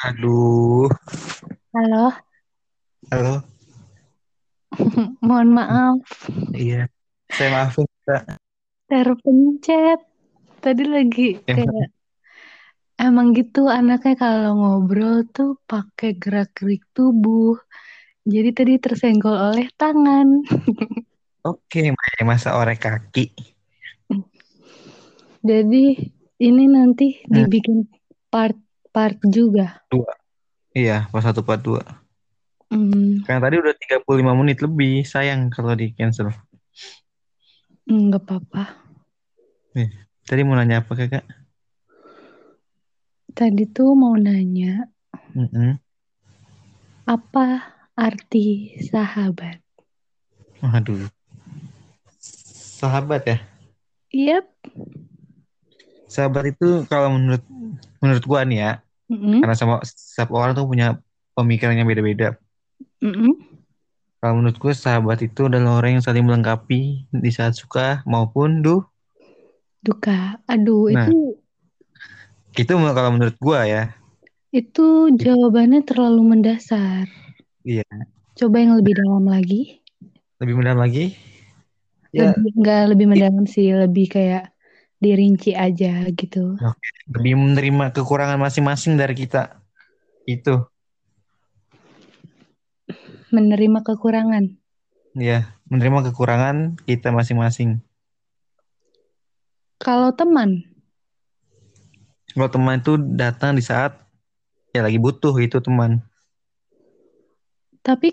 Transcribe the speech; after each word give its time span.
Aduh, 0.00 0.88
Halo, 1.76 2.08
halo. 3.12 3.44
mohon 5.20 5.48
maaf, 5.52 6.00
Iya, 6.56 6.88
saya 7.28 7.48
maafin 7.52 7.84
Kak. 8.08 8.40
terpencet. 8.88 10.00
Tadi 10.64 10.84
lagi 10.88 11.36
kayak 11.44 11.92
emang 12.96 13.36
gitu 13.36 13.68
anaknya 13.68 14.16
kalau 14.16 14.56
ngobrol 14.56 15.28
tuh 15.28 15.60
pakai 15.68 16.16
gerak-gerik 16.16 16.80
tubuh. 16.96 17.60
Jadi 18.24 18.56
tadi 18.56 18.72
tersenggol 18.80 19.36
oleh 19.36 19.68
tangan. 19.76 20.48
oke, 21.50 21.82
masa 22.24 22.56
orek 22.56 22.88
kaki. 22.88 23.36
Jadi 25.44 25.84
ini 26.40 26.64
nanti 26.72 27.20
dibikin 27.24 27.84
part-part 28.90 29.18
juga. 29.30 29.66
Dua. 29.90 30.12
Iya, 30.74 31.06
pas 31.10 31.22
satu 31.22 31.42
part 31.42 31.62
dua. 31.62 31.82
Hmm, 32.70 33.22
Karena 33.26 33.40
tadi 33.42 33.56
udah 33.58 33.74
35 33.74 34.32
menit 34.38 34.62
lebih, 34.62 35.02
sayang 35.02 35.50
kalau 35.50 35.74
di 35.74 35.90
cancel. 35.94 36.30
nggak 37.90 38.22
apa-apa. 38.22 38.64
Tadi 40.22 40.40
mau 40.46 40.54
nanya 40.54 40.78
apa 40.82 40.94
kakak? 40.94 41.26
Tadi 43.34 43.66
tuh 43.66 43.94
mau 43.98 44.14
nanya 44.14 44.86
Mm-mm. 45.34 45.78
apa 47.06 47.46
arti 47.98 48.74
sahabat? 48.78 49.58
Waduh. 50.62 51.10
Sahabat 52.80 53.22
ya? 53.26 53.38
Yap. 54.14 54.46
Sahabat 56.10 56.44
itu 56.52 56.82
kalau 56.90 57.14
menurut 57.14 57.42
menurut 58.02 58.24
gua 58.26 58.40
nih 58.42 58.58
ya, 58.64 58.72
Mm-mm, 59.10 59.40
karena 59.40 59.54
sama 59.54 59.74
setiap 59.86 60.30
orang 60.34 60.52
tuh 60.58 60.66
punya 60.66 60.98
pemikirannya 61.38 61.84
beda-beda. 61.86 62.28
mm-mm. 63.02 63.32
Kalau 64.20 64.34
menurut 64.36 64.58
gue 64.60 64.72
sahabat 64.76 65.18
itu 65.24 65.48
adalah 65.48 65.80
orang 65.80 65.96
yang 65.96 66.04
saling 66.04 66.24
melengkapi 66.28 67.08
di 67.08 67.30
saat 67.32 67.56
suka 67.56 68.04
maupun 68.04 68.60
duh. 68.60 68.84
Duka. 69.80 70.36
Aduh, 70.44 70.92
Nah. 70.92 71.08
itu 71.08 71.40
Itu 72.52 72.76
kalau 72.76 73.10
menurut 73.16 73.36
gua 73.40 73.64
ya. 73.64 73.82
Itu 74.50 75.14
jawabannya 75.14 75.80
terlalu 75.88 76.22
mendasar. 76.36 77.06
Iya. 77.64 77.86
Coba 78.36 78.56
yang 78.60 78.76
lebih 78.76 78.94
dalam 78.98 79.24
lagi. 79.24 79.80
Lebih 80.42 80.54
mendalam 80.58 80.80
lagi. 80.84 81.16
Ya, 82.10 82.34
Lebih, 82.34 82.50
nggak 82.60 82.82
lebih 82.90 83.06
mendalam 83.06 83.44
sih, 83.46 83.70
lebih 83.70 84.06
kayak 84.10 84.50
dirinci 85.00 85.56
aja 85.56 86.04
gitu. 86.12 86.60
lebih 87.08 87.34
menerima 87.34 87.96
kekurangan 87.96 88.36
masing-masing 88.36 89.00
dari 89.00 89.16
kita. 89.16 89.58
Itu. 90.28 90.68
Menerima 93.32 93.80
kekurangan. 93.80 94.60
Ya, 95.16 95.56
menerima 95.72 96.12
kekurangan 96.12 96.78
kita 96.84 97.10
masing-masing. 97.10 97.80
Kalau 99.80 100.12
teman, 100.12 100.68
Kalau 102.30 102.46
teman 102.46 102.78
itu 102.78 102.94
datang 103.18 103.58
di 103.58 103.64
saat 103.64 104.06
ya 104.70 104.86
lagi 104.86 105.02
butuh 105.02 105.34
itu 105.42 105.58
teman. 105.58 105.98
tapi 107.80 108.12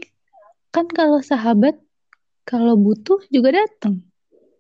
kan 0.72 0.88
kalau 0.90 1.20
sahabat, 1.20 1.76
kalau 2.48 2.80
butuh 2.80 3.20
juga 3.30 3.62
datang. 3.62 4.07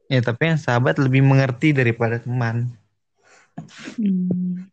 Ya, 0.07 0.23
tapi 0.23 0.47
yang 0.47 0.59
sahabat 0.59 0.95
lebih 0.95 1.19
mengerti 1.19 1.75
daripada 1.75 2.15
teman. 2.15 2.71
Hmm. 3.99 4.71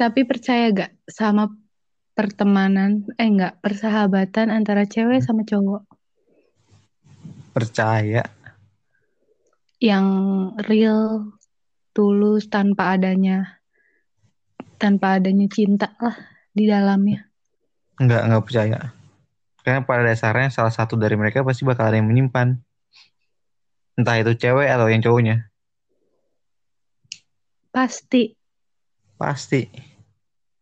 Tapi 0.00 0.24
percaya 0.24 0.72
gak 0.72 0.92
sama 1.04 1.52
pertemanan, 2.16 3.04
eh 3.20 3.28
enggak, 3.28 3.60
persahabatan 3.60 4.52
antara 4.52 4.84
cewek 4.84 5.24
sama 5.24 5.44
cowok 5.48 5.84
Percaya. 7.52 8.24
yang 9.82 10.06
real, 10.62 11.34
tulus, 11.90 12.46
tanpa 12.46 12.94
adanya, 12.94 13.58
tanpa 14.78 15.18
adanya 15.18 15.50
cinta 15.50 15.90
lah 15.98 16.14
di 16.54 16.70
dalamnya. 16.70 17.26
Enggak, 17.98 18.22
enggak 18.30 18.44
percaya. 18.46 18.78
Karena 19.62 19.86
pada 19.86 20.02
dasarnya 20.02 20.50
salah 20.50 20.74
satu 20.74 20.98
dari 20.98 21.14
mereka 21.14 21.46
pasti 21.46 21.62
bakal 21.62 21.90
ada 21.90 21.96
yang 21.98 22.10
menyimpan. 22.10 22.58
Entah 23.94 24.18
itu 24.18 24.34
cewek 24.34 24.66
atau 24.66 24.90
yang 24.90 25.02
cowoknya. 25.02 25.46
Pasti. 27.70 28.34
Pasti. 29.14 29.64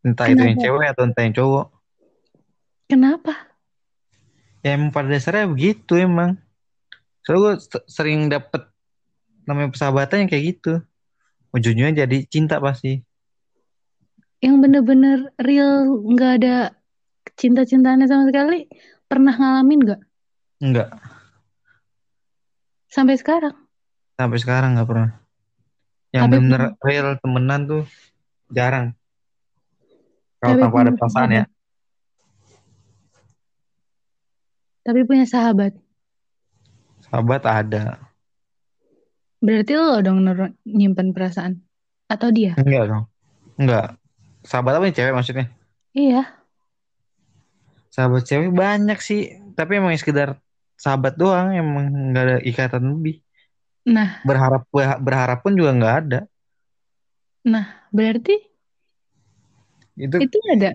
Entah 0.05 0.29
itu 0.29 0.41
yang 0.45 0.57
Kenapa? 0.57 0.65
cewek 0.69 0.87
atau 0.93 1.03
entah 1.09 1.23
yang 1.25 1.37
cowok. 1.37 1.67
Kenapa? 2.91 3.35
Ya 4.61 4.77
emang 4.77 4.93
pada 4.93 5.09
dasarnya 5.09 5.49
begitu 5.49 5.97
emang. 5.97 6.37
Soalnya 7.25 7.41
gue 7.41 7.55
sering 7.89 8.29
dapet 8.29 8.69
namanya 9.49 9.73
persahabatan 9.73 10.25
yang 10.25 10.31
kayak 10.31 10.45
gitu. 10.57 10.73
Ujungnya 11.57 12.05
jadi 12.05 12.29
cinta 12.29 12.61
pasti. 12.61 13.01
Yang 14.41 14.57
bener-bener 14.61 15.19
real 15.41 15.89
nggak 16.05 16.33
ada 16.41 16.57
cinta-cintaannya 17.37 18.07
sama 18.09 18.29
sekali 18.29 18.69
pernah 19.09 19.35
ngalamin 19.35 19.81
nggak? 19.81 20.01
Enggak. 20.61 20.89
Sampai 22.91 23.17
sekarang? 23.17 23.55
Sampai 24.19 24.39
sekarang 24.43 24.77
nggak 24.77 24.89
pernah. 24.89 25.11
Yang 26.11 26.23
Tapi 26.27 26.33
bener-bener 26.35 26.63
real 26.83 27.09
temenan 27.23 27.61
tuh 27.65 27.85
jarang. 28.51 28.93
Kalau 30.41 30.57
tanpa 30.59 30.79
ada 30.83 30.93
perasaan 30.97 31.31
ya. 31.31 31.45
Tapi 34.81 35.01
punya 35.05 35.29
sahabat. 35.29 35.77
Sahabat 37.07 37.43
ada. 37.45 38.01
Berarti 39.41 39.73
lo 39.77 40.01
dong 40.03 40.25
nyimpen 40.67 41.13
perasaan. 41.15 41.61
Atau 42.11 42.35
dia? 42.35 42.59
Enggak 42.59 42.91
dong. 42.91 43.05
Enggak. 43.55 43.95
Sahabat 44.43 44.81
apa 44.81 44.89
nih 44.89 44.97
cewek 44.97 45.15
maksudnya? 45.15 45.47
Iya. 45.95 46.40
Sahabat 47.91 48.23
cewek 48.29 48.51
banyak 48.55 48.99
sih. 49.03 49.21
Tapi 49.59 49.83
emang 49.83 49.93
sekedar 49.99 50.39
sahabat 50.79 51.15
doang. 51.21 51.53
Emang 51.53 51.87
nggak 52.15 52.25
ada 52.27 52.37
ikatan 52.47 52.83
lebih. 52.97 53.21
Nah, 53.87 54.23
Berharap 54.25 54.63
berharap 55.03 55.39
pun 55.45 55.53
juga 55.59 55.71
nggak 55.75 55.95
ada. 56.07 56.21
berarti 57.91 58.35
Itu 59.99 60.17
itu 60.23 60.39
ada. 60.55 60.71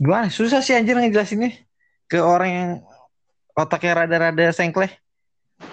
gimana? 0.00 0.28
Susah 0.28 0.60
sih 0.60 0.74
anjir 0.76 0.96
ngejelasinnya. 0.98 1.50
Ke 2.10 2.18
orang 2.20 2.50
yang 2.50 2.70
otaknya 3.56 4.04
rada-rada 4.04 4.52
sengkleh. 4.52 4.92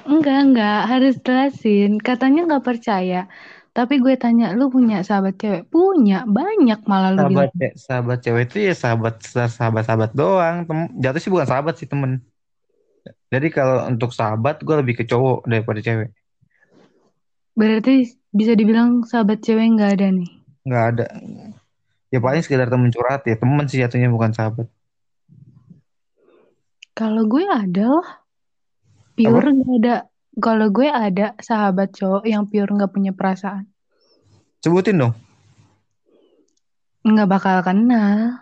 Enggak, 0.07 0.37
enggak. 0.45 0.79
Harus 0.91 1.15
jelasin. 1.25 1.97
Katanya 1.99 2.39
nggak 2.47 2.65
percaya. 2.69 3.27
Tapi 3.71 4.03
gue 4.03 4.19
tanya, 4.19 4.51
lu 4.51 4.67
punya 4.67 4.99
sahabat 4.99 5.39
cewek? 5.39 5.71
Punya. 5.71 6.27
Banyak 6.27 6.83
malah 6.83 7.15
lu 7.15 7.23
Sahabat 7.23 7.31
bilang. 7.31 7.51
ce- 7.55 7.75
sahabat 7.79 8.17
cewek 8.19 8.43
itu 8.51 8.57
ya 8.67 8.73
sahabat 8.75 9.15
sahabat 9.23 9.83
sahabat 9.87 10.11
doang. 10.11 10.67
Tem- 10.67 10.91
jatuh 10.99 11.21
sih 11.23 11.31
bukan 11.31 11.47
sahabat 11.47 11.79
sih 11.79 11.87
temen. 11.87 12.19
Jadi 13.31 13.47
kalau 13.47 13.87
untuk 13.87 14.11
sahabat 14.11 14.59
gue 14.59 14.75
lebih 14.75 14.99
ke 14.99 15.03
cowok 15.07 15.47
daripada 15.47 15.79
cewek. 15.79 16.11
Berarti 17.55 18.11
bisa 18.35 18.55
dibilang 18.59 19.07
sahabat 19.07 19.39
cewek 19.39 19.79
nggak 19.79 19.91
ada 19.95 20.07
nih. 20.11 20.29
Nggak 20.67 20.83
ada. 20.91 21.05
Ya 22.11 22.19
paling 22.19 22.43
sekedar 22.43 22.67
temen 22.67 22.91
curhat 22.91 23.23
ya. 23.23 23.39
Temen 23.39 23.65
sih 23.71 23.79
jatuhnya 23.79 24.11
bukan 24.11 24.35
sahabat. 24.35 24.67
Kalau 26.91 27.23
gue 27.23 27.47
ada 27.47 27.87
lah. 27.87 28.09
Pure 29.15 29.47
nggak 29.47 29.73
ada. 29.79 29.95
Kalau 30.41 30.67
gue 30.73 30.89
ada 30.89 31.37
sahabat 31.37 31.93
cowok 31.93 32.25
yang 32.25 32.49
pure 32.49 32.73
nggak 32.73 32.89
punya 32.89 33.13
perasaan. 33.13 33.69
Sebutin 34.65 34.97
dong. 34.97 35.13
Nggak 37.05 37.29
bakal 37.29 37.57
kenal. 37.61 38.41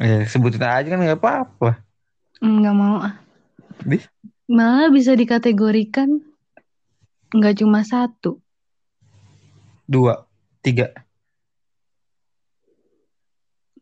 Ya 0.00 0.24
sebutin 0.24 0.64
aja 0.64 0.88
kan 0.88 1.00
nggak 1.00 1.20
apa-apa. 1.20 1.84
Nggak 2.40 2.74
mau 2.74 3.04
ah. 3.04 3.14
Di? 3.84 4.00
Malah 4.48 4.88
bisa 4.88 5.12
dikategorikan 5.12 6.24
nggak 7.30 7.60
cuma 7.60 7.84
satu. 7.84 8.40
Dua. 9.84 10.24
Tiga. 10.64 10.88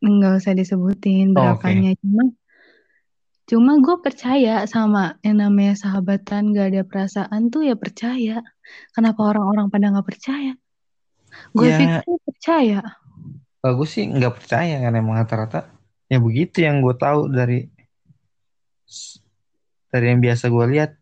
Nggak 0.02 0.43
usah 0.43 0.58
disebutin 0.58 1.31
Oh, 1.38 1.55
berapanya. 1.55 1.94
Cuma 2.02 2.35
cuma 3.52 3.76
gue 3.84 4.00
percaya 4.00 4.64
sama 4.64 5.20
yang 5.20 5.44
namanya 5.44 5.76
sahabatan 5.76 6.56
gak 6.56 6.72
ada 6.72 6.82
perasaan 6.88 7.52
tuh 7.52 7.69
ya 7.69 7.76
percaya. 7.76 8.40
Kenapa 8.96 9.20
orang-orang 9.28 9.69
pada 9.69 9.93
nggak 9.93 10.08
percaya? 10.08 10.56
Gue 11.52 11.69
Ya. 11.69 11.76
pikir 11.76 12.16
percaya. 12.25 12.81
Gue 13.60 13.84
sih 13.84 14.08
nggak 14.08 14.40
percaya 14.40 14.81
kan 14.81 14.96
emang 14.96 15.20
rata-rata. 15.20 15.69
Ya 16.08 16.16
begitu 16.16 16.64
yang 16.64 16.81
gue 16.81 16.96
tahu 16.96 17.28
dari 17.28 17.69
dari 19.93 20.06
yang 20.08 20.25
biasa 20.25 20.49
gue 20.49 20.66
lihat. 20.72 20.96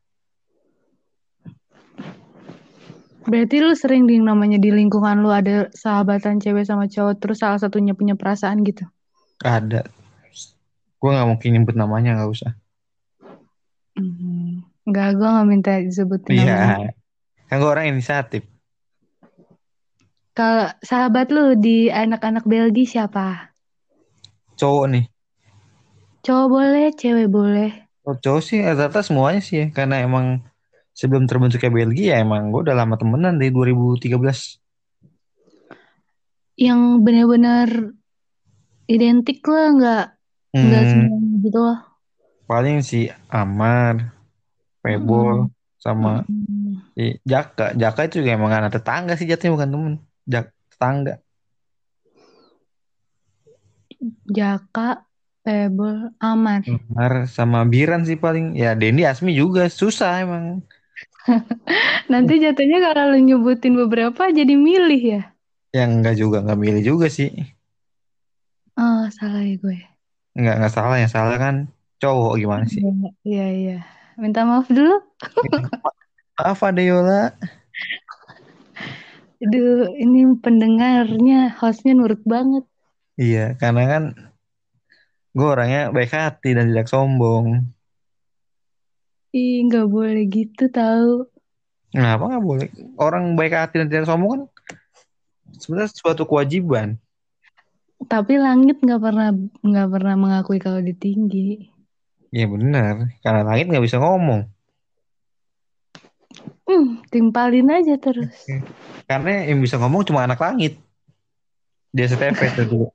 Berarti 3.31 3.57
lu 3.63 3.79
sering 3.79 4.11
di 4.11 4.19
namanya 4.19 4.59
di 4.59 4.75
lingkungan 4.75 5.23
lu 5.23 5.31
ada 5.31 5.71
sahabatan 5.71 6.43
cewek 6.43 6.67
sama 6.67 6.91
cowok 6.91 7.15
terus 7.23 7.39
salah 7.39 7.63
satunya 7.63 7.95
punya 7.95 8.19
perasaan 8.19 8.67
gitu. 8.67 8.91
Ada. 9.47 9.87
Gue 11.01 11.11
nggak 11.11 11.29
mungkin 11.29 11.49
nyebut 11.57 11.77
namanya 11.77 12.21
nggak 12.21 12.31
usah. 12.31 12.53
Hmm. 13.97 14.63
Enggak, 14.85 15.17
gue 15.17 15.29
nggak 15.29 15.49
minta 15.49 15.73
disebutin 15.81 16.37
Iya. 16.37 16.45
namanya. 16.45 16.93
Kan 17.49 17.57
gue 17.59 17.71
orang 17.71 17.87
inisiatif. 17.91 18.43
Kalau 20.31 20.71
sahabat 20.81 21.29
lu 21.35 21.59
di 21.59 21.91
anak-anak 21.91 22.47
Belgia 22.47 22.87
siapa? 22.87 23.51
Cowok 24.57 24.87
nih. 24.89 25.05
Cowok 26.21 26.47
boleh, 26.49 26.87
cewek 26.95 27.29
boleh. 27.29 27.71
Oh, 28.05 28.17
cowok 28.17 28.43
sih 28.45 28.61
rata-rata 28.61 29.01
semuanya 29.01 29.41
sih 29.41 29.57
ya. 29.57 29.67
Karena 29.73 30.01
emang 30.01 30.41
sebelum 30.93 31.25
terbentuknya 31.25 31.73
Belgia 31.73 32.07
ya 32.17 32.17
emang 32.25 32.53
gue 32.53 32.61
udah 32.69 32.77
lama 32.77 32.97
temenan 32.97 33.41
dari 33.41 33.53
2013. 33.53 34.61
Yang 36.61 36.81
benar-benar 37.01 37.69
identik 38.85 39.41
lah, 39.49 39.67
nggak 39.73 40.07
nggak 40.65 40.83
Hmm, 40.85 40.91
semuanya 40.91 41.37
gitu 41.45 41.59
loh. 41.67 41.79
paling 42.49 42.77
si 42.91 42.97
Amar, 43.39 43.95
Pebol, 44.83 45.37
sama 45.85 46.11
Mm-mm. 46.29 46.83
si 46.97 47.03
Jaka. 47.33 47.65
Jaka 47.83 48.01
itu 48.07 48.15
juga 48.23 48.33
emang 48.39 48.53
anak 48.59 48.73
tetangga 48.77 49.13
sih 49.19 49.27
jatuhnya 49.31 49.55
bukan 49.57 49.71
temen. 49.75 49.95
Jak 50.33 50.45
tetangga. 50.73 51.13
Jaka, 54.37 54.89
Pebble, 55.45 56.13
Amar. 56.21 56.63
Amar 56.71 57.13
sama 57.37 57.61
Biran 57.73 58.03
sih 58.09 58.19
paling. 58.25 58.47
Ya 58.63 58.71
Dendi 58.81 59.03
Asmi 59.11 59.31
juga 59.41 59.63
susah 59.81 60.11
emang. 60.25 60.45
Nanti 62.13 62.33
jatuhnya 62.43 62.79
kalau 62.85 63.05
lu 63.15 63.19
nyebutin 63.27 63.75
beberapa 63.81 64.23
jadi 64.39 64.55
milih 64.57 65.03
ya? 65.15 65.21
Yang 65.77 65.91
enggak 65.97 66.15
juga 66.23 66.37
nggak 66.45 66.59
milih 66.63 66.83
juga 66.91 67.07
sih. 67.17 67.29
Oh, 68.85 69.03
salah 69.17 69.43
ya 69.49 69.55
gue. 69.63 69.77
Nggak 70.37 70.55
nggak 70.63 70.73
salah 70.73 70.97
yang 70.99 71.13
salah 71.13 71.37
kan 71.37 71.55
cowok 71.99 72.35
gimana 72.39 72.65
sih? 72.67 72.81
Iya, 72.81 73.11
iya, 73.27 73.47
iya. 73.51 73.79
Minta 74.21 74.47
maaf 74.47 74.69
dulu. 74.71 75.01
Maaf 76.39 76.61
Adeola. 76.63 77.35
Aduh, 79.41 79.89
ini 79.97 80.29
pendengarnya, 80.39 81.57
hostnya 81.57 81.97
nurut 81.97 82.21
banget. 82.29 82.65
Iya, 83.17 83.57
karena 83.57 83.83
kan 83.89 84.03
gue 85.33 85.49
orangnya 85.49 85.89
baik 85.89 86.13
hati 86.13 86.53
dan 86.53 86.69
tidak 86.69 86.93
sombong. 86.93 87.65
Ih, 89.33 89.65
nggak 89.65 89.87
boleh 89.89 90.25
gitu 90.29 90.69
tahu. 90.69 91.25
Kenapa 91.91 92.29
nggak 92.29 92.45
boleh? 92.45 92.69
Orang 93.01 93.35
baik 93.35 93.57
hati 93.57 93.81
dan 93.81 93.89
tidak 93.89 94.07
sombong 94.07 94.31
kan 94.31 94.43
sebenarnya 95.59 95.91
suatu 95.93 96.23
kewajiban. 96.29 97.01
Tapi 98.09 98.41
langit 98.41 98.81
nggak 98.81 99.01
pernah 99.01 99.29
nggak 99.61 99.89
pernah 99.93 100.15
mengakui 100.17 100.57
kalau 100.57 100.81
dia 100.81 100.97
tinggi. 100.97 101.69
Ya 102.31 102.47
benar, 102.47 103.11
karena 103.21 103.43
langit 103.43 103.67
nggak 103.69 103.85
bisa 103.85 103.99
ngomong. 103.99 104.47
Hmm, 106.71 107.03
timpalin 107.11 107.67
aja 107.67 107.99
terus. 107.99 108.47
Karena 109.11 109.43
yang 109.51 109.59
bisa 109.59 109.75
ngomong 109.77 110.07
cuma 110.07 110.23
anak 110.23 110.39
langit. 110.39 110.79
Dia 111.91 112.07
STP 112.07 112.39
itu 112.55 112.63
dulu. 112.71 112.87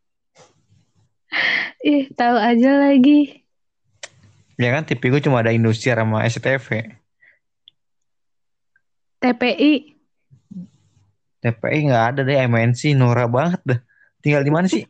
Ih, 1.84 2.08
tahu 2.16 2.40
aja 2.40 2.72
lagi. 2.88 3.44
Ya 4.56 4.72
kan 4.72 4.88
TV 4.88 5.12
gue 5.12 5.22
cuma 5.22 5.44
ada 5.44 5.52
Indosiar 5.52 6.00
sama 6.00 6.24
SCTV. 6.24 6.96
TPI. 9.20 10.00
TPI 11.44 11.80
nggak 11.92 12.06
ada 12.16 12.22
deh 12.24 12.40
MNC 12.48 12.96
Nora 12.96 13.28
banget 13.28 13.62
dah. 13.68 13.80
Tinggal 14.26 14.42
di 14.42 14.50
mana 14.50 14.66
sih? 14.66 14.82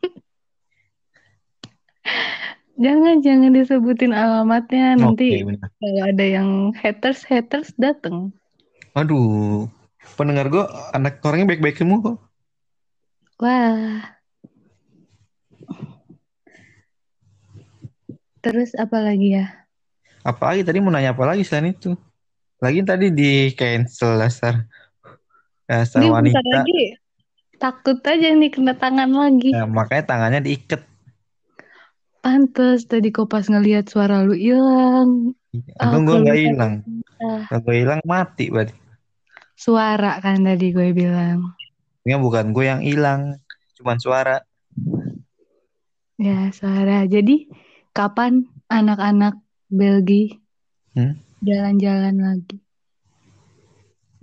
Jangan 2.76 3.24
jangan 3.24 3.56
disebutin 3.56 4.12
alamatnya 4.12 5.00
nanti 5.00 5.40
benar. 5.40 5.72
kalau 5.80 6.02
ada 6.12 6.24
yang 6.28 6.48
haters 6.76 7.24
haters 7.24 7.72
dateng. 7.80 8.36
Aduh, 8.92 9.64
pendengar 10.12 10.52
gue 10.52 10.60
anak 10.92 11.24
orangnya 11.24 11.56
baik-baik 11.56 11.80
semua 11.80 12.04
kok. 12.04 12.16
Wah. 13.40 14.12
Terus 18.44 18.76
apa 18.76 19.00
lagi 19.00 19.40
ya? 19.40 19.46
Apalagi 20.20 20.62
tadi 20.62 20.78
mau 20.84 20.92
nanya 20.92 21.16
apa 21.16 21.24
lagi 21.24 21.48
selain 21.48 21.72
itu? 21.72 21.96
Lagi 22.60 22.84
tadi 22.84 23.08
di 23.08 23.56
cancel 23.56 24.20
dasar 24.20 24.68
dasar 25.64 26.04
Ini 26.04 26.12
bentar 26.12 26.44
wanita. 26.44 26.60
lagi 26.60 26.80
takut 27.56 27.98
aja 28.04 28.28
nih 28.32 28.50
kena 28.52 28.72
tangan 28.76 29.10
lagi. 29.12 29.50
Nah, 29.56 29.66
makanya 29.68 30.04
tangannya 30.10 30.40
diikat. 30.44 30.80
Pantes 32.22 32.90
tadi 32.90 33.08
kok 33.14 33.30
pas 33.30 33.46
ngelihat 33.46 33.86
suara 33.86 34.26
lu 34.26 34.34
hilang. 34.34 35.32
Untung 35.78 36.02
Aku 36.04 36.10
gue 36.10 36.16
nggak 36.26 36.36
lupa. 36.36 36.50
hilang. 36.50 36.72
Kalau 37.48 37.60
gue 37.64 37.74
hilang 37.80 38.00
mati 38.04 38.44
berarti. 38.50 38.74
Suara 39.56 40.20
kan 40.20 40.42
tadi 40.44 40.66
gue 40.74 40.88
bilang. 40.92 41.56
Ini 42.04 42.18
bukan 42.20 42.54
gue 42.54 42.64
yang 42.66 42.82
hilang, 42.84 43.40
cuman 43.78 43.98
suara. 43.98 44.36
Ya, 46.18 46.48
suara. 46.52 47.04
Jadi 47.08 47.48
kapan 47.92 48.48
anak-anak 48.68 49.40
Belgia 49.70 50.36
Hmm? 50.96 51.12
jalan-jalan 51.44 52.16
lagi? 52.16 52.56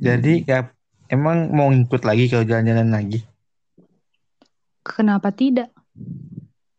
Jadi 0.01 0.43
ya, 0.43 0.73
emang 1.13 1.53
mau 1.53 1.69
ngikut 1.69 2.01
lagi 2.01 2.25
kalau 2.25 2.41
jalan-jalan 2.41 2.89
lagi? 2.89 3.21
Kenapa 4.81 5.29
tidak? 5.29 5.69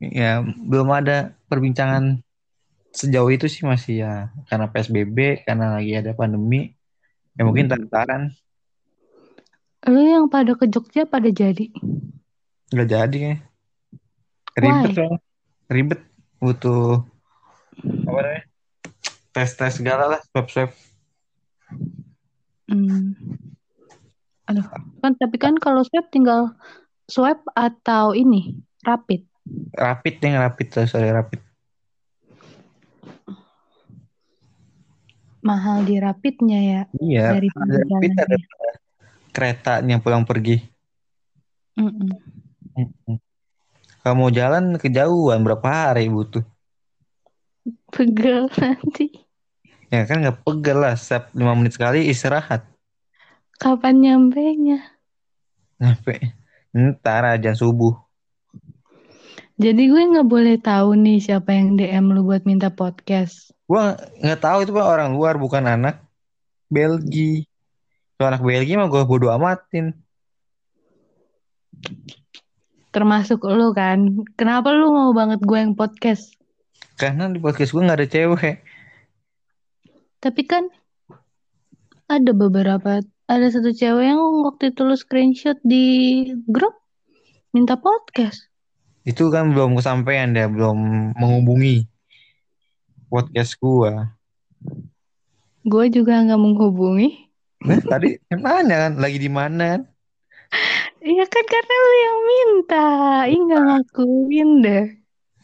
Ya 0.03 0.43
belum 0.43 0.91
ada 0.91 1.39
perbincangan 1.47 2.19
sejauh 2.91 3.31
itu 3.31 3.47
sih 3.47 3.63
masih 3.63 4.03
ya 4.03 4.13
karena 4.51 4.67
PSBB, 4.67 5.47
karena 5.47 5.79
lagi 5.79 5.95
ada 5.95 6.11
pandemi. 6.13 6.75
Ya 7.39 7.47
mungkin 7.47 7.71
tantaran 7.71 8.35
Lu 9.85 10.01
yang 10.01 10.33
pada 10.33 10.57
ke 10.57 10.65
Jogja 10.65 11.05
pada 11.05 11.29
jadi? 11.29 11.69
nggak 12.73 12.89
jadi 12.89 13.19
ya. 13.21 13.37
Ribet 14.57 14.91
soalnya. 14.97 15.21
Ribet 15.69 16.01
butuh 16.41 17.05
apa 18.09 18.19
namanya? 18.25 18.45
Tes-tes 19.35 19.83
segala 19.83 20.05
lah, 20.09 20.21
swab-swab. 20.31 20.71
Hmm. 22.71 23.19
Aduh, 24.44 24.67
kan 25.00 25.12
tapi 25.17 25.37
kan 25.41 25.56
kalau 25.56 25.81
swab 25.88 26.12
tinggal 26.12 26.52
swab 27.08 27.41
atau 27.56 28.12
ini 28.12 28.61
rapid. 28.85 29.25
Rapid 29.73 30.14
yang 30.21 30.40
rapid 30.40 30.66
tuh, 30.73 30.85
sorry 30.88 31.09
rapid. 31.12 31.40
Mahal 35.45 35.85
di 35.85 36.00
rapidnya 36.00 36.61
ya 36.61 36.80
Iya, 36.97 37.37
dari 37.37 37.49
ada 37.52 37.76
rapid 37.85 38.12
ada 38.16 38.37
keretanya 39.33 39.97
pulang 40.00 40.25
pergi. 40.25 40.61
Mau 44.04 44.28
jalan 44.28 44.76
kejauhan 44.76 45.40
berapa 45.40 45.92
hari 45.92 46.12
butuh? 46.12 46.45
Pegel 47.88 48.52
nanti. 48.61 49.09
Ya 49.88 50.04
kan 50.04 50.21
nggak 50.21 50.45
pegel 50.45 50.85
lah, 50.85 50.97
setiap 50.97 51.33
5 51.33 51.57
menit 51.57 51.73
sekali 51.76 52.09
istirahat. 52.09 52.74
Kapan 53.58 53.94
nyampenya? 54.02 54.78
Nyampe 55.78 56.34
ntar 56.75 57.23
aja 57.23 57.54
subuh. 57.54 57.94
Jadi 59.54 59.87
gue 59.87 60.02
nggak 60.02 60.26
boleh 60.26 60.58
tahu 60.58 60.99
nih 60.99 61.23
siapa 61.23 61.54
yang 61.54 61.78
DM 61.78 62.11
lu 62.11 62.26
buat 62.26 62.42
minta 62.42 62.75
podcast. 62.75 63.54
Gua 63.70 63.94
nggak 64.18 64.40
tahu 64.42 64.58
itu 64.66 64.75
pak 64.75 64.82
orang 64.82 65.14
luar 65.14 65.38
bukan 65.38 65.62
anak 65.70 66.02
Belgia. 66.66 67.46
Kalau 68.18 68.34
anak 68.34 68.42
Belgia 68.42 68.75
mah 68.82 68.90
gue 68.90 69.02
bodo 69.06 69.30
amatin. 69.30 69.94
Termasuk 72.90 73.46
lu 73.46 73.70
kan. 73.70 74.26
Kenapa 74.34 74.75
lu 74.75 74.90
mau 74.90 75.14
banget 75.14 75.38
gue 75.46 75.58
yang 75.58 75.78
podcast? 75.78 76.34
Karena 76.99 77.30
di 77.30 77.38
podcast 77.38 77.70
gue 77.70 77.82
nggak 77.87 77.99
ada 78.02 78.08
cewek. 78.11 78.56
Tapi 80.18 80.42
kan 80.46 80.66
ada 82.11 82.30
beberapa, 82.34 83.02
ada 83.25 83.47
satu 83.49 83.73
cewek 83.73 84.04
yang 84.04 84.21
waktu 84.45 84.73
itu 84.73 84.81
lu 84.85 84.97
screenshot 84.97 85.57
di 85.64 85.85
grup 86.49 86.76
minta 87.57 87.81
podcast. 87.81 88.52
Itu 89.04 89.33
kan 89.33 89.52
belum 89.52 89.76
kesampaian 89.76 90.33
dia, 90.33 90.49
belum 90.49 91.12
menghubungi 91.16 91.88
podcast 93.09 93.57
gua. 93.61 94.12
Gue 95.64 95.88
juga 95.88 96.21
nggak 96.21 96.40
menghubungi. 96.40 97.33
Nah, 97.64 97.81
tadi 97.81 98.21
nanya 98.28 98.88
kan 98.88 98.93
lagi 99.00 99.16
di 99.16 99.33
mana? 99.33 99.81
Iya 101.04 101.25
kan 101.28 101.45
karena 101.49 101.75
lu 101.76 101.93
yang 101.97 102.19
minta. 102.28 102.87
Ih 103.28 103.40
nggak 103.45 103.62
ngakuin 103.64 104.50
deh. 104.64 104.85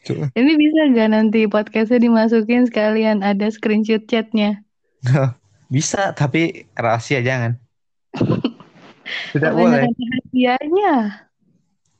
Ini 0.08 0.52
bisa 0.56 0.80
gak 0.96 1.12
nanti 1.12 1.44
podcastnya 1.44 2.00
dimasukin 2.00 2.64
sekalian 2.64 3.20
ada 3.20 3.52
screenshot 3.52 4.00
chatnya? 4.08 4.64
Bisa, 5.68 6.16
tapi 6.16 6.64
rahasia 6.72 7.20
jangan. 7.20 7.60
Tidak 9.34 9.52
boleh. 9.54 9.86
Rahasianya. 9.86 10.94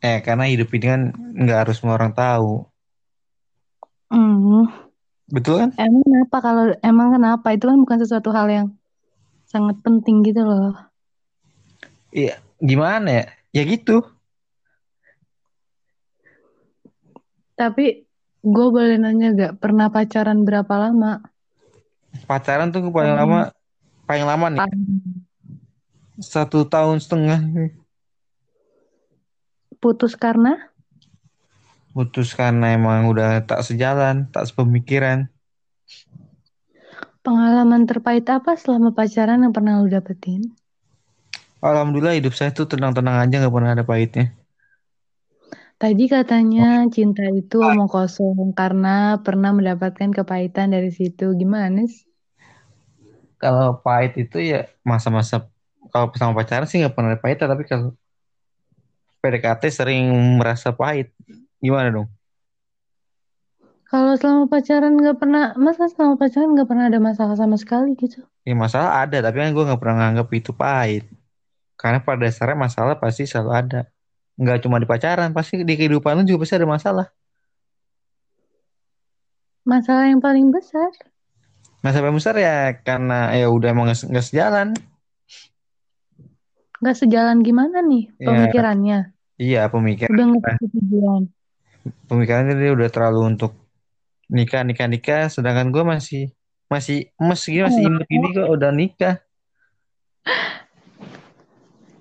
Eh, 0.01 0.19
karena 0.25 0.49
hidup 0.49 0.73
ini 0.73 0.87
kan 0.87 1.03
nggak 1.13 1.59
harus 1.67 1.77
semua 1.79 1.95
orang 2.01 2.13
tahu. 2.17 2.65
Hmm, 4.11 4.67
Betul 5.31 5.63
kan? 5.63 5.71
emang 5.79 6.03
kenapa 6.03 6.37
kalau 6.43 6.65
emang 6.83 7.09
kenapa 7.15 7.47
itu 7.55 7.65
kan 7.71 7.79
bukan 7.79 7.99
sesuatu 8.03 8.35
hal 8.35 8.49
yang 8.51 8.67
sangat 9.47 9.79
penting 9.87 10.27
gitu 10.27 10.43
loh. 10.43 10.75
Iya, 12.11 12.43
gimana 12.59 13.23
ya? 13.23 13.25
Ya 13.55 13.63
gitu. 13.63 14.03
Tapi 17.55 18.09
gue 18.41 18.67
boleh 18.73 18.97
nanya 18.97 19.37
gak 19.37 19.55
pernah 19.61 19.93
pacaran 19.93 20.43
berapa 20.43 20.75
lama? 20.81 21.21
Pacaran 22.27 22.73
tuh 22.75 22.83
paling 22.89 23.15
Paling- 23.15 23.15
lama, 23.15 23.41
paling 24.09 24.25
lama 24.27 24.47
nih 24.51 24.61
satu 26.21 26.69
tahun 26.69 27.01
setengah. 27.01 27.41
Putus 29.81 30.13
karena 30.15 30.71
Putus 31.91 32.39
karena 32.39 32.79
emang 32.79 33.11
udah 33.11 33.43
tak 33.43 33.67
sejalan, 33.67 34.31
tak 34.31 34.47
sepemikiran. 34.47 35.27
pengalaman 37.21 37.85
terpahit 37.85 38.25
apa 38.33 38.57
selama 38.57 38.97
pacaran 38.97 39.45
yang 39.45 39.53
pernah 39.53 39.83
lu 39.83 39.93
dapetin? 39.93 40.57
Alhamdulillah 41.61 42.17
hidup 42.17 42.33
saya 42.33 42.55
tuh 42.57 42.65
tenang-tenang 42.65 43.21
aja 43.21 43.45
nggak 43.45 43.53
pernah 43.53 43.73
ada 43.77 43.85
pahitnya. 43.85 44.33
Tadi 45.77 46.09
katanya 46.09 46.89
cinta 46.89 47.25
itu 47.29 47.61
omong 47.61 47.89
kosong 47.89 48.57
karena 48.57 49.21
pernah 49.21 49.53
mendapatkan 49.53 50.13
kepahitan 50.13 50.73
dari 50.73 50.89
situ. 50.89 51.37
Gimana 51.37 51.85
sih? 51.85 52.09
Kalau 53.37 53.81
pahit 53.81 54.17
itu 54.17 54.41
ya 54.41 54.69
masa-masa 54.85 55.50
kalau 55.93 56.09
sama 56.17 56.33
pacaran 56.39 56.67
sih 56.67 56.81
nggak 56.81 56.95
pernah 56.95 57.19
pahit, 57.19 57.39
tapi 57.43 57.67
kalau 57.67 57.93
PDKT 59.21 59.63
sering 59.69 60.07
merasa 60.41 60.73
pahit. 60.73 61.13
Gimana 61.61 61.93
dong? 61.93 62.09
Kalau 63.91 64.15
selama 64.15 64.47
pacaran 64.47 64.95
nggak 64.95 65.19
pernah, 65.19 65.51
masa 65.59 65.91
selama 65.91 66.15
pacaran 66.15 66.55
nggak 66.55 66.69
pernah 66.71 66.87
ada 66.87 67.03
masalah 67.03 67.35
sama 67.35 67.59
sekali 67.59 67.99
gitu? 67.99 68.23
Ya 68.47 68.55
masalah 68.55 69.03
ada, 69.03 69.19
tapi 69.19 69.43
kan 69.43 69.51
gue 69.51 69.65
nggak 69.67 69.81
pernah 69.83 69.97
nganggap 70.07 70.29
itu 70.31 70.55
pahit. 70.55 71.05
Karena 71.75 71.99
pada 71.99 72.23
dasarnya 72.23 72.55
masalah 72.55 72.95
pasti 73.03 73.27
selalu 73.27 73.51
ada. 73.51 73.81
Nggak 74.39 74.63
cuma 74.63 74.79
di 74.79 74.87
pacaran, 74.87 75.35
pasti 75.35 75.67
di 75.67 75.75
kehidupan 75.75 76.23
lu 76.23 76.25
juga 76.25 76.47
pasti 76.47 76.55
ada 76.57 76.71
masalah. 76.71 77.07
Masalah 79.67 80.07
yang 80.09 80.23
paling 80.23 80.55
besar. 80.55 80.89
Masalah 81.83 82.15
besar 82.15 82.37
ya 82.39 82.77
karena 82.81 83.35
ya 83.35 83.51
udah 83.51 83.75
emang 83.75 83.91
nggak 83.91 84.25
sejalan. 84.25 84.73
Nggak 86.81 86.97
sejalan 86.97 87.39
gimana 87.45 87.85
nih 87.85 88.09
Ya. 88.17 88.27
pemikirannya? 88.29 88.99
Iya 89.41 89.63
pemikiran, 89.73 90.13
Udah 90.13 90.25
nggak 90.33 90.43
tujuan. 90.77 91.23
pemikirannya 92.09 92.55
dia 92.61 92.71
udah 92.77 92.89
terlalu 92.93 93.21
untuk 93.37 93.53
nikah, 94.29 94.65
nikah, 94.65 94.89
nikah. 94.89 95.29
Sedangkan 95.33 95.73
gue 95.73 95.85
masih 95.85 96.23
masih 96.69 97.09
emes 97.17 97.41
gini, 97.45 97.65
masih 97.65 97.83
imut 97.89 98.05
gini 98.09 98.27
kok 98.37 98.49
udah 98.49 98.71
nikah. 98.73 99.17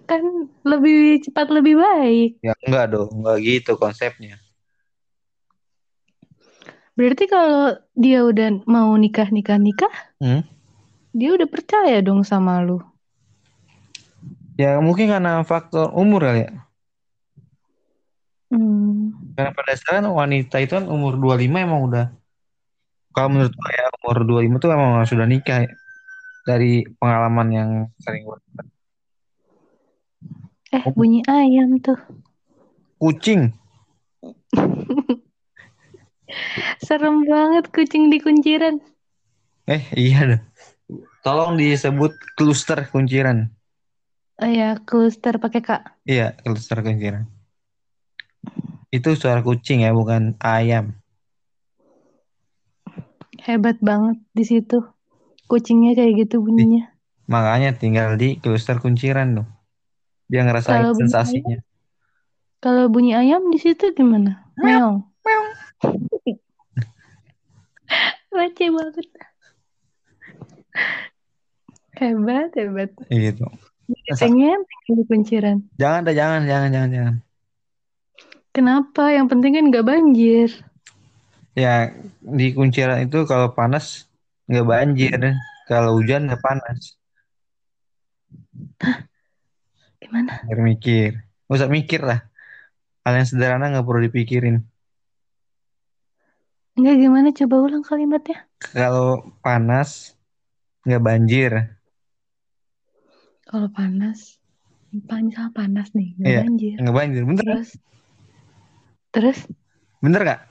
Kan 0.04 0.22
lebih 0.66 1.22
cepat 1.28 1.48
lebih 1.54 1.76
baik. 1.80 2.30
Ya 2.42 2.54
enggak 2.66 2.86
dong, 2.92 3.10
enggak 3.24 3.38
gitu 3.44 3.72
konsepnya. 3.80 4.36
Berarti 7.00 7.32
kalau 7.32 7.80
dia 7.96 8.28
udah 8.28 8.64
mau 8.68 8.92
nikah 9.00 9.32
nikah 9.32 9.56
nikah, 9.56 9.92
Hmm? 10.20 10.44
dia 11.16 11.32
udah 11.32 11.48
percaya 11.48 12.04
dong 12.04 12.28
sama 12.28 12.60
lu. 12.60 12.84
Ya 14.60 14.76
mungkin 14.84 15.08
karena 15.08 15.40
faktor 15.48 15.96
umur 15.96 16.28
kali 16.28 16.44
ya. 16.44 16.52
Hmm. 18.52 19.16
Karena 19.38 19.56
pada 19.56 19.72
dasarnya 19.72 20.10
wanita 20.12 20.60
itu 20.60 20.74
kan 20.76 20.86
umur 20.90 21.16
25 21.16 21.64
emang 21.64 21.82
udah 21.88 22.06
kalau 23.10 23.30
menurut 23.32 23.54
gue 23.54 23.72
ya 23.74 23.86
umur 24.04 24.18
25 24.26 24.62
tuh 24.62 24.70
emang 24.74 24.92
sudah 25.06 25.26
nikah 25.26 25.64
ya. 25.66 25.72
dari 26.44 26.82
pengalaman 26.98 27.48
yang 27.50 27.70
sering 28.02 28.26
gue 28.26 28.38
Eh 30.70 30.86
bunyi 30.94 31.22
ayam 31.26 31.78
tuh. 31.80 31.98
kucing 33.00 33.54
Serem 36.86 37.26
banget 37.26 37.70
kucing 37.74 38.10
di 38.10 38.18
kunciran. 38.22 38.78
eh 39.66 39.84
iya 39.94 40.20
dah 40.26 40.42
tolong 41.22 41.54
disebut 41.54 42.14
kluster 42.34 42.82
kunciran 42.90 43.50
Oh 44.40 44.48
ya, 44.48 44.80
cluster 44.88 45.36
pakai 45.36 45.60
kak. 45.60 45.82
iya 46.08 46.32
kluster 46.40 46.80
kunciran 46.80 47.28
itu 48.90 49.10
suara 49.14 49.44
kucing 49.46 49.86
ya 49.86 49.92
bukan 49.94 50.34
ayam 50.42 50.96
Hebat 53.40 53.80
banget 53.80 54.20
di 54.36 54.44
situ. 54.44 54.84
Kucingnya 55.48 55.96
kayak 55.98 56.28
gitu 56.28 56.44
bunyinya. 56.44 56.92
makanya 57.30 57.78
tinggal 57.78 58.18
di 58.18 58.42
kluster 58.42 58.82
kunciran 58.82 59.38
dong 59.38 59.50
dia 60.30 60.42
ngerasain 60.46 60.82
Kalau 60.82 60.94
bunyi 60.94 61.02
sensasinya 61.06 61.58
Kalau 62.60 62.86
bunyi 62.90 63.12
ayam 63.16 63.54
di 63.54 63.60
situ 63.62 63.86
gimana? 63.94 64.50
Meong. 64.60 65.06
Receh 68.34 68.70
banget. 68.76 69.08
Hebat, 72.02 72.52
hebat. 72.58 72.92
gitu 73.08 73.46
Pengen 73.90 74.60
pengen 74.66 74.96
di 75.00 75.04
kunciran. 75.10 75.58
jangan 75.82 76.02
dah 76.06 76.14
jangan 76.14 76.42
jangan 76.46 76.70
jangan 76.70 76.90
jangan 76.96 77.16
Kenapa? 78.50 79.14
Yang 79.14 79.28
penting 79.32 79.52
kan 79.58 79.66
nggak 79.70 79.86
banjir. 79.86 80.50
ya 81.58 81.92
di 82.22 82.54
kunciran 82.56 83.04
itu 83.04 83.26
kalau 83.28 83.52
panas 83.52 84.08
nggak 84.48 84.68
banjir 84.70 85.20
kalau 85.68 85.98
hujan 85.98 86.30
nggak 86.30 86.40
panas 86.40 86.96
Gimana? 90.00 90.34
Biar 90.48 90.60
mikir 90.64 91.12
nggak 91.46 91.58
usah 91.60 91.70
mikir 91.70 92.02
lah 92.06 92.20
hal 93.04 93.14
yang 93.20 93.28
sederhana 93.28 93.66
nggak 93.74 93.86
perlu 93.86 94.02
dipikirin 94.08 94.64
Enggak 96.80 96.96
gimana? 96.96 97.28
Coba 97.36 97.56
ulang 97.60 97.84
kalimatnya. 97.84 98.48
kalau 98.72 99.28
panas 99.44 100.16
nggak 100.88 101.04
banjir 101.04 101.52
Kalau 103.50 103.66
panas, 103.74 104.38
sama 104.94 105.50
panas 105.50 105.90
nih, 105.98 106.14
nggak 106.22 106.30
Iya. 106.30 106.42
banjir. 106.46 106.76
nggak 106.78 106.96
banjir 106.96 107.22
bener? 107.26 107.42
Terus, 107.42 107.70
terus 109.10 109.40
bener 110.00 110.22
nggak 110.22 110.42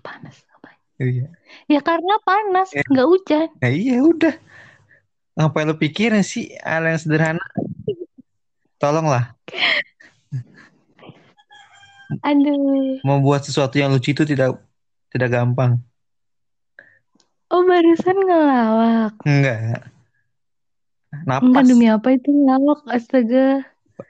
panas. 0.00 0.36
nggak 0.44 0.60
banjir. 0.60 0.84
iya 1.00 1.26
Ya 1.66 1.80
karena 1.80 2.14
panas, 2.20 2.68
Iya. 2.76 2.84
nggak 2.84 3.08
hujan. 3.08 3.48
nah 3.60 3.70
iya 3.72 3.96
udah 4.04 4.34
ngapain 5.40 5.64
lu 5.64 5.76
pikirin 5.80 6.20
sih 6.20 6.52
hal 6.60 6.84
yang 6.84 7.00
sederhana 7.00 7.40
tolonglah 8.76 9.32
Aduh. 12.20 13.00
membuat 13.00 13.48
sesuatu 13.48 13.80
yang 13.80 13.88
lucu 13.88 14.12
itu 14.12 14.28
tidak 14.28 14.60
tidak 15.08 15.32
gampang 15.32 15.80
Oh 17.48 17.64
barusan 17.64 18.14
ngelawak. 18.20 19.14
enggak 19.24 19.88
Enggak 21.42 21.64
napas 21.64 21.66
demi 21.68 21.86
apa 21.90 22.08
itu 22.16 22.28
ngelawak? 22.30 22.80
Astaga. 22.96 23.44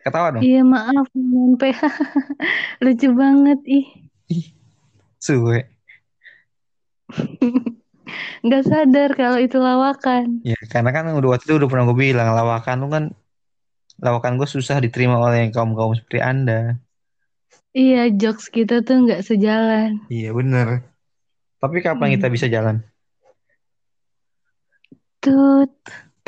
ketawa 0.05 0.29
dong 0.35 0.43
Iya 0.47 0.61
maaf, 0.73 1.07
nyampe. 1.17 1.69
Lucu 2.85 3.09
banget 3.21 3.59
ih. 3.79 3.85
ih 4.35 4.47
suwe 5.27 5.59
Nggak 8.45 8.63
sadar 8.71 9.11
kalau 9.21 9.39
itu 9.47 9.57
lawakan. 9.61 10.27
ya 10.49 10.57
karena 10.73 10.91
kan 10.97 11.05
udah 11.19 11.29
waktu 11.37 11.45
itu 11.47 11.55
udah 11.61 11.69
pernah 11.71 11.85
gue 11.89 11.99
bilang 12.07 12.29
lawakan 12.39 12.77
lu 12.83 12.87
kan 12.95 13.05
lawakan 14.05 14.33
gue 14.41 14.49
susah 14.55 14.77
diterima 14.85 15.17
oleh 15.21 15.53
kaum 15.55 15.73
kaum 15.79 15.93
seperti 15.99 16.19
anda 16.31 16.81
Iya, 17.83 18.01
jokes 18.21 18.47
kita 18.57 18.75
tuh 18.87 18.97
nggak 19.05 19.21
sejalan. 19.29 19.91
iya 20.15 20.29
bener 20.39 20.69
tapi 21.63 21.79
kapan 21.87 22.09
Hmm. 22.09 22.15
kita 22.17 22.27
bisa 22.35 22.47
jalan 22.55 22.77
Tut, 25.21 25.77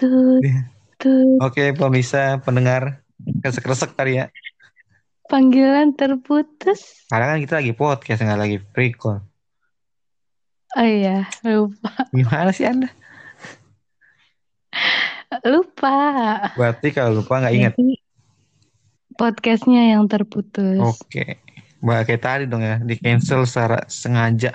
tut, 0.02 0.42
Iya. 0.42 0.66
tut. 0.98 1.38
Oke, 1.38 1.70
pemirsa, 1.78 2.42
pendengar, 2.42 3.06
kresek-kresek 3.38 3.94
tadi 3.94 4.18
ya. 4.18 4.26
Panggilan 5.30 5.94
terputus. 5.94 7.06
Karena 7.06 7.30
kan 7.30 7.38
kita 7.38 7.54
lagi 7.62 7.72
podcast, 7.72 8.20
nggak 8.20 8.40
lagi 8.42 8.58
call. 8.98 9.22
Oh 10.72 10.88
iya, 10.88 11.28
lupa. 11.46 11.92
Gimana 12.10 12.50
sih 12.50 12.66
Anda? 12.66 12.90
Lupa. 15.46 15.96
Berarti 16.58 16.88
kalau 16.90 17.22
lupa 17.22 17.40
nggak 17.40 17.54
ingat. 17.54 17.72
Podcastnya 19.16 19.94
yang 19.96 20.08
terputus. 20.08 20.80
Oke. 20.80 21.40
Bah, 21.82 22.02
kayak 22.06 22.22
tadi 22.22 22.44
dong 22.48 22.62
ya, 22.62 22.78
di 22.80 22.94
cancel 22.96 23.44
secara 23.44 23.84
sengaja. 23.90 24.54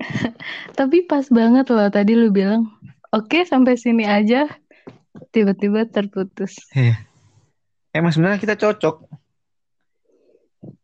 Tapi 0.78 1.04
pas 1.04 1.28
banget 1.28 1.66
loh 1.72 1.88
tadi 1.88 2.12
lu 2.16 2.28
bilang, 2.32 2.75
oke 3.16 3.48
sampai 3.48 3.80
sini 3.80 4.04
aja. 4.04 4.44
Tiba-tiba 5.32 5.88
terputus. 5.88 6.60
Iya. 6.76 7.00
Emang 7.96 8.12
sebenarnya 8.12 8.36
kita 8.36 8.60
cocok. 8.60 9.08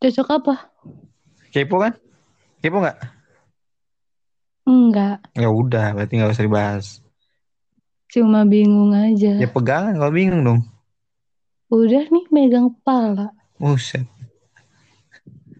Cocok 0.00 0.28
apa? 0.32 0.54
Kepo 1.52 1.76
kan? 1.76 1.92
Kepo 2.64 2.80
nggak? 2.80 2.98
Enggak. 4.64 5.20
Ya 5.36 5.52
udah, 5.52 5.92
berarti 5.92 6.16
nggak 6.16 6.32
usah 6.32 6.46
dibahas. 6.48 6.86
Cuma 8.08 8.48
bingung 8.48 8.96
aja. 8.96 9.36
Ya 9.36 9.48
pegangan 9.48 9.96
kalau 10.00 10.12
bingung 10.12 10.40
dong. 10.44 10.60
Udah 11.68 12.08
nih 12.08 12.26
megang 12.32 12.72
kepala. 12.72 13.32
Buset. 13.60 14.08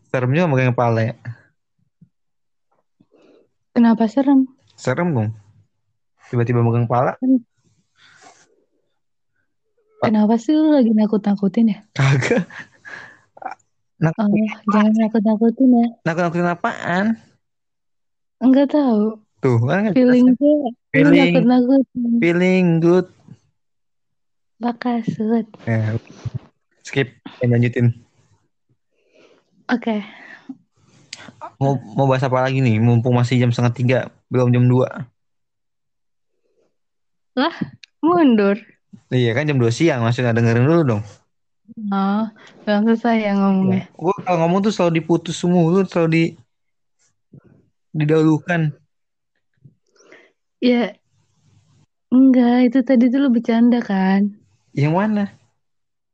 Serem 0.09 0.33
juga 0.33 0.49
megang 0.49 0.73
kepala 0.73 1.13
ya. 1.13 1.15
Kenapa 3.73 4.05
serem? 4.09 4.49
Serem 4.77 5.13
dong. 5.13 5.33
Tiba-tiba 6.33 6.65
megang 6.65 6.89
kepala. 6.89 7.21
Kenapa 10.01 10.35
sih 10.35 10.57
lu 10.57 10.73
lagi 10.73 10.91
nakut-nakutin 10.91 11.77
ya? 11.77 11.79
Kagak. 11.93 12.49
Nak 14.03 14.17
Oh, 14.19 14.27
jangan 14.67 14.93
nakut-nakutin 14.99 15.69
ya. 15.71 15.87
nakut-nakutin 16.03 16.49
apaan? 16.49 17.07
Enggak 18.43 18.75
tahu. 18.75 19.21
Tuh 19.39 19.59
kan 19.63 19.93
Feeling 19.95 20.35
gue 20.35 20.55
Feeling. 20.91 21.37
nakut-nakutin. 21.37 22.09
Feeling 22.19 22.67
good. 22.81 23.07
Bakasut. 24.59 25.47
Ya. 25.69 25.95
Skip. 26.83 27.13
Lanjutin. 27.39 27.95
Oke. 29.69 30.03
Mau, 31.59 31.79
mau 31.95 32.11
bahas 32.11 32.27
apa 32.27 32.43
lagi 32.43 32.59
nih? 32.59 32.83
Mumpung 32.83 33.15
masih 33.15 33.39
jam 33.39 33.55
setengah 33.55 33.75
tiga. 33.75 33.99
Belum 34.27 34.51
jam 34.51 34.67
dua. 34.67 35.07
Lah, 37.33 37.57
mundur. 38.05 38.61
Iya 39.09 39.33
kan 39.33 39.49
jam 39.49 39.57
2 39.57 39.73
siang. 39.73 40.05
Masih 40.05 40.21
nggak 40.25 40.37
dengerin 40.37 40.69
dulu 40.69 40.83
dong. 40.85 41.03
Oh, 41.89 42.29
belum 42.69 42.85
selesai 42.93 43.17
ya 43.25 43.33
ngomongnya. 43.33 43.89
Gue 43.97 44.13
kalau 44.27 44.45
ngomong 44.45 44.69
tuh 44.69 44.73
selalu 44.75 45.01
diputus 45.01 45.41
mulu. 45.49 45.85
Selalu 45.89 46.09
di 46.13 46.25
didahulukan. 47.97 48.77
Ya, 50.61 50.93
enggak. 52.13 52.69
Itu 52.69 52.79
tadi 52.85 53.09
tuh 53.09 53.25
lu 53.25 53.29
bercanda 53.33 53.81
kan? 53.81 54.37
Yang 54.77 54.93
mana? 54.93 55.25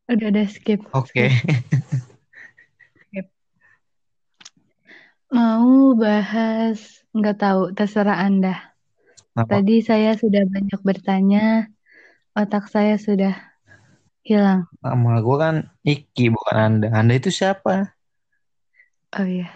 Udah 0.06 0.30
ada 0.30 0.46
skip. 0.46 0.86
Oke. 0.94 1.34
Mau 5.28 5.92
bahas, 5.92 7.04
nggak 7.12 7.36
tahu, 7.36 7.62
terserah 7.76 8.16
Anda. 8.16 8.67
Apa? 9.38 9.62
Tadi 9.62 9.78
saya 9.86 10.18
sudah 10.18 10.42
banyak 10.50 10.82
bertanya, 10.82 11.70
otak 12.34 12.66
saya 12.66 12.98
sudah 12.98 13.38
hilang. 14.26 14.66
Nama 14.82 15.22
gue 15.22 15.36
kan 15.38 15.56
Iki 15.86 16.34
bukan 16.34 16.56
Anda. 16.58 16.88
Anda 16.90 17.22
itu 17.22 17.30
siapa? 17.30 17.94
Oh 19.14 19.22
iya. 19.22 19.46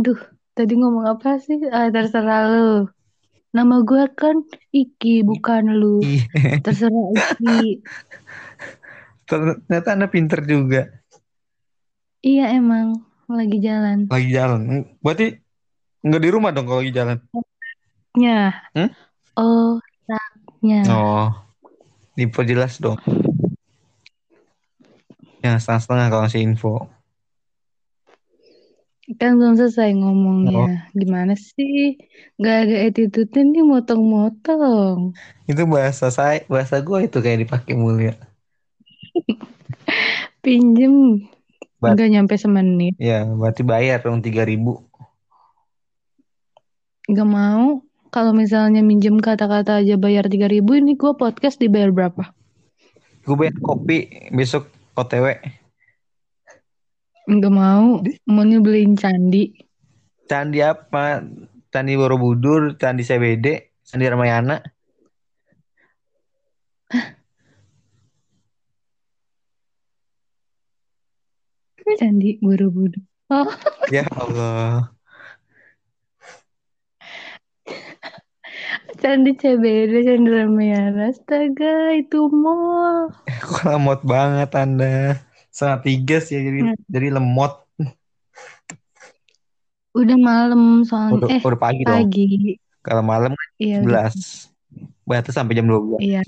Aduh, 0.00 0.16
tadi 0.56 0.80
ngomong 0.80 1.12
apa 1.12 1.36
sih? 1.44 1.60
Ah, 1.68 1.92
terserah 1.92 2.48
lu. 2.48 2.88
Nama 3.52 3.84
gue 3.84 4.04
kan 4.16 4.40
Iki, 4.72 5.28
bukan 5.28 5.68
lu. 5.68 6.00
Terserah 6.64 7.04
Iki. 7.12 7.84
Ternyata 9.28 9.88
Anda 9.92 10.08
pinter 10.08 10.40
juga. 10.48 10.88
Iya 12.24 12.56
emang, 12.56 13.04
lagi 13.28 13.60
jalan. 13.60 14.08
Lagi 14.08 14.28
jalan. 14.32 14.88
Berarti 15.04 15.36
nggak 16.00 16.22
di 16.24 16.30
rumah 16.32 16.48
dong 16.56 16.64
kalau 16.64 16.80
lagi 16.80 16.96
jalan. 16.96 17.20
Nya. 18.18 18.50
Hmm? 18.74 18.90
Otaknya. 19.38 20.80
Oh. 20.90 21.30
Diperjelas 22.12 22.82
dong. 22.82 22.98
Yang 25.38 25.62
setengah-setengah 25.62 26.06
kalau 26.10 26.22
ngasih 26.26 26.42
info. 26.42 26.72
Kan 29.16 29.38
belum 29.38 29.54
selesai 29.56 29.94
Oh. 29.94 29.98
ngomongnya. 30.02 30.90
Gimana 30.92 31.32
sih? 31.32 31.96
Gak 32.36 32.68
ada 32.68 32.76
attitude 32.84 33.32
nih 33.32 33.62
motong-motong. 33.62 35.14
Itu 35.46 35.62
bahasa 35.64 36.10
saya, 36.10 36.42
bahasa 36.44 36.82
gue 36.82 37.06
itu 37.06 37.18
kayak 37.22 37.46
dipakai 37.46 37.72
mulia. 37.72 38.18
Pinjem. 40.44 41.22
Ba- 41.78 41.94
Nggak 41.94 42.10
nyampe 42.10 42.34
semenit. 42.34 42.98
Ya, 42.98 43.22
berarti 43.22 43.62
bayar 43.62 44.02
dong 44.02 44.18
3000 44.18 44.82
Gak 47.08 47.24
mau. 47.24 47.80
Kalau 48.08 48.32
misalnya 48.32 48.80
minjem 48.80 49.20
kata-kata 49.20 49.84
aja 49.84 50.00
bayar 50.00 50.24
3000 50.32 50.64
ini 50.80 50.96
gue 50.96 51.12
podcast 51.12 51.60
dibayar 51.60 51.92
berapa? 51.92 52.32
Gue 53.28 53.36
bayar 53.36 53.56
kopi 53.60 54.28
besok 54.32 54.72
OTW. 54.96 55.36
Gak 57.28 57.52
mau. 57.52 58.00
Maunya 58.24 58.58
beliin 58.64 58.96
candi. 58.96 59.52
Candi 60.24 60.64
apa? 60.64 61.20
Candi 61.68 61.92
Borobudur, 62.00 62.80
Candi 62.80 63.04
CBD, 63.04 63.76
Candi 63.84 64.08
Ramayana. 64.08 64.56
Candi 72.00 72.40
Borobudur. 72.40 73.04
Oh, 73.28 73.52
Ya 73.92 74.08
Allah. 74.16 74.97
Candi 78.98 79.30
CBD, 79.38 79.92
candi 80.04 80.28
Ramayana. 80.28 81.10
Astaga, 81.10 81.94
itu 81.94 82.28
mall. 82.30 83.14
Kok 83.24 83.62
lemot 83.66 84.00
banget 84.02 84.50
Anda. 84.58 85.22
Setengah 85.48 85.78
tiga 85.86 86.16
sih 86.22 86.34
ya, 86.38 86.40
jadi, 86.46 86.60
Hmm. 86.66 86.76
jadi 86.86 87.08
lemot. 87.16 87.52
Udah 89.96 90.18
malam 90.20 90.86
soalnya. 90.86 91.16
Udah, 91.18 91.28
eh, 91.32 91.40
udah 91.42 91.60
pagi 91.60 91.82
dong. 91.82 91.94
pagi. 91.96 92.26
Kalau 92.84 93.02
malam 93.02 93.34
kan 93.34 93.48
Iya, 93.58 93.76
udah. 93.82 94.06
11. 94.12 94.52
Batas 95.08 95.34
sampai 95.34 95.56
jam 95.56 95.66
12. 95.66 95.98
Iya. 95.98 96.22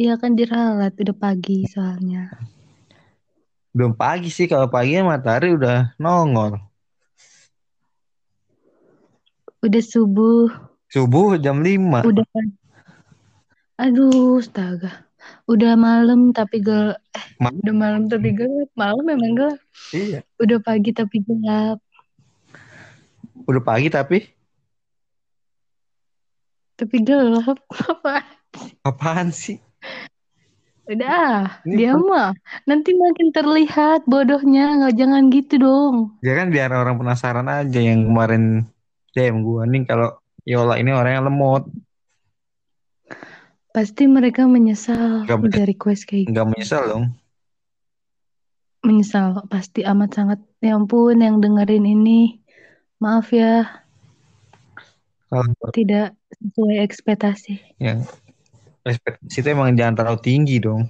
Iya 0.00 0.16
kan 0.16 0.32
diralat 0.32 0.96
udah 0.96 1.16
pagi 1.16 1.68
soalnya. 1.68 2.32
Belum 3.70 3.94
pagi 3.94 4.32
sih, 4.32 4.50
kalau 4.50 4.66
pagi 4.66 4.98
matahari 5.04 5.54
udah 5.54 5.94
nongol. 6.00 6.58
Udah 9.60 9.82
subuh, 9.84 10.48
Subuh 10.88 11.36
jam 11.36 11.60
5. 11.60 12.00
udah 12.02 12.24
Aduh, 13.80 14.40
astaga. 14.40 15.08
Udah 15.44 15.76
malam 15.76 16.32
tapi 16.32 16.64
gel 16.64 16.96
eh, 17.12 17.24
Ma- 17.40 17.52
udah 17.52 17.74
malam 17.76 18.08
tapi 18.08 18.32
gelap. 18.32 18.68
Malam 18.72 19.04
memang 19.04 19.32
gelap. 19.36 19.60
Iya. 19.92 20.20
Udah 20.40 20.58
pagi 20.60 20.90
tapi 20.96 21.20
gelap. 21.24 21.78
Udah 23.44 23.62
pagi 23.62 23.88
tapi 23.88 24.18
Tapi 26.76 26.96
gelap. 27.04 27.60
Apa? 27.92 28.24
apaan 28.82 29.30
sih? 29.30 29.60
Udah, 30.90 31.06
ah, 31.06 31.44
Ini 31.62 31.76
dia 31.78 31.92
mah 31.94 32.34
nanti 32.66 32.90
makin 32.96 33.28
terlihat 33.30 34.08
bodohnya. 34.08 34.80
Nggak 34.80 34.94
jangan 34.96 35.22
gitu 35.30 35.54
dong. 35.60 35.96
Ya 36.24 36.32
kan 36.34 36.48
biar 36.50 36.72
orang 36.72 36.96
penasaran 36.98 37.46
aja 37.46 37.78
yang 37.78 38.08
kemarin 38.10 38.66
DM 39.10 39.42
gua 39.42 39.66
nih 39.66 39.82
kalau 39.84 40.14
Yola 40.42 40.78
ini 40.78 40.90
orang 40.90 41.12
yang 41.14 41.26
lemot. 41.26 41.64
Pasti 43.70 44.10
mereka 44.10 44.44
menyesal 44.44 45.28
bener. 45.28 45.46
udah 45.46 45.64
request 45.64 46.02
kayak 46.04 46.26
gitu. 46.26 46.30
Nggak 46.34 46.46
menyesal 46.48 46.82
dong. 46.86 47.04
Menyesal 48.82 49.46
pasti 49.46 49.84
amat 49.84 50.10
sangat. 50.10 50.38
Ya 50.58 50.74
ampun 50.74 51.20
yang 51.20 51.38
dengerin 51.38 51.84
ini. 51.84 52.40
Maaf 53.00 53.32
ya, 53.32 53.64
Kalau 55.32 55.48
tidak 55.72 56.12
sesuai 56.36 56.84
ekspektasi. 56.84 57.80
yang 57.80 58.04
ekspektasi 58.84 59.40
itu 59.40 59.48
emang 59.48 59.72
jangan 59.72 59.96
terlalu 59.96 60.20
tinggi 60.20 60.60
dong. 60.60 60.84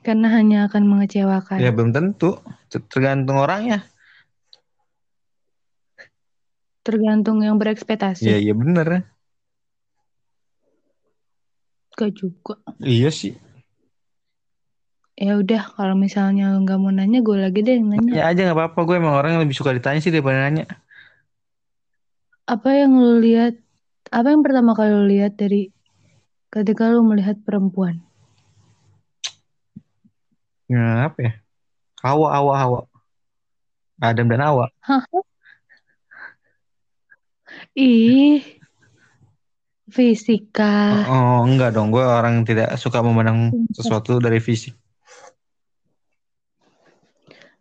Karena 0.00 0.28
hanya 0.32 0.68
akan 0.68 0.84
mengecewakan. 0.84 1.56
Ya 1.56 1.72
belum 1.72 1.92
tentu. 1.92 2.36
Ter- 2.68 2.84
Tergantung 2.88 3.40
orangnya. 3.40 3.84
Tergantung 6.90 7.38
yang 7.46 7.54
berekspektasi. 7.54 8.26
Iya 8.26 8.50
iya 8.50 8.54
bener. 8.58 9.06
Gak 11.94 12.10
juga. 12.18 12.58
Iya 12.82 13.14
sih. 13.14 13.38
Ya 15.14 15.38
udah, 15.38 15.62
kalau 15.78 15.94
misalnya 15.94 16.50
nggak 16.58 16.78
mau 16.82 16.90
nanya, 16.90 17.22
gue 17.22 17.36
lagi 17.38 17.62
deh 17.62 17.78
yang 17.78 17.94
nanya. 17.94 18.10
Ya 18.10 18.24
aja 18.26 18.40
nggak 18.42 18.58
apa-apa. 18.58 18.78
Gue 18.88 18.96
emang 18.98 19.14
orang 19.14 19.38
yang 19.38 19.42
lebih 19.46 19.54
suka 19.54 19.70
ditanya 19.70 20.02
sih 20.02 20.10
daripada 20.10 20.42
nanya. 20.42 20.66
Apa 22.50 22.74
yang 22.74 22.98
lu 22.98 23.22
lihat? 23.22 23.54
Apa 24.10 24.34
yang 24.34 24.42
pertama 24.42 24.74
kali 24.74 24.90
lu 24.90 25.06
lihat 25.06 25.38
dari 25.38 25.70
ketika 26.50 26.90
lu 26.90 27.06
melihat 27.06 27.38
perempuan? 27.46 28.02
Ya, 30.66 31.06
apa 31.06 31.18
ya? 31.22 31.32
Hawa, 32.02 32.26
Hawa, 32.34 32.54
Hawa. 32.58 32.80
Adam 34.00 34.26
dan 34.26 34.40
Hawa. 34.42 34.66
Ih, 37.78 38.42
Fisika. 39.90 41.06
Oh, 41.10 41.42
enggak 41.42 41.74
dong, 41.74 41.90
gue 41.90 42.02
orang 42.02 42.40
yang 42.40 42.46
tidak 42.46 42.78
suka 42.78 43.02
memandang 43.02 43.50
sesuatu 43.74 44.22
dari 44.22 44.38
fisik. 44.38 44.74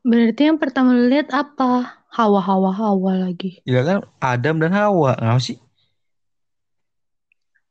Berarti 0.05 0.41
yang 0.47 0.61
pertama 0.61 0.93
lu 0.93 1.09
lihat 1.09 1.33
apa? 1.33 2.05
Hawa-hawa 2.09 2.73
hawa 2.73 3.13
lagi. 3.29 3.61
Ya 3.69 3.85
kan 3.85 4.05
Adam 4.17 4.57
dan 4.57 4.73
Hawa, 4.73 5.13
nggak 5.17 5.41
sih? 5.41 5.57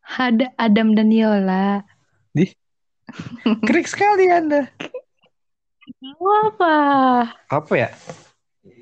Ada 0.07 0.55
Adam 0.55 0.95
dan 0.95 1.11
Yola. 1.11 1.83
Di 2.35 2.55
krik 3.67 3.91
sekali 3.91 4.31
Anda. 4.31 4.71
Apa? 6.47 6.75
Apa 7.51 7.73
ya? 7.75 7.91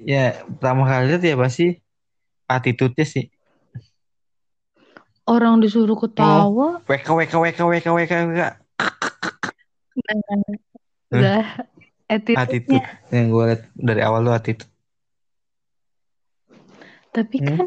Ya 0.05 0.45
pertama 0.45 0.85
kali 0.85 1.17
lihat 1.17 1.23
ya 1.25 1.37
pasti 1.39 1.67
attitude-nya 2.47 3.07
sih. 3.09 3.33
Orang 5.27 5.59
disuruh 5.59 5.99
ketawa. 5.99 6.79
WK 6.87 7.09
WK 7.11 7.33
WK 7.35 7.59
WK 7.61 7.87
WK 7.91 8.13
WK. 8.31 8.43
Udah 11.11 11.43
Attitude 12.07 12.39
attitude-nya. 12.39 12.87
yang 13.11 13.35
gue 13.35 13.45
lihat 13.51 13.63
dari 13.75 13.99
awal 13.99 14.23
tuh 14.23 14.31
attitude. 14.31 14.71
Tapi 17.11 17.37
Hmm. 17.43 17.47
kan 17.51 17.59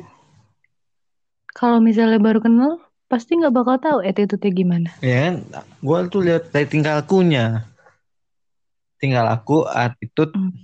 kalau 1.52 1.84
misalnya 1.84 2.24
baru 2.24 2.40
kenal 2.40 2.80
pasti 3.06 3.36
nggak 3.36 3.52
bakal 3.52 3.76
tahu 3.76 3.98
attitude-nya 4.00 4.52
gimana. 4.54 4.90
Ya 5.04 5.28
kan, 5.28 5.36
gue 5.76 5.98
tuh 6.08 6.22
lihat 6.24 6.56
dari 6.56 6.72
tingkah 6.72 6.96
lakunya. 6.96 7.68
Tinggal 8.96 9.28
aku, 9.28 9.68
attitude, 9.68 10.32
Hmm. 10.32 10.56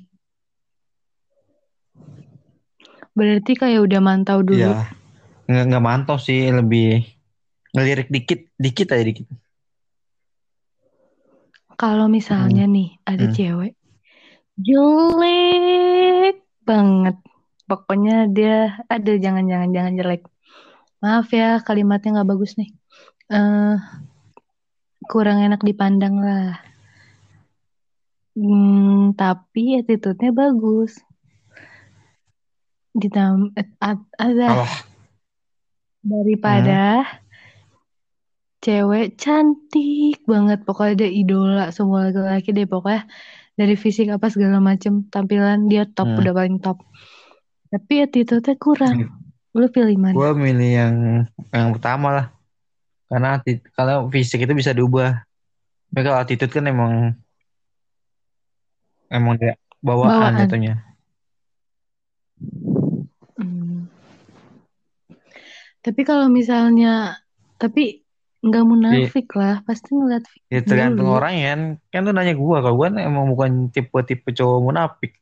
Berarti 3.12 3.56
kayak 3.56 3.80
udah 3.84 4.00
mantau 4.00 4.40
dulu. 4.40 4.60
ya 4.60 4.88
nggak 5.46 5.66
nggak 5.70 5.86
mantau 5.86 6.18
sih, 6.18 6.50
lebih 6.50 7.06
ngelirik 7.76 8.08
dikit, 8.10 8.40
dikit 8.58 8.88
aja 8.94 9.04
dikit. 9.04 9.28
Kalau 11.76 12.08
misalnya 12.08 12.64
nih 12.66 12.96
ada 13.04 13.26
Hmm. 13.28 13.36
cewek 13.36 13.74
jelek 14.56 16.38
banget. 16.64 17.16
Pokoknya 17.68 18.32
dia 18.32 18.80
ada 18.88 19.12
jangan-jangan 19.18 19.70
jangan 19.76 19.94
jelek. 20.00 20.24
Maaf 21.04 21.28
ya 21.36 21.60
kalimatnya 21.60 22.22
nggak 22.22 22.30
bagus 22.32 22.56
nih. 22.56 22.72
eh 23.26 23.76
kurang 25.10 25.42
enak 25.42 25.62
dipandang 25.66 26.22
lah. 26.22 26.62
Hmm, 28.36 29.16
tapi 29.16 29.80
attitude-nya 29.80 30.32
bagus. 30.32 31.00
Ditam 32.96 33.52
eh, 33.60 33.68
ad- 33.84 34.12
ada 34.16 34.64
daripada 36.06 37.02
cewek 38.62 39.18
cantik 39.18 40.22
banget 40.26 40.62
pokoknya 40.62 41.06
dia 41.06 41.10
idola 41.10 41.66
semua 41.74 42.10
laki-laki 42.10 42.54
deh 42.54 42.70
pokoknya 42.70 43.10
dari 43.58 43.74
fisik 43.74 44.14
apa 44.14 44.30
segala 44.30 44.62
macem 44.62 45.06
tampilan 45.10 45.66
dia 45.66 45.90
top 45.90 46.14
Hmm. 46.14 46.20
udah 46.22 46.34
paling 46.34 46.58
top 46.62 46.78
tapi 47.70 48.06
attitude-nya 48.06 48.56
kurang 48.58 49.10
lu 49.52 49.66
pilih 49.68 49.98
mana 49.98 50.14
gue 50.14 50.32
milih 50.36 50.72
yang 50.72 50.96
yang 51.50 51.72
pertama 51.72 52.10
lah. 52.12 52.28
Karena 53.06 53.38
kalau 53.72 54.10
fisik 54.10 54.44
itu 54.44 54.52
bisa 54.52 54.74
diubah. 54.76 55.24
Tapi 55.88 56.02
kalau 56.04 56.18
attitude 56.20 56.52
kan 56.52 56.66
emang 56.66 57.16
emang 59.08 59.38
dia 59.40 59.56
bawaan, 59.80 60.36
Bawaan. 60.36 60.40
jatuhnya. 60.42 60.74
Hmm. 63.38 63.88
Tapi 65.86 66.02
kalau 66.02 66.26
misalnya 66.34 67.22
tapi 67.62 68.02
nggak 68.42 68.66
munafik 68.66 69.30
lah 69.38 69.62
pasti 69.66 69.94
ngeliat 69.94 70.26
Ya 70.50 70.62
tergantung 70.66 71.10
dulu. 71.10 71.18
orang 71.18 71.34
ya 71.38 71.54
kan. 71.94 72.02
Tuh 72.06 72.14
nanya 72.14 72.34
gua, 72.34 72.62
kalau 72.62 72.78
gua 72.78 72.94
emang 72.94 73.30
bukan 73.34 73.70
tipe-tipe 73.70 74.34
cowok 74.34 74.60
munafik. 74.66 75.14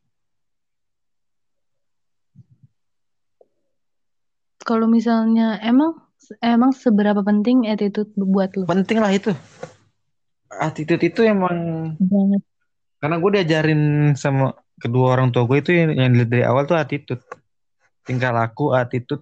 kalau 4.64 4.88
misalnya 4.88 5.60
emang 5.60 5.92
emang 6.40 6.72
seberapa 6.72 7.20
penting 7.20 7.68
attitude 7.68 8.08
buat 8.16 8.48
lu 8.56 8.64
Penting 8.64 8.96
lah 8.96 9.12
itu. 9.12 9.36
Attitude 10.48 11.04
itu 11.04 11.20
emang 11.20 11.92
banget 12.00 12.40
karena 13.04 13.20
gue 13.20 13.30
diajarin 13.36 13.82
sama 14.16 14.56
kedua 14.80 15.12
orang 15.12 15.28
tua 15.28 15.44
gue 15.44 15.60
itu 15.60 15.76
yang, 15.76 15.92
yang 15.92 16.08
dilihat 16.16 16.30
dari 16.32 16.44
awal 16.48 16.64
tuh 16.64 16.80
attitude. 16.80 17.20
Tingkah 18.00 18.32
laku, 18.32 18.72
attitude. 18.72 19.20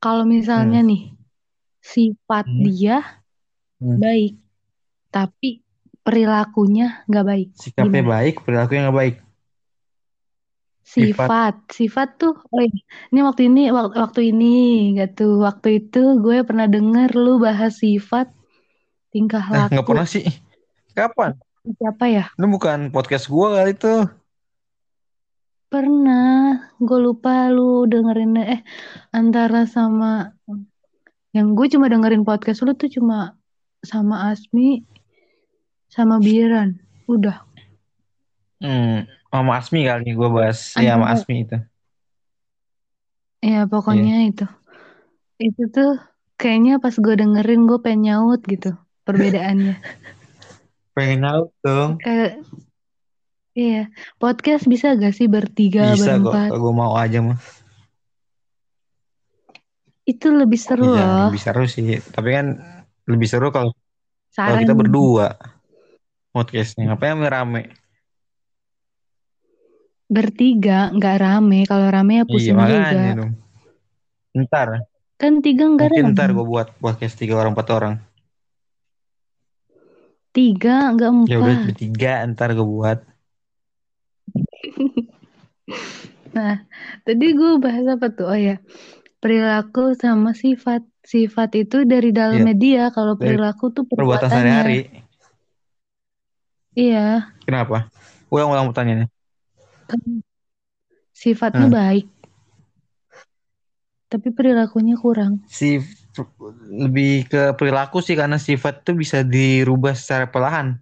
Kalau 0.00 0.24
misalnya 0.24 0.80
nih 0.80 1.12
sifat 1.80 2.48
Hmm. 2.48 2.64
dia 2.64 2.96
Hmm. 3.80 3.96
baik, 3.96 4.36
tapi 5.08 5.64
perilakunya 6.00 7.04
nggak 7.08 7.26
baik. 7.28 7.48
Sikapnya 7.56 8.04
Gimana? 8.04 8.12
baik, 8.16 8.34
perilakunya 8.44 8.80
nggak 8.88 8.98
baik. 8.98 9.16
Sifat. 10.80 11.28
Sifat, 11.28 11.54
sifat 11.70 12.08
tuh, 12.18 12.34
oh 12.34 12.60
iya, 12.60 12.82
ini 13.14 13.20
waktu 13.22 13.42
ini 13.46 13.62
waktu, 13.70 13.94
waktu 13.94 14.20
ini 14.34 14.56
gitu, 14.98 15.38
waktu 15.38 15.84
itu 15.84 16.18
gue 16.18 16.42
pernah 16.42 16.66
denger 16.66 17.14
lu 17.14 17.38
bahas 17.38 17.78
sifat 17.78 18.26
tingkah 19.14 19.44
nggak 19.44 19.70
laku. 19.70 19.86
pernah 19.86 20.08
sih. 20.08 20.26
Kapan? 20.90 21.38
Siapa 21.62 22.04
ya? 22.10 22.24
Ini 22.34 22.46
bukan 22.50 22.78
podcast 22.90 23.30
gua 23.30 23.62
kali 23.62 23.76
itu. 23.78 23.94
Pernah, 25.70 26.74
gue 26.82 26.98
lupa 26.98 27.46
lu 27.46 27.86
dengerin 27.86 28.34
eh 28.42 28.60
antara 29.14 29.70
sama 29.70 30.34
yang 31.30 31.54
gue 31.54 31.70
cuma 31.70 31.86
dengerin 31.86 32.26
podcast 32.26 32.66
lu 32.66 32.74
tuh 32.74 32.90
cuma 32.90 33.38
sama 33.86 34.34
Asmi 34.34 34.82
sama 35.86 36.18
Biran. 36.18 36.74
Udah. 37.06 37.46
Hmm, 38.58 39.06
sama 39.30 39.62
Asmi 39.62 39.86
kali 39.86 40.10
gue 40.10 40.28
bahas. 40.30 40.74
Iya, 40.74 40.98
sama 40.98 41.06
Asmi 41.14 41.46
itu. 41.46 41.58
Ya 43.40 43.64
pokoknya 43.70 44.26
itu. 44.26 44.46
Itu 45.38 45.70
tuh 45.70 46.02
kayaknya 46.34 46.82
pas 46.82 46.98
gue 46.98 47.14
dengerin 47.14 47.70
gue 47.70 47.78
pengen 47.78 48.10
nyaut 48.10 48.42
gitu 48.42 48.74
perbedaannya. 49.06 49.78
Pengen 50.98 51.22
nyaut 51.22 51.54
dong. 51.62 52.02
Kayak 52.02 52.42
iya, 53.52 53.90
podcast 54.16 54.64
bisa 54.64 54.94
gak 54.94 55.12
sih 55.12 55.26
bertiga, 55.26 55.92
Bisa 55.92 56.16
kok, 56.16 56.30
berempat? 56.30 56.48
kalau 56.50 56.60
gue 56.60 56.74
mau 56.74 56.92
aja 56.94 57.18
mah. 57.20 57.38
Itu 60.02 60.34
lebih 60.34 60.58
seru 60.58 60.90
Iya, 60.90 61.04
loh. 61.06 61.20
lebih 61.30 61.42
seru 61.42 61.64
sih. 61.66 62.02
Tapi 62.02 62.28
kan 62.34 62.46
lebih 63.06 63.28
seru 63.30 63.50
kalau 63.50 63.70
kalau 64.32 64.58
kita 64.58 64.74
berdua 64.74 65.38
podcastnya. 66.30 66.90
Ngapain 66.90 67.18
rame? 67.20 67.62
bertiga 70.10 70.90
nggak 70.90 71.16
rame. 71.22 71.62
Kalau 71.70 71.86
rame 71.86 72.12
ya 72.18 72.24
Iya 72.26 72.32
pusing 72.34 72.56
makanya 72.58 72.82
juga. 72.90 73.10
dong. 73.14 73.32
Ntar, 74.30 74.68
Kan 75.14 75.32
tiga 75.38 75.64
nggak 75.70 75.88
rame. 75.94 76.10
ntar 76.10 76.28
gue 76.34 76.42
buat 76.42 76.68
podcast 76.78 77.14
tiga 77.14 77.38
orang 77.38 77.54
empat 77.54 77.68
orang. 77.70 77.94
Tiga 80.30 80.94
nggak 80.94 81.10
Ya 81.26 81.36
udah 81.38 81.54
empat. 81.54 81.66
bertiga 81.70 82.12
ntar 82.26 82.48
gue 82.54 82.66
buat. 82.66 82.98
Nah, 86.30 86.62
tadi 87.02 87.34
gue 87.34 87.58
bahas 87.58 87.86
apa 87.90 88.06
tuh? 88.14 88.30
Oh 88.30 88.38
ya, 88.38 88.62
perilaku 89.18 89.98
sama 89.98 90.30
sifat. 90.30 90.86
Sifat 91.02 91.56
itu 91.58 91.82
dari 91.88 92.14
dalamnya 92.14 92.54
dia. 92.54 92.84
Kalau 92.94 93.18
Dari 93.18 93.34
perilaku 93.34 93.74
tuh 93.74 93.82
Perbuatan 93.88 94.30
sehari-hari. 94.30 94.86
Iya, 96.78 97.34
Kenapa? 97.42 97.90
Ulang-ulang 98.30 98.70
pertanyaannya. 98.70 99.08
kan 99.90 100.00
sifatnya 101.10 101.66
Hmm. 101.66 101.74
baik. 101.74 102.06
Tapi 104.06 104.28
perilakunya 104.30 104.94
kurang. 104.94 105.42
Si 105.50 105.82
lebih 106.70 107.26
ke 107.26 107.42
perilaku 107.58 108.02
sih 108.02 108.14
karena 108.14 108.38
sifat 108.38 108.86
itu 108.86 108.94
bisa 108.94 109.26
dirubah 109.26 109.98
secara 109.98 110.30
perlahan. 110.30 110.78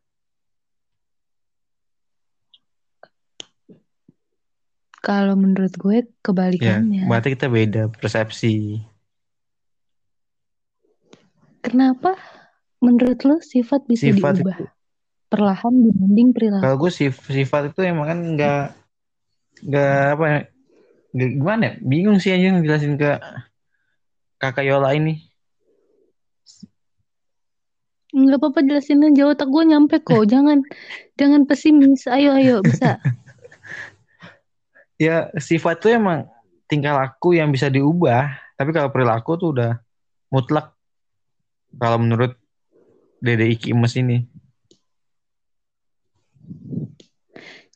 Kalau 4.99 5.35
menurut 5.39 5.73
gue 5.79 5.97
Ya, 6.03 6.11
kebalikannya. 6.27 7.07
berarti 7.07 7.29
kita 7.39 7.47
beda 7.47 7.83
persepsi. 7.95 8.83
Kenapa 11.63 12.15
menurut 12.83 13.19
lo 13.27 13.37
sifat 13.43 13.87
bisa 13.87 14.11
Sifat 14.11 14.35
diubah 14.39 14.59
itu, 14.59 14.65
perlahan 15.29 15.75
dibanding 15.87 16.29
perilaku? 16.35 16.63
kalau 16.65 16.77
gue 16.83 16.91
sif- 16.95 17.27
sifat 17.29 17.63
itu 17.75 17.81
emang 17.83 18.07
kan 18.11 18.19
nggak 18.35 18.63
nggak 19.69 19.95
apa 20.15 20.25
ya, 20.31 20.39
gimana 21.15 21.63
ya? 21.69 21.73
Bingung 21.83 22.19
sih 22.23 22.31
aja 22.31 22.47
ngejelasin 22.55 22.95
ke 22.95 23.11
kakak 24.39 24.65
Yola 24.67 24.95
ini. 24.95 25.19
Nggak 28.09 28.39
apa-apa 28.41 28.61
jelasin 28.65 29.05
aja 29.05 29.23
otak 29.29 29.49
gue 29.53 29.65
nyampe 29.69 29.97
kok. 30.01 30.25
Jangan 30.33 30.59
jangan 31.21 31.43
pesimis. 31.45 32.09
Ayo 32.09 32.33
ayo 32.39 32.65
bisa. 32.65 32.97
Ya 34.99 35.31
sifat 35.39 35.79
itu 35.79 35.95
emang 35.95 36.27
tingkah 36.67 36.93
laku 36.93 37.39
yang 37.39 37.49
bisa 37.49 37.71
diubah. 37.71 38.35
Tapi 38.59 38.71
kalau 38.75 38.91
perilaku 38.91 39.39
tuh 39.39 39.55
udah 39.55 39.79
mutlak. 40.29 40.75
Kalau 41.79 42.03
menurut 42.03 42.35
Dede 43.23 43.47
Iki 43.47 43.71
Emes 43.73 43.95
ini. 43.95 44.27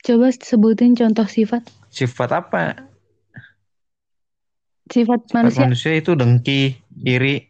Coba 0.02 0.34
sebutin 0.34 0.98
contoh 0.98 1.26
sifat. 1.30 1.62
Sifat 1.86 2.30
apa? 2.34 2.74
Sifat 4.90 5.20
Sifat 5.30 5.30
manusia. 5.30 5.62
manusia 5.62 5.92
itu 5.94 6.12
dengki, 6.18 6.74
iri, 7.06 7.46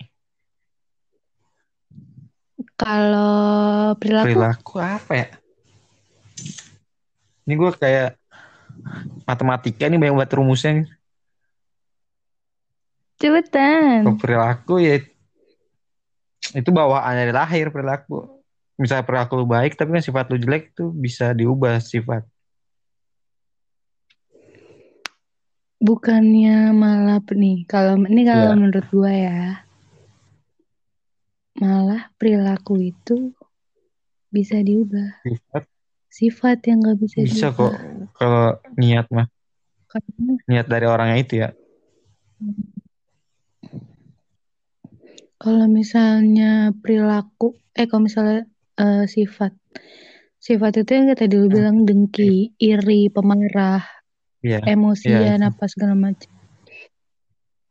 Kalau 2.77 3.95
perilaku. 3.95 4.27
perilaku 4.27 4.75
apa 4.83 5.13
ya? 5.15 5.29
Ini 7.47 7.55
gue 7.55 7.71
kayak 7.75 8.11
matematika 9.25 9.87
nih 9.87 9.99
banyak 9.99 10.15
banget 10.19 10.33
rumusnya. 10.37 10.73
Cepetan. 13.19 14.03
Kalau 14.03 14.19
perilaku 14.19 14.75
ya 14.83 14.99
itu 16.53 16.71
bawaan 16.75 17.15
dari 17.15 17.31
lahir 17.31 17.71
perilaku. 17.71 18.43
Misalnya 18.75 19.07
perilaku 19.07 19.39
lu 19.39 19.47
baik 19.47 19.79
tapi 19.79 19.95
kan 19.95 20.03
sifat 20.03 20.27
lu 20.27 20.43
jelek 20.43 20.75
itu 20.75 20.91
bisa 20.91 21.31
diubah 21.31 21.79
sifat. 21.79 22.27
Bukannya 25.83 26.71
malah 26.71 27.19
nih. 27.27 27.67
Kalau 27.67 27.99
ini 28.07 28.23
kalau 28.23 28.55
Iya. 28.55 28.59
menurut 28.59 28.87
gua 28.91 29.11
ya. 29.11 29.41
Malah 31.59 32.11
perilaku 32.19 32.79
itu 32.81 33.35
bisa 34.31 34.59
diubah. 34.63 35.23
Sifat 35.23 35.63
Sifat 36.13 36.59
yang 36.69 36.85
gak 36.85 36.99
bisa, 37.01 37.19
bisa 37.25 37.49
diubah. 37.51 37.73
kok 37.73 37.73
kalau 38.17 38.59
niat 38.79 39.07
mah 39.13 39.27
niat 40.49 40.67
dari 40.67 40.87
orangnya 40.89 41.19
itu 41.21 41.35
ya. 41.43 41.51
kalau 45.43 45.67
misalnya 45.67 46.71
perilaku, 46.71 47.59
eh 47.75 47.91
kalau 47.91 48.07
misalnya 48.07 48.47
eh, 48.79 49.11
sifat, 49.11 49.51
sifat 50.39 50.87
itu 50.87 50.91
yang 50.95 51.07
tadi 51.19 51.35
lu 51.35 51.51
bilang 51.51 51.83
dengki, 51.83 52.55
iri, 52.63 53.11
pemarah, 53.11 53.83
Iya. 54.43 54.63
emosian, 54.67 55.39
Iya, 55.39 55.51
itu. 55.51 55.51
apa 55.51 55.65
segala 55.67 55.95
macam. 55.99 56.31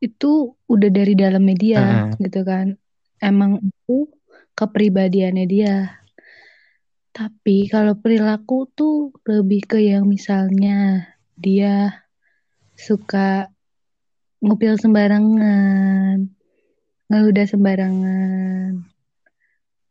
Itu 0.04 0.60
udah 0.68 0.90
dari 0.92 1.14
dalam 1.16 1.44
media 1.48 1.80
Heeh. 1.80 2.20
gitu 2.28 2.44
kan. 2.44 2.76
Emang 3.24 3.64
itu 3.64 4.12
kepribadiannya 4.56 5.46
dia. 5.48 6.01
Tapi 7.12 7.68
kalau 7.68 8.00
perilaku 8.00 8.72
tuh 8.72 9.12
lebih 9.28 9.68
ke 9.68 9.84
yang 9.84 10.08
misalnya 10.08 11.12
dia 11.36 12.08
suka 12.80 13.52
ngupil 14.40 14.80
sembarangan, 14.80 16.32
ngeludah 17.12 17.46
sembarangan, 17.52 18.88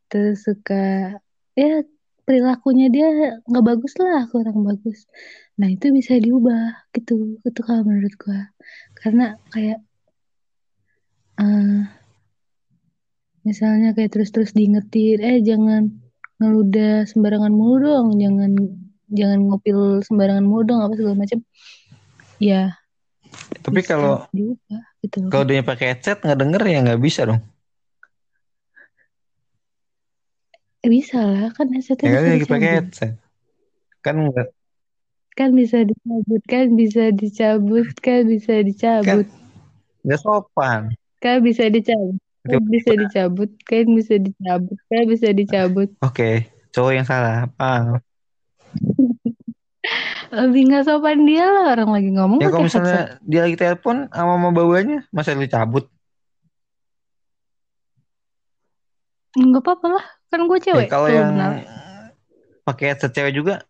terus 0.08 0.42
suka 0.42 1.14
ya 1.54 1.84
perilakunya 2.24 2.88
dia 2.88 3.06
nggak 3.44 3.66
bagus 3.68 3.94
lah, 4.00 4.24
kurang 4.32 4.64
bagus. 4.64 5.04
Nah 5.60 5.68
itu 5.68 5.92
bisa 5.92 6.16
diubah 6.16 6.88
gitu, 6.96 7.36
itu 7.44 7.60
kalau 7.60 7.84
menurut 7.84 8.16
gua. 8.16 8.48
Karena 8.96 9.36
kayak 9.52 9.84
eh 11.36 11.84
misalnya 13.44 13.92
kayak 13.92 14.08
terus-terus 14.08 14.56
diingetin, 14.56 15.20
eh 15.20 15.38
jangan 15.44 16.09
ngeludah 16.40 17.04
sembarangan 17.04 17.52
mulu 17.52 17.84
dong, 17.84 18.08
jangan 18.16 18.50
jangan 19.12 19.38
ngupil 19.46 20.00
sembarangan 20.02 20.44
mulu 20.48 20.62
dong, 20.64 20.80
apa 20.80 20.94
segala 20.96 21.16
macam. 21.20 21.38
Ya 22.40 22.74
Tapi 23.60 23.80
kalau 23.84 24.24
diubah 24.32 24.82
gitu 25.04 25.28
kalau 25.28 25.44
dia 25.44 25.60
pakai 25.60 25.92
headset 25.92 26.24
nggak 26.24 26.40
denger 26.40 26.62
ya 26.64 26.78
nggak 26.82 27.02
bisa 27.04 27.28
dong. 27.28 27.40
Bisa 30.80 31.20
lah, 31.20 31.52
kan 31.52 31.68
headsetnya 31.76 32.08
Ya 32.08 32.12
bisa 32.16 32.24
kan 32.24 32.32
lagi 32.32 32.46
pakai 32.48 32.70
headset. 32.80 33.12
Kan 34.00 34.16
nggak 34.32 34.48
Kan 35.38 35.54
bisa 35.54 35.78
dicabut, 35.86 36.42
kan 36.48 36.66
bisa 36.74 37.04
dicabut, 37.14 37.88
kan 38.02 38.26
bisa 38.26 38.52
kan 38.60 38.66
dicabut, 38.66 39.26
nggak 40.02 40.20
sopan. 40.20 40.82
kan 41.22 41.36
bisa 41.40 41.70
dicabut, 41.70 42.18
kan 42.18 42.29
bisa 42.44 42.92
dicabut, 42.96 43.50
kan 43.68 43.84
bisa 43.92 44.14
dicabut, 44.16 44.78
kan 44.88 45.04
bisa 45.04 45.28
dicabut. 45.30 45.88
Oke, 46.00 46.48
cowok 46.72 46.92
yang 46.96 47.06
salah. 47.06 47.48
Paham. 47.54 48.00
Lebih 50.30 50.70
nggak 50.70 50.84
sopan 50.86 51.26
dia 51.26 51.42
lah 51.42 51.74
orang 51.74 51.90
lagi 51.90 52.10
ngomong 52.14 52.38
Ya 52.38 52.48
kalau 52.48 52.62
misalnya 52.62 53.18
headset. 53.18 53.26
dia 53.26 53.40
lagi 53.42 53.56
telepon 53.58 54.06
sama 54.14 54.38
mama 54.38 54.54
bawanya, 54.54 55.02
masa 55.10 55.34
lu 55.34 55.44
cabut? 55.50 55.90
Nggak 59.30 59.62
apa-apa 59.62 59.86
lah, 59.98 60.04
kan 60.26 60.40
gue 60.46 60.58
Ya 60.58 60.64
cewek. 60.70 60.86
kalau 60.90 61.06
Kalau 61.06 61.18
yang 61.18 61.30
pakai 62.62 62.84
headset 62.94 63.10
cewek 63.10 63.34
juga 63.34 63.62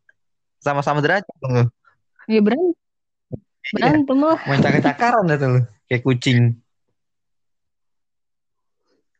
sama-sama 0.61 1.01
derajat 1.01 1.25
dong 1.41 1.53
lu. 1.53 1.65
ya 2.29 2.41
berantem, 2.45 2.77
Iya, 3.61 3.73
berantem 3.77 4.19
lah. 4.21 4.39
main 4.45 4.61
cakar-cakaran 4.61 5.25
itu 5.29 5.47
lu. 5.49 5.61
Kayak 5.89 6.03
kucing. 6.05 6.39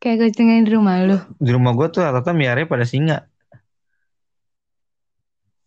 Kayak 0.01 0.33
kucing 0.33 0.49
yang 0.49 0.65
di 0.65 0.73
rumah 0.73 0.97
lu. 1.05 1.21
Di 1.37 1.53
rumah 1.53 1.77
gua 1.77 1.93
tuh 1.93 2.01
rata-rata 2.01 2.33
miaranya 2.33 2.65
pada 2.65 2.89
singa. 2.89 3.29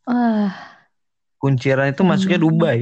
Wah, 0.04 0.52
Kunciran 1.38 1.92
itu 1.92 2.02
masuknya 2.02 2.40
banget. 2.40 2.48
Dubai. 2.48 2.80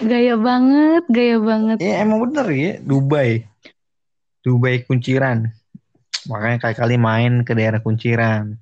Gaya 0.00 0.34
banget, 0.36 1.04
gaya 1.12 1.36
banget. 1.40 1.76
Ya 1.80 2.02
emang 2.02 2.24
bener 2.24 2.46
ya, 2.50 2.72
Dubai. 2.80 3.44
Dubai 4.42 4.82
kunciran. 4.84 5.52
Makanya 6.26 6.58
kali-kali 6.66 6.96
main 6.98 7.44
ke 7.44 7.52
daerah 7.54 7.78
kunciran. 7.84 8.58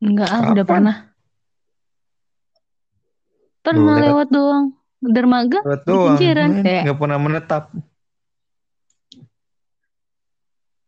Enggak 0.00 0.30
ah, 0.32 0.54
udah 0.54 0.64
pernah. 0.64 1.09
Pernah 3.72 3.94
Lewat- 3.94 4.04
lewat 4.04 4.28
doang. 4.30 4.66
Dermaga 5.00 5.58
Lewat 5.62 5.80
di 5.80 5.88
doang, 5.88 6.06
kunciran. 6.12 6.48
nggak 6.60 6.98
pernah 6.98 7.18
menetap. 7.18 7.64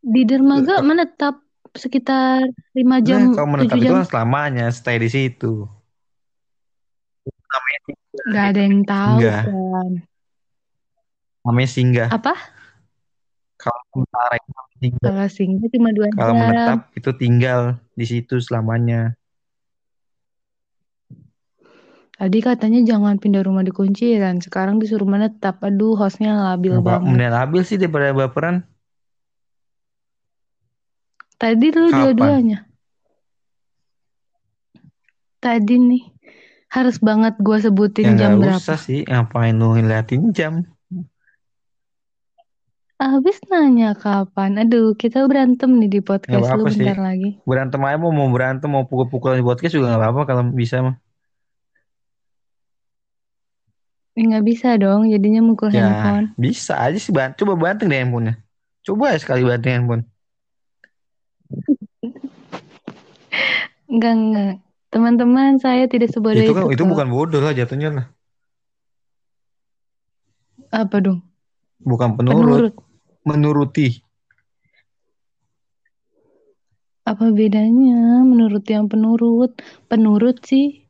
di 0.02 0.22
dermaga 0.22 0.82
menetap 0.82 1.34
sekitar 1.72 2.42
5 2.74 2.98
jam, 3.00 3.30
Nah, 3.30 3.34
kalau 3.34 3.48
menetap 3.48 3.70
7 3.70 3.78
itu 3.78 3.86
jam. 3.86 3.94
kan 3.94 4.04
selamanya 4.04 4.66
stay 4.68 4.98
di 4.98 5.06
situ. 5.06 5.64
Namanya. 7.24 7.78
Gak 8.26 8.44
ada 8.50 8.60
yang 8.60 8.82
tahu 8.82 9.14
Enggak. 9.16 9.42
kan. 9.46 9.90
Namanya 11.42 11.70
singgah. 11.70 12.08
Apa? 12.10 12.34
Kalau 13.56 13.80
sementara 13.88 14.34
itu. 14.36 14.98
Kalau 14.98 15.26
singgah 15.30 15.68
cuma 15.70 15.88
2 15.92 16.08
Kalau 16.10 16.34
jam. 16.34 16.40
menetap 16.42 16.78
itu 16.92 17.10
tinggal 17.14 17.60
di 17.94 18.04
situ 18.04 18.34
selamanya. 18.38 19.14
Tadi 22.22 22.38
katanya 22.38 22.78
jangan 22.86 23.18
pindah 23.18 23.42
rumah 23.42 23.66
di 23.66 23.74
kunciran. 23.74 24.38
Sekarang 24.38 24.78
disuruh 24.78 25.10
menetap. 25.10 25.58
Aduh, 25.58 25.98
hostnya 25.98 26.38
labil 26.54 26.78
apa- 26.78 27.02
banget. 27.02 27.18
Mending 27.18 27.34
labil 27.34 27.62
sih 27.66 27.82
daripada 27.82 28.14
baperan. 28.14 28.62
Tadi 31.34 31.66
lu 31.74 31.90
dua-duanya. 31.90 32.62
Tadi 35.42 35.74
nih. 35.74 36.04
Harus 36.70 37.02
banget 37.02 37.34
gua 37.42 37.58
Ya 37.58 37.66
sebutin 37.66 38.14
jam 38.14 38.38
nggak 38.38 38.54
berapa. 38.54 38.62
usah 38.62 38.78
sih. 38.78 39.02
Ngapain 39.02 39.58
lu 39.58 39.74
ngeliatin 39.74 40.30
jam? 40.30 40.62
Habis 43.02 43.42
nanya 43.50 43.98
kapan. 43.98 44.62
Aduh, 44.62 44.94
kita 44.94 45.26
berantem 45.26 45.74
nih 45.74 45.90
di 45.90 46.00
podcast 46.06 46.38
lu 46.38 46.46
apa-apa 46.46 46.70
sih. 46.70 46.86
bentar 46.86 46.98
lagi. 47.02 47.30
Berantem 47.42 47.82
aja 47.82 47.98
mau 47.98 48.14
mau 48.14 48.30
berantem 48.30 48.70
mau 48.70 48.86
pukul-pukulan 48.86 49.42
di 49.42 49.44
podcast 49.44 49.74
juga 49.74 49.90
nggak 49.90 50.00
apa-apa 50.06 50.22
kalau 50.22 50.46
bisa 50.54 50.78
mah. 50.78 50.94
Ya, 50.94 51.02
nggak 54.12 54.44
bisa 54.44 54.76
dong, 54.76 55.08
jadinya 55.08 55.40
mukul 55.40 55.72
Ya 55.72 55.88
handphone. 55.88 56.26
bisa 56.36 56.76
aja 56.76 56.98
sih. 57.00 57.12
Ban- 57.12 57.32
Coba 57.32 57.56
banting 57.56 57.88
deh 57.88 57.98
handphonenya. 57.98 58.34
Coba 58.84 59.16
ya 59.16 59.18
sekali 59.18 59.40
banting 59.42 59.72
handphone. 59.72 60.02
Enggak, 63.88 64.14
enggak. 64.16 64.52
Teman-teman, 64.92 65.56
saya 65.56 65.88
tidak 65.88 66.12
sebodoh 66.12 66.36
Itu 66.36 66.52
itu 66.52 66.52
kan 66.52 66.64
itu 66.68 66.82
kok. 66.84 66.90
bukan 66.92 67.08
bodoh 67.08 67.40
lah 67.40 67.56
jatuhnya 67.56 67.88
lah. 67.92 68.06
Apa 70.68 71.00
dong? 71.00 71.20
Bukan 71.80 72.16
penurut, 72.16 72.72
Penurut. 72.72 72.74
menuruti. 73.24 73.88
Apa 77.02 77.34
bedanya 77.34 78.22
menurut 78.22 78.62
yang 78.68 78.86
penurut? 78.86 79.58
Penurut 79.90 80.38
sih. 80.44 80.81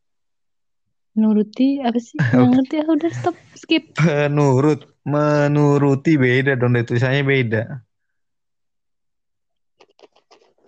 Menuruti 1.13 1.81
apa 1.85 1.99
sih? 2.01 2.17
Nggak 2.33 2.49
ngerti 2.57 2.75
ah 2.81 2.89
udah 2.89 3.11
stop 3.13 3.37
skip. 3.57 3.93
Penurut, 3.93 4.89
menuruti 5.05 6.17
beda 6.17 6.57
dong, 6.57 6.73
tulisannya 6.85 7.23
beda. 7.23 7.63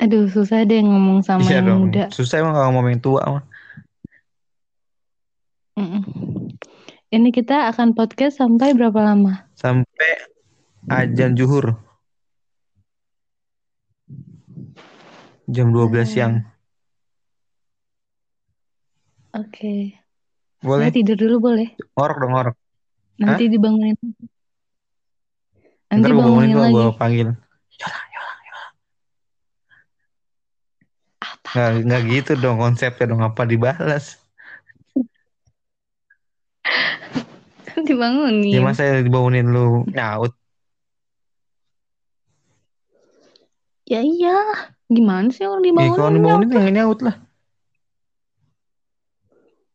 Aduh, 0.02 0.28
susah 0.28 0.66
deh 0.68 0.85
ngomong 0.85 1.24
sama 1.24 1.48
Iya 1.48 1.64
yang 1.64 1.66
dong. 1.70 1.80
muda. 1.88 2.04
Susah 2.12 2.44
emang 2.44 2.52
kalau 2.52 2.68
ngomong 2.76 2.92
yang 2.92 3.00
tua 3.02 3.22
mah. 3.24 3.44
Ini 7.14 7.30
kita 7.30 7.70
akan 7.70 7.94
podcast 7.94 8.42
sampai 8.42 8.74
berapa 8.74 8.98
lama? 8.98 9.46
Sampai 9.54 10.18
ajan 10.90 11.38
juhur. 11.38 11.78
Jam 15.46 15.70
12 15.70 16.11
Hmm. 16.11 16.11
siang. 16.11 16.35
Oke. 19.30 19.94
Boleh? 20.64 20.88
Saya 20.88 20.96
tidur 20.96 21.16
dulu 21.20 21.37
boleh? 21.44 21.68
Ngorok 21.92 22.16
dong, 22.18 22.33
ngorok. 22.33 22.57
Nanti 23.20 23.44
dibangunin. 23.46 23.94
Nanti 25.87 26.00
Ntar 26.00 26.12
bangunin 26.16 26.50
bangunin 26.50 26.57
lagi. 26.59 26.72
gue 26.74 26.87
panggil. 26.96 27.29
Yola, 27.77 28.00
Yola, 28.11 28.35
Yola. 28.48 28.66
Nggak, 31.44 31.70
nggak 31.85 32.03
gitu 32.11 32.33
dong 32.40 32.57
konsepnya 32.59 33.05
dong. 33.07 33.22
Apa 33.22 33.44
dibalas? 33.44 34.16
Dibangunin. 37.87 38.48
Ya 38.55 38.61
masa 38.64 39.05
dibangunin 39.05 39.53
lu 39.53 39.85
nyaut. 39.92 40.33
Ya 43.85 44.00
iya. 44.00 44.33
Gimana 44.88 45.29
sih 45.29 45.44
orang 45.44 45.61
Ya 45.61 45.68
dibangunin? 45.68 45.96
kalau 45.96 46.11
dibangunin 46.11 46.48
ya 46.48 46.57
nggak 46.57 46.74
nyaut 46.74 47.00
lah. 47.05 47.16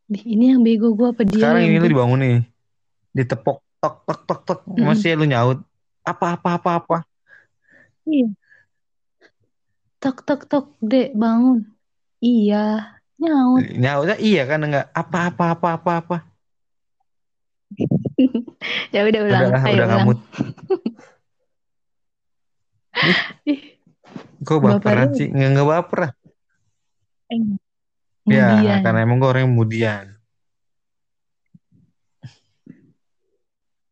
Ini 0.10 0.58
yang 0.58 0.62
bego 0.66 0.98
gue 0.98 1.08
apa 1.14 1.22
dia 1.22 1.38
Sekarang 1.38 1.62
ini 1.70 1.78
lu 1.78 1.86
bego? 1.86 1.94
dibangunin. 1.94 2.42
Ditepok, 3.14 3.62
tok, 3.78 3.96
tok, 4.10 4.20
tok, 4.26 4.40
tok. 4.46 4.60
Mm-mm. 4.66 4.90
Masih 4.90 5.14
lu 5.14 5.26
nyaut. 5.30 5.62
Apa, 6.02 6.34
apa, 6.34 6.50
apa, 6.58 6.72
apa. 6.82 6.98
Iya. 8.10 8.34
Tok 10.02 10.18
tok 10.26 10.42
tok, 10.50 10.66
Dek, 10.82 11.14
bangun. 11.14 11.62
Iya, 12.20 12.98
nyaut. 13.22 13.62
Nyautnya 13.78 14.16
iya 14.18 14.44
kan 14.50 14.66
enggak 14.66 14.90
apa, 14.92 15.18
apa, 15.30 15.46
apa, 15.54 15.68
apa, 15.78 15.92
apa. 16.02 16.18
Ya 18.96 19.06
udah 19.06 19.22
ulang. 19.24 19.42
Udah 19.54 19.62
Ayo 19.62 19.74
udah 19.78 19.86
ulang. 19.86 19.90
ngamut. 20.02 20.20
Ih, 23.46 23.78
Kok 24.42 24.60
baperan 24.60 25.14
sih? 25.14 25.30
Nggak, 25.30 25.50
nggak 25.54 25.68
baper 25.70 25.98
lah. 26.02 26.12
Eh. 28.30 28.38
Ya, 28.38 28.48
Kemudian. 28.54 28.80
karena 28.86 29.00
emang 29.04 29.18
gue 29.18 29.30
orangnya 29.30 29.50
kemudian. 29.50 30.04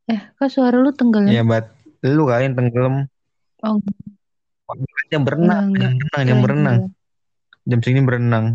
Eh, 0.07 0.21
kok 0.39 0.47
suara 0.47 0.77
lu 0.79 0.95
tenggelam? 0.95 1.27
Ya, 1.27 1.43
bat. 1.43 1.67
Lu 1.99 2.29
kalian 2.29 2.55
tenggelam. 2.55 3.09
Oh, 3.65 3.81
Jam 5.07 5.23
berenang. 5.23 5.71
enggak, 5.71 5.91
enggak. 5.91 5.91
Berenang, 5.95 6.23
jam 6.27 6.37
Keren, 6.37 6.43
berenang. 6.43 6.77
Jam 7.67 7.79
segini 7.83 8.01
berenang. 8.03 8.45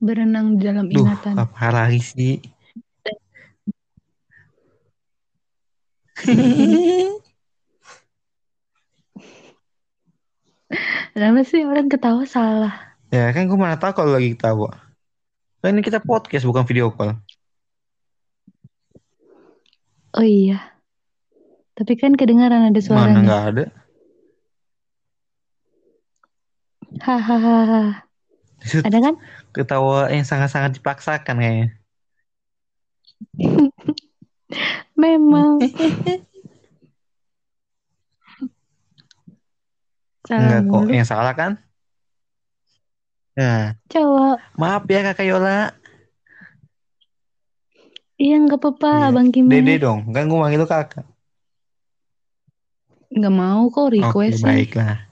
Berenang 0.00 0.46
di 0.56 0.62
dalam 0.64 0.86
Duh, 0.88 1.04
ingatan. 1.04 1.34
apa 1.36 1.66
lagi 1.72 2.00
sih? 2.00 2.34
Kenapa 11.14 11.40
sih 11.46 11.62
orang 11.64 11.88
ketawa 11.88 12.24
salah? 12.28 12.85
Ya 13.10 13.30
kan 13.30 13.46
gue 13.46 13.58
mana 13.58 13.76
tahu 13.78 13.92
kalau 14.02 14.16
lagi 14.16 14.34
ketawa. 14.34 14.74
Kan 15.62 15.74
ini 15.78 15.82
kita 15.82 16.02
podcast 16.02 16.46
bukan 16.46 16.66
video 16.66 16.90
call. 16.94 17.18
Oh 20.16 20.24
iya. 20.24 20.76
Tapi 21.76 21.92
kan 22.00 22.16
kedengaran 22.16 22.72
ada 22.72 22.72
Mana 22.72 22.80
suaranya. 22.80 23.20
nggak 23.20 23.42
ada? 23.52 23.64
Hahaha. 26.96 28.06
Ada 28.82 28.98
kan? 28.98 29.14
ketawa 29.52 30.08
yang 30.12 30.24
sangat-sangat 30.24 30.80
dipaksakan 30.80 31.36
kayaknya. 31.40 31.68
Memang. 35.00 35.60
Enggak 40.26 40.66
kok, 40.66 40.84
yang 40.90 41.06
salah 41.06 41.34
kan? 41.38 41.54
Nah, 43.36 43.76
Cowok. 43.86 44.36
maaf 44.56 44.88
ya 44.88 45.00
kakak 45.04 45.28
Yola. 45.28 45.68
Iya 48.16 48.40
nggak 48.40 48.56
apa-apa, 48.56 48.88
Iya. 48.88 49.06
Abang 49.12 49.28
Kimet. 49.28 49.52
Dede 49.52 49.74
dong, 49.78 50.08
kan 50.08 50.24
gue 50.24 50.38
manggil 50.40 50.56
lu 50.56 50.64
kakak. 50.64 51.04
Nggak 53.12 53.34
mau 53.34 53.68
kok 53.68 53.86
Oke, 53.86 54.00
request 54.00 54.40
baiklah. 54.40 55.04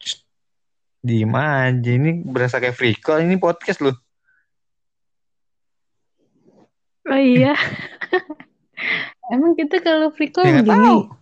Shh, 0.00 0.24
Diem 0.98 1.36
aja, 1.36 1.90
ini 1.92 2.24
berasa 2.24 2.56
kayak 2.56 2.72
free 2.74 2.96
call, 2.96 3.20
ini 3.20 3.36
podcast 3.36 3.84
lu. 3.84 3.92
Oh 7.04 7.20
iya. 7.20 7.52
Emang 9.32 9.52
kita 9.52 9.84
kalau 9.84 10.08
free 10.10 10.32
call 10.32 10.48
Ya 10.48 10.64
begini? 10.64 10.72
tahu. 10.72 11.19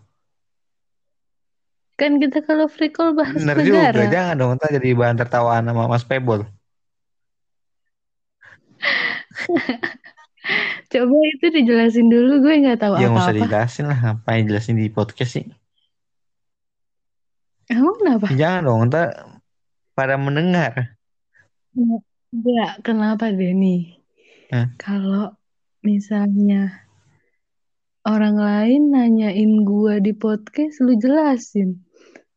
Kan 1.98 2.22
kita 2.22 2.46
kalau 2.46 2.70
free 2.70 2.94
call 2.94 3.10
bahas 3.12 3.34
Bener 3.34 3.58
juga, 3.58 3.90
negara. 3.90 4.06
jangan 4.06 4.34
dong, 4.38 4.50
ntar 4.54 4.70
jadi 4.70 4.94
bahan 4.94 5.18
tertawaan 5.18 5.66
sama 5.66 5.90
Mas 5.90 6.06
Pebol. 6.06 6.46
Coba 10.88 11.16
itu 11.28 11.46
dijelasin 11.52 12.08
dulu, 12.08 12.40
gue 12.40 12.54
nggak 12.64 12.80
tahu 12.80 12.96
Ya 12.96 13.10
nggak 13.10 13.18
usah 13.20 13.34
apa-apa. 13.34 13.38
dijelasin 13.44 13.84
lah, 13.90 13.98
ngapain 14.00 14.44
jelasin 14.48 14.78
di 14.78 14.88
podcast 14.88 15.32
sih. 15.36 15.46
Emang 17.68 17.94
kenapa? 18.00 18.26
Ya 18.32 18.36
Jangan 18.48 18.60
dong, 18.64 18.80
ntar 18.88 19.06
pada 19.92 20.14
mendengar. 20.16 20.96
Enggak, 22.32 22.72
kenapa 22.80 23.28
deh 23.28 23.52
nih? 23.52 24.00
Hah? 24.48 24.72
Kalau 24.80 25.36
misalnya 25.84 26.88
orang 28.08 28.40
lain 28.40 28.82
nanyain 28.88 29.52
gua 29.68 30.00
di 30.00 30.16
podcast, 30.16 30.80
lu 30.80 30.96
jelasin. 30.96 31.84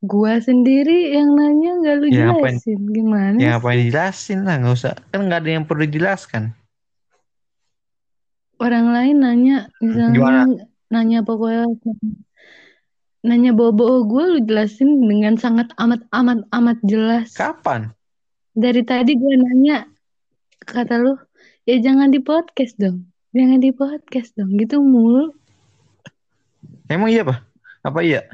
Gua 0.02 0.42
sendiri 0.42 1.14
yang 1.14 1.38
nanya 1.38 1.78
nggak 1.78 1.96
lu 2.02 2.08
Ya, 2.10 2.34
ngapain- 2.34 2.58
jelasin. 2.58 2.80
Gimana 2.90 3.36
Ya 3.38 3.40
sih? 3.40 3.50
ngapain 3.54 3.78
dijelasin 3.86 4.40
lah, 4.42 4.56
nggak 4.58 4.74
usah. 4.74 4.94
Kan 5.14 5.20
nggak 5.30 5.40
ada 5.46 5.50
yang 5.54 5.66
perlu 5.70 5.84
dijelaskan. 5.86 6.44
Orang 8.58 8.94
lain 8.94 9.18
nanya, 9.22 9.58
misalnya 9.78 10.14
Gimana? 10.14 10.42
nanya 10.90 11.20
pokoknya 11.22 11.66
nanya 13.22 13.54
bobo 13.54 14.06
gue 14.06 14.24
lu 14.26 14.40
jelasin 14.42 15.02
dengan 15.02 15.38
sangat 15.38 15.70
amat 15.78 16.02
amat 16.10 16.46
amat 16.50 16.78
jelas. 16.82 17.34
Kapan? 17.34 17.94
Dari 18.54 18.82
tadi 18.82 19.18
gue 19.18 19.34
nanya, 19.38 19.86
kata 20.62 20.98
lu, 20.98 21.14
ya 21.66 21.78
jangan 21.78 22.10
di 22.10 22.22
podcast 22.22 22.78
dong. 22.78 23.06
Jangan 23.34 23.62
di 23.62 23.72
podcast 23.72 24.34
dong. 24.36 24.58
Gitu 24.58 24.78
mulu. 24.78 25.30
Emang 26.86 27.08
iya 27.08 27.24
pak? 27.24 27.40
Apa 27.82 28.02
iya? 28.02 28.26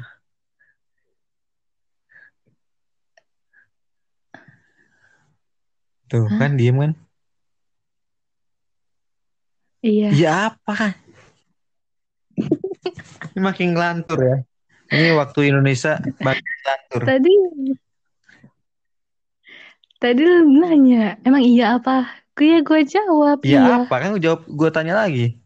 Tuh 6.08 6.24
Hah? 6.24 6.38
kan 6.40 6.56
diem 6.56 6.76
kan? 6.80 6.92
Iya. 9.84 10.08
Iya 10.10 10.30
apa? 10.50 10.96
Ini 13.36 13.40
makin 13.44 13.76
ngelantur 13.76 14.18
ya. 14.18 14.36
Ini 14.88 15.14
waktu 15.14 15.52
Indonesia 15.52 16.00
makin 16.24 16.42
ngelantur. 16.42 17.00
Tadi 17.04 17.32
tadi 20.00 20.20
lu 20.24 20.48
nanya, 20.64 21.20
emang 21.22 21.44
iya 21.44 21.76
apa? 21.76 22.08
Gue 22.32 22.62
gue 22.62 22.80
jawab 22.86 23.42
Iya 23.44 23.60
iya. 23.60 23.74
apa? 23.84 23.94
Kan 24.00 24.16
gue 24.16 24.22
jawab, 24.22 24.40
gue 24.46 24.70
tanya 24.72 24.94
lagi. 24.96 25.36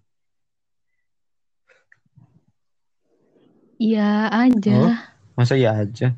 Iya 3.83 4.31
aja. 4.31 4.77
Oh. 4.79 4.97
Masa 5.35 5.59
iya 5.59 5.75
aja? 5.75 6.15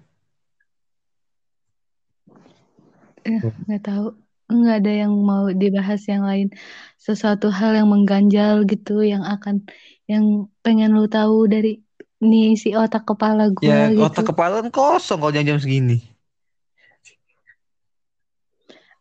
Eh, 3.25 3.41
nggak 3.41 3.83
tahu. 3.89 4.24
Nggak 4.55 4.77
ada 4.87 4.93
yang 5.07 5.13
mau 5.19 5.51
dibahas 5.51 6.03
yang 6.07 6.23
lain. 6.23 6.49
Sesuatu 6.97 7.51
hal 7.51 7.75
yang 7.75 7.91
mengganjal 7.91 8.63
gitu, 8.71 9.03
yang 9.03 9.27
akan, 9.27 9.67
yang 10.07 10.47
pengen 10.63 10.95
lu 10.95 11.11
tahu 11.11 11.51
dari 11.51 11.83
nih 12.25 12.57
si 12.57 12.73
otak 12.73 13.05
kepala 13.05 13.53
gue 13.53 13.69
Ya 13.69 13.93
gitu. 13.93 14.01
otak 14.01 14.33
kepala 14.33 14.65
kan 14.65 14.71
kosong 14.73 15.21
kalau 15.21 15.35
jam-jam 15.35 15.61
segini. 15.61 16.01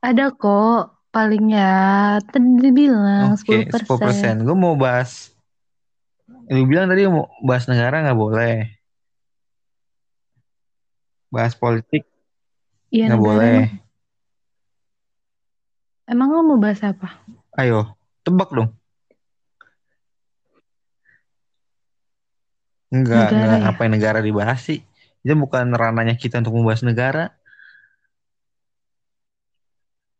Ada 0.04 0.36
kok, 0.36 1.08
paling 1.16 1.56
ya 1.56 2.20
tadi 2.28 2.70
bilang 2.76 3.40
10%. 3.40 3.72
10%. 3.72 4.44
Gue 4.44 4.58
mau 4.58 4.76
bahas. 4.76 5.32
Lu 6.52 6.68
bilang 6.68 6.92
tadi 6.92 7.08
mau 7.08 7.32
bahas 7.40 7.70
negara 7.72 8.04
nggak 8.04 8.20
boleh. 8.20 8.68
Bahas 11.32 11.56
politik 11.56 12.04
Iya 12.94 13.10
nggak 13.10 13.24
boleh. 13.24 13.83
Emang, 16.12 16.30
lo 16.34 16.42
mau 16.48 16.60
bahas 16.64 16.82
apa? 16.84 17.08
Ayo, 17.60 17.80
tebak 18.26 18.50
dong. 18.56 18.70
Enggak, 22.94 23.26
Negara 23.30 23.36
enggak 23.36 23.62
ya? 23.62 23.70
apa 23.70 23.80
yang 23.86 23.94
negara 23.98 24.20
dibahas 24.28 24.60
sih. 24.68 24.80
Itu 25.24 25.34
bukan 25.44 25.66
ranahnya 25.82 26.16
kita 26.20 26.36
untuk 26.42 26.54
membahas 26.58 26.84
negara. 26.86 27.24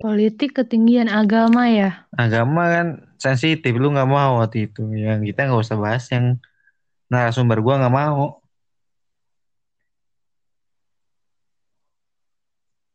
Politik 0.02 0.52
ketinggian 0.58 1.08
agama 1.08 1.64
ya? 1.72 1.90
Agama 2.14 2.62
kan 2.70 2.88
sensitif, 3.18 3.74
lu 3.82 3.88
nggak 3.94 4.10
mau 4.10 4.32
waktu 4.42 4.70
itu. 4.70 4.82
Yang 4.94 5.20
kita 5.34 5.40
nggak 5.50 5.62
usah 5.66 5.78
bahas 5.80 6.04
yang 6.14 6.26
narasumber 7.12 7.58
gua 7.66 7.76
nggak 7.82 7.96
mau. 8.02 8.42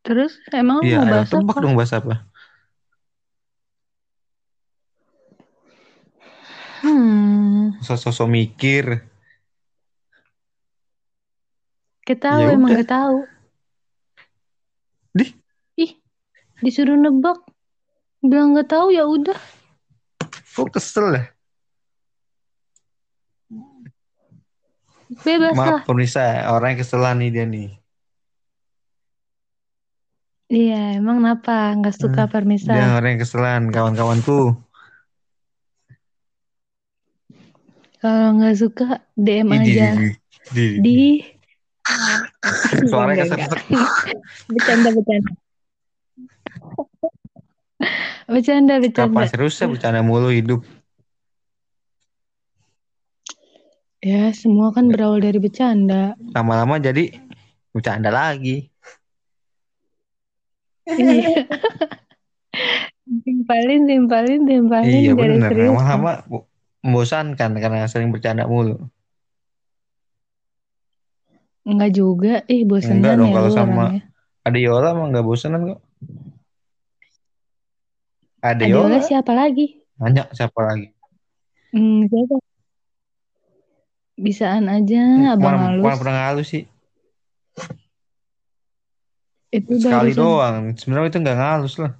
Terus 0.05 0.33
emang 0.55 0.79
Iya, 0.85 0.95
mau 1.03 1.05
bahas 1.11 1.29
tebak 1.31 1.55
apa? 1.55 1.61
dong 1.63 1.75
bahas 1.75 1.91
apa. 1.91 2.28
Hmm, 6.99 7.79
Sosok 7.79 8.27
mikir. 8.27 9.07
kita 12.03 12.35
tahu 12.35 12.39
Ya 12.43 12.51
emang 12.51 12.75
gak 12.75 12.91
tahu. 12.91 13.17
Dih, 15.15 15.31
Ih, 15.79 15.91
disuruh 16.59 16.99
nebak. 16.99 17.39
Bilang 18.19 18.51
gak 18.59 18.67
tahu 18.67 18.91
ya 18.91 19.07
udah. 19.07 19.39
kok 20.51 20.69
kesel 20.75 21.07
ya? 21.15 21.23
Bebas 25.23 25.55
lah. 25.55 25.79
Maaf 25.79 25.87
pemirsa, 25.87 26.21
orang 26.51 26.75
yang 26.75 26.81
keselan 26.83 27.15
nih 27.23 27.29
dia 27.31 27.45
nih. 27.47 27.69
Iya, 30.49 30.97
emang 30.99 31.21
kenapa? 31.21 31.77
Gak 31.79 31.95
suka 32.01 32.21
Hmm, 32.25 32.33
permisa. 32.33 32.73
Dia 32.73 32.85
orang 32.97 33.09
yang 33.15 33.21
keselan, 33.23 33.61
kawan-kawanku. 33.71 34.57
Kalau 37.99 38.27
nggak 38.39 38.55
suka 38.55 39.03
DM 39.13 39.49
di, 39.51 39.55
aja 39.75 39.87
di, 39.95 40.07
di, 40.55 40.65
di. 40.79 40.97
di 42.79 42.85
Suaranya 42.87 43.25
enggak. 43.27 43.59
bercanda 44.47 44.89
bercanda 44.93 45.31
bercanda 48.29 48.73
bercanda 48.79 49.09
Kapan 49.09 49.25
serius 49.27 49.57
ya 49.57 49.67
bercanda 49.67 49.99
mulu 49.99 50.29
hidup. 50.29 50.61
ya 53.99 54.31
semua 54.31 54.71
kan 54.71 54.87
berawal 54.87 55.19
dari 55.19 55.43
bercanda 55.43 56.15
Lama-lama 56.31 56.79
jadi 56.79 57.11
bercanda 57.75 58.07
lagi. 58.07 58.71
Iya. 60.87 61.45
timpalin 63.27 63.85
timpalin 63.85 64.41
timpalin 64.47 64.87
Iya 64.87 65.11
dari 65.13 65.35
bener, 65.35 65.49
serius 65.51 65.73
lama-lama 65.75 66.11
membosankan 66.85 67.51
karena 67.59 67.87
sering 67.91 68.09
bercanda 68.13 68.43
mulu. 68.47 68.75
enggak 71.69 71.91
juga 71.93 72.33
ih 72.49 72.65
bosenan 72.65 72.97
Enggak 72.97 73.13
dong 73.19 73.29
ya 73.29 73.35
kalau 73.37 73.51
sama 73.51 73.83
orangnya 73.85 74.01
Adeola 74.47 74.89
mah 74.97 75.05
nggak 75.11 75.25
bosanan 75.27 75.61
kok. 75.69 75.79
Adeola, 78.39 78.97
siapa 79.03 79.31
lagi 79.35 79.65
banyak 79.99 80.25
siapa 80.31 80.59
lagi? 80.63 80.87
hmm, 81.75 82.07
siapa 82.07 82.35
bisaan 84.19 84.65
aja 84.67 85.35
abang 85.35 85.55
Mana, 85.55 85.57
halus 85.75 85.83
mana 85.83 85.99
pernah 85.99 86.23
halus 86.31 86.47
sih? 86.51 86.63
itu 89.49 89.73
Sekali 89.81 90.11
barusan 90.13 90.23
doang. 90.23 90.55
Sebenarnya 90.79 91.09
itu 91.11 91.19
nggak 91.23 91.37
ngalus 91.39 91.73
lah. 91.81 91.91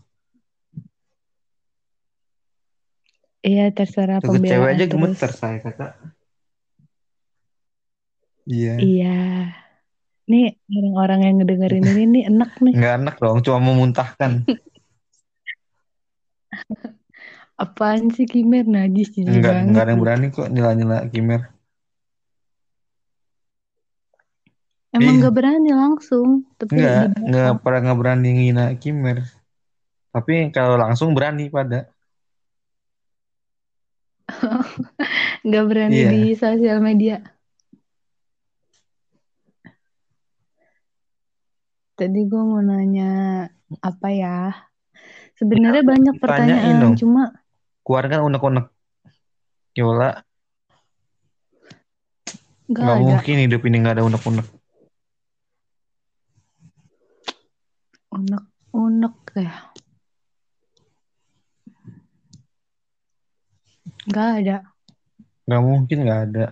Iya 3.46 3.64
terserah 3.72 4.20
cewek 4.20 4.28
pembelaan 4.28 4.72
aja 4.76 4.86
terus 4.86 4.92
gemeter 4.94 5.32
saya 5.32 5.58
kakak. 5.64 5.92
Iya. 8.50 8.74
iya 8.82 9.16
nih 10.30 10.46
orang-orang 10.70 11.20
yang 11.26 11.36
ngedengerin 11.42 11.86
ini 11.90 12.04
nih 12.14 12.24
enak 12.30 12.52
nih 12.62 12.74
Nggak 12.78 12.94
enak 13.02 13.16
dong, 13.18 13.38
cuma 13.46 13.60
memuntahkan. 13.62 14.32
apaan 17.64 18.08
sih 18.16 18.26
Kimer 18.30 18.64
najis 18.64 19.12
jijik 19.16 19.28
Enggak, 19.28 19.52
banget 19.52 19.68
enggak 19.68 19.84
ada 19.84 19.92
yang 19.92 20.02
berani 20.02 20.26
kok 20.32 20.48
nyela-nyela 20.54 20.98
Kimer. 21.12 21.42
Emang 24.90 25.22
Iya. 25.22 25.24
gak 25.30 25.36
berani 25.38 25.70
langsung, 25.70 26.30
tapi 26.58 26.74
Enggak, 26.74 27.04
enggak 27.22 27.50
pernah 27.62 27.80
nggak 27.86 28.00
berani 28.02 28.28
ngina 28.34 28.66
Kimer. 28.82 29.18
Tapi 30.10 30.34
kalau 30.50 30.76
langsung 30.82 31.14
berani 31.14 31.46
pada. 31.54 31.86
Gak 35.52 35.66
berani 35.68 35.96
Iya. 35.96 36.10
di 36.12 36.22
sosial 36.34 36.80
media. 36.80 37.20
Tadi 41.94 42.20
gue 42.26 42.40
mau 42.42 42.64
nanya 42.64 43.12
apa 43.84 44.08
ya? 44.10 44.56
Sebenarnya 45.36 45.84
banyak 45.84 46.16
Iya, 46.16 46.22
Tanyain 46.24 46.60
pertanyaan, 46.60 46.76
dong. 46.84 46.96
cuma 46.96 47.24
Keluarkan 47.84 48.22
unek-unek. 48.30 48.66
Yola, 49.74 50.12
gak 52.68 52.76
nggak 52.76 52.96
ada. 52.96 53.02
mungkin 53.02 53.36
hidup 53.42 53.62
ini 53.66 53.76
nggak 53.82 53.96
ada 53.98 54.06
unek-unek. 54.06 54.48
Unek-unek 58.10 59.16
ya. 59.38 59.69
Gak 64.10 64.30
ada. 64.42 64.58
Nggak 65.46 65.62
mungkin 65.66 65.98
nggak 66.06 66.22
ada. 66.30 66.46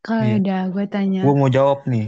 Kalau 0.00 0.22
Iya. 0.22 0.38
ada, 0.38 0.56
gue 0.70 0.84
tanya. 0.86 1.20
Gue 1.26 1.34
mau 1.34 1.50
jawab 1.50 1.82
nih. 1.84 2.06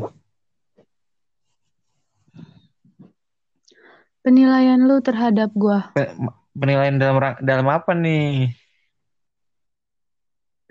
Penilaian 4.22 4.80
lu 4.84 5.00
terhadap 5.00 5.50
gue. 5.56 5.78
Pe- 5.96 6.14
Penilaian 6.58 6.98
dalam 6.98 7.22
dalam 7.38 7.66
apa 7.70 7.94
nih? 7.94 8.50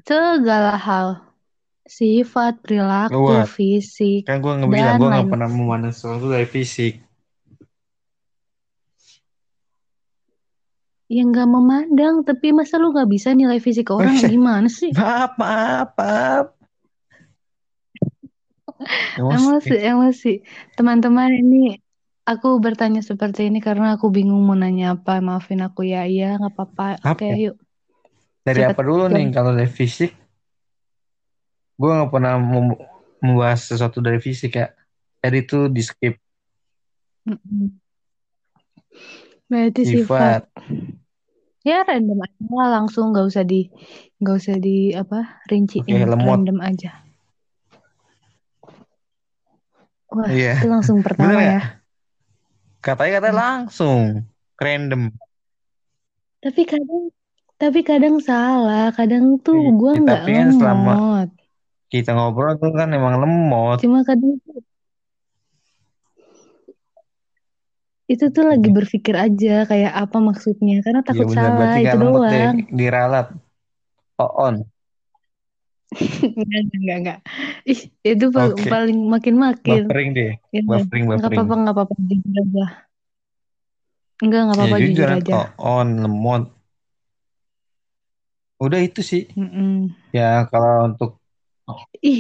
Segala 0.04 0.76
hal. 0.76 1.24
Sifat, 1.88 2.60
perilaku, 2.60 3.48
fisik, 3.48 4.28
Kan 4.28 4.44
gue 4.44 4.52
nggak 4.60 4.68
bilang 4.68 5.00
gue 5.00 5.08
nggak 5.08 5.32
pernah 5.32 5.48
memandang 5.48 5.96
sesuatu 5.96 6.28
dari 6.28 6.44
fisik. 6.44 7.07
Ya 11.08 11.24
nggak 11.24 11.48
memandang, 11.48 12.28
tapi 12.28 12.52
masa 12.52 12.76
lu 12.76 12.92
nggak 12.92 13.08
bisa 13.08 13.32
nilai 13.32 13.64
fisik 13.64 13.88
orang 13.96 14.20
gimana 14.28 14.68
sih? 14.68 14.92
Maaf, 14.92 15.40
maaf, 15.40 15.90
maaf. 15.96 16.46
Emosi, 19.16 19.76
emosi. 19.80 20.34
Teman-teman 20.76 21.32
ini 21.32 21.80
aku 22.28 22.60
bertanya 22.60 23.00
seperti 23.00 23.48
ini 23.48 23.64
karena 23.64 23.96
aku 23.96 24.12
bingung 24.12 24.44
mau 24.44 24.54
nanya 24.54 25.00
apa. 25.00 25.24
Maafin 25.24 25.64
aku 25.64 25.88
ya, 25.88 26.04
iya 26.04 26.36
nggak 26.36 26.54
apa-apa. 26.54 27.00
Apa? 27.00 27.16
Oke, 27.16 27.28
yuk. 27.40 27.56
Dari 28.44 28.62
Cepet, 28.64 28.76
apa 28.76 28.82
dulu 28.84 29.04
nih 29.08 29.26
kalau 29.32 29.52
dari 29.56 29.72
fisik? 29.72 30.12
Gue 31.80 31.92
nggak 31.94 32.12
pernah 32.12 32.36
mem- 32.36 32.84
membahas 33.24 33.64
sesuatu 33.64 34.04
dari 34.04 34.20
fisik 34.20 34.60
ya. 34.60 34.76
Jadi 35.24 35.38
itu 35.40 35.60
di 35.72 35.82
skip. 35.82 36.16
Berarti 39.48 39.82
sifat. 39.88 40.44
sifat. 40.44 40.87
Ya 41.68 41.78
random 41.88 42.20
aja 42.26 42.64
langsung 42.76 43.06
nggak 43.12 43.26
usah 43.30 43.44
di 43.52 43.68
nggak 44.22 44.36
usah 44.42 44.56
di 44.66 44.96
apa 45.02 45.20
rinciin 45.52 46.00
lemot. 46.12 46.40
random 46.40 46.58
aja. 46.70 46.92
Wah, 50.16 50.30
Iya. 50.32 50.52
itu 50.56 50.66
langsung 50.74 50.98
pertama 51.06 51.38
Bener 51.38 51.48
ya. 51.52 51.60
nggak? 51.60 51.64
Katanya 52.86 53.12
kata 53.20 53.30
Hmm. 53.30 53.40
langsung 53.44 54.02
random. 54.64 55.02
Tapi 56.44 56.62
kadang 56.72 57.04
tapi 57.62 57.80
kadang 57.90 58.16
salah, 58.22 58.94
kadang 58.98 59.26
tuh 59.46 59.58
Iya, 59.60 59.70
gua 59.80 59.92
nggak 60.04 60.20
kan 60.24 60.48
selama 60.56 60.92
lemot. 60.94 61.30
kita 61.92 62.10
ngobrol 62.16 62.54
tuh 62.62 62.72
kan 62.80 62.88
emang 62.98 63.16
lemot. 63.24 63.78
Cuma 63.84 64.00
kadang 64.08 64.34
tuh 64.46 64.62
itu 68.12 68.26
tuh 68.36 68.44
lagi 68.52 68.70
berpikir 68.78 69.16
aja 69.26 69.50
kayak 69.70 69.92
apa 70.02 70.18
maksudnya 70.28 70.74
karena 70.86 71.02
Iya 71.08 71.08
takut 71.08 71.28
bener, 71.32 71.52
salah 71.52 71.58
berarti 71.58 71.78
itu 71.86 71.96
nggak 72.12 72.24
deh, 72.32 72.46
doang. 72.48 72.56
diralat. 72.78 73.26
Oh, 74.22 74.32
on. 74.48 74.56
Enggak, 76.38 76.62
enggak, 76.76 76.98
enggak. 77.02 77.18
Ih, 77.72 77.80
itu 78.12 78.26
Oke. 78.36 78.70
paling 78.74 78.98
makin-makin. 79.14 79.84
Buffering 79.88 80.10
deh, 80.18 80.32
Ya, 80.56 80.60
buffering, 80.70 81.06
buffering. 81.12 81.44
apa-apa, 81.44 81.54
enggak 81.60 81.76
apa-apa 81.76 81.96
jujur 82.10 82.36
aja. 82.44 82.66
Enggak, 84.24 84.40
enggak 84.44 84.58
Ya 84.60 84.60
apa-apa 84.60 84.78
jujur 84.80 85.08
jujur, 85.08 85.10
aja. 85.18 85.36
oh, 85.38 85.48
on, 85.62 85.88
lemot. 86.04 86.44
Udah 88.66 88.80
itu 88.88 89.02
sih. 89.10 89.24
Mm-mm. 89.38 89.94
Ya 90.18 90.46
kalau 90.52 90.74
untuk 90.90 91.12
Ih, 92.02 92.20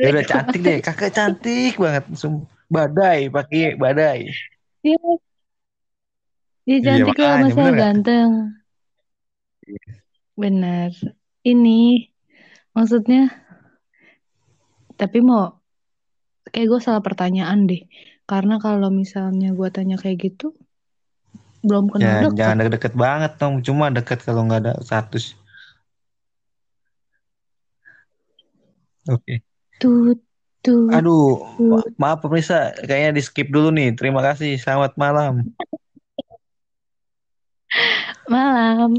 ya 0.00 0.06
udah 0.12 0.24
cantik 0.30 0.60
deh, 0.66 0.78
kakak 0.86 1.10
cantik 1.16 1.72
banget. 1.82 2.04
Badai, 2.74 3.20
pakai 3.34 3.62
badai. 3.82 4.20
Iya, 4.86 4.98
iya 6.68 6.76
Iya 6.86 6.86
cantik 6.86 7.16
lah, 7.22 7.34
makanya 7.34 7.44
masa 7.44 7.58
bener 7.58 7.72
nggak? 7.74 7.80
ganteng. 7.82 8.30
benar. 10.42 10.90
Ini 11.50 11.78
maksudnya 12.76 13.20
tapi 15.00 15.18
mau 15.28 15.42
kayak 16.52 16.66
gue 16.70 16.80
salah 16.86 17.02
pertanyaan 17.08 17.60
deh. 17.70 17.82
Karena 18.30 18.54
kalau 18.64 18.88
misalnya 19.00 19.48
gue 19.58 19.68
tanya 19.76 19.96
kayak 20.02 20.18
gitu 20.26 20.46
belum 21.66 21.86
kenal 21.92 22.14
Ya, 22.14 22.22
dekat. 22.22 22.38
jangan 22.38 22.56
deket-deket 22.60 22.94
banget 23.04 23.32
dong. 23.40 23.54
Cuma 23.66 23.84
deket 23.96 24.18
kalau 24.26 24.40
nggak 24.46 24.60
ada 24.62 24.72
status. 24.86 25.24
Oke. 29.08 29.42
Tut 29.80 30.18
tut 30.66 30.90
Aduh, 30.90 31.38
ma- 31.62 31.86
maaf 31.96 32.18
pemirsa, 32.18 32.74
kayaknya 32.82 33.14
di 33.14 33.22
skip 33.22 33.46
dulu 33.46 33.70
nih. 33.70 33.94
Terima 33.94 34.18
kasih. 34.18 34.58
Selamat 34.58 34.98
malam. 34.98 35.46
Malam. 38.26 38.98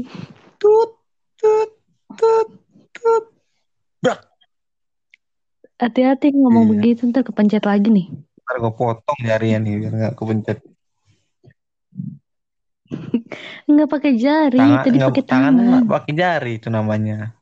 Tut, 0.56 0.90
tut, 1.36 1.70
tut, 2.16 2.48
tut. 2.90 3.24
Brak. 4.00 4.24
Hati-hati 5.78 6.34
ngomong 6.34 6.64
Iya. 6.66 6.72
begitu 6.74 7.00
ntar 7.06 7.22
kepencet 7.22 7.62
lagi 7.62 7.92
nih. 7.92 8.06
Ntar 8.42 8.56
gue 8.58 8.72
potong 8.72 9.20
jarinya 9.20 9.58
nih 9.62 9.74
biar 9.78 9.92
nggak 9.94 10.14
kepencet. 10.16 10.58
Nggak 13.68 13.88
pakai 13.92 14.12
jari, 14.16 14.56
Tangan, 14.56 14.80
tadi 14.80 14.96
pakai 14.96 15.24
tangan 15.28 15.52
tangan. 15.60 15.82
pakai 15.84 16.12
jari 16.16 16.52
itu 16.56 16.68
namanya. 16.72 17.36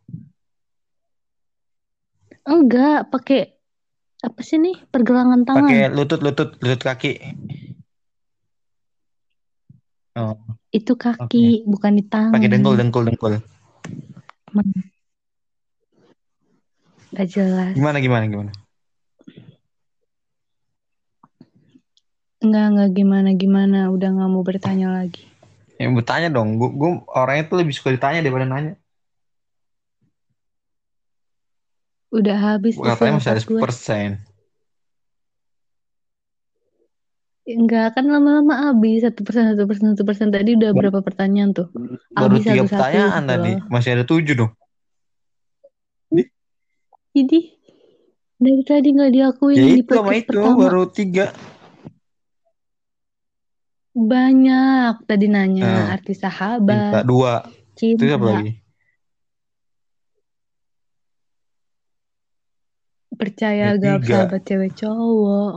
Enggak, 2.42 3.10
pakai 3.10 3.55
apa 4.26 4.40
sih 4.42 4.58
nih? 4.58 4.74
Pergelangan 4.90 5.46
tangan. 5.46 5.70
Pakai 5.70 5.86
lutut, 5.94 6.20
lutut, 6.20 6.58
lutut 6.58 6.82
kaki. 6.82 7.12
Oh, 10.16 10.34
Itu 10.72 10.96
kaki, 10.96 11.68
bukan 11.68 12.00
di 12.00 12.04
tangan. 12.08 12.34
pakai 12.34 12.48
dengkul, 12.50 12.74
dengkul, 12.74 13.04
dengkul. 13.06 13.32
Gak 17.14 17.28
jelas. 17.30 17.72
Gimana, 17.76 18.00
gimana, 18.02 18.24
gimana? 18.26 18.52
Enggak, 22.40 22.66
enggak 22.72 22.90
gimana-gimana. 22.96 23.78
Udah 23.92 24.08
nggak 24.12 24.30
mau 24.32 24.42
bertanya 24.44 24.88
lagi. 24.92 25.24
Ya, 25.76 25.92
bertanya 25.92 26.32
dong. 26.32 26.56
Gue 26.56 27.04
orangnya 27.12 27.44
tuh 27.52 27.60
lebih 27.60 27.76
suka 27.76 27.92
ditanya 27.92 28.24
daripada 28.24 28.48
nanya. 28.48 28.80
Udah 32.14 32.36
habis 32.38 32.78
Katanya 32.78 33.18
masih 33.18 33.30
ada 33.34 33.42
gue. 33.42 33.60
10%. 33.60 34.10
Enggak, 37.46 37.94
kan 37.94 38.04
lama-lama 38.10 38.70
habis. 38.70 39.06
Satu 39.06 39.22
persen, 39.22 39.54
satu 39.54 39.70
persen, 39.70 39.94
satu 39.94 40.02
persen. 40.02 40.28
Tadi 40.34 40.58
udah 40.58 40.70
berapa 40.74 40.98
pertanyaan 40.98 41.54
tuh? 41.54 41.70
Baru 42.10 42.34
Habis 42.34 42.42
tiga 42.42 42.62
satu-satu 42.66 42.74
pertanyaan 42.74 43.22
gitu 43.22 43.30
tadi. 43.30 43.52
loh. 43.54 43.60
Masih 43.70 43.90
ada 43.94 44.04
tujuh 44.04 44.34
dong. 44.34 44.52
Jadi, 47.16 47.40
dari 48.36 48.62
tadi 48.66 48.88
nggak 48.92 49.12
diakuin 49.14 49.56
Ya 49.56 49.64
di 49.72 49.80
itu 49.80 49.88
sama 49.88 50.12
podcast 50.12 50.20
itu 50.20 50.28
pertama. 50.36 50.58
baru 50.60 50.82
tiga. 50.90 51.26
Banyak. 53.96 54.92
Tadi 55.08 55.26
nanya 55.30 55.64
Eh, 55.64 55.94
arti 55.96 56.12
Cinta 56.12 56.28
sahabat, 56.28 56.92
dua. 57.06 57.46
Itu 57.78 58.02
siapa 58.04 58.26
lagi? 58.26 58.52
Percaya 63.16 63.74
Ya 63.74 63.96
gak 63.98 64.04
sahabat 64.04 64.42
cewek 64.44 64.72
cowok. 64.76 65.54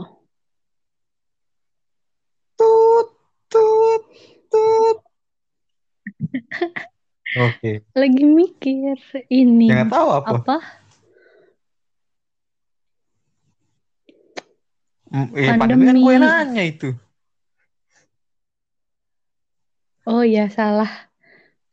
Tut, 2.56 3.08
tut, 3.48 4.02
tut. 4.52 4.98
Oke. 7.38 7.86
Lagi 7.94 8.24
mikir 8.26 8.98
ini 9.30 9.70
Yang 9.70 9.78
nggak 9.86 9.90
tahu 9.94 10.08
apa? 10.10 10.34
apa? 10.34 10.56
Mm, 15.10 15.28
Eh, 15.34 15.48
pandemi 15.58 15.84
kan 15.86 15.96
gue 15.98 16.14
nanya 16.18 16.64
itu. 16.66 16.90
Oh 20.06 20.26
ya 20.26 20.50
salah. 20.50 20.90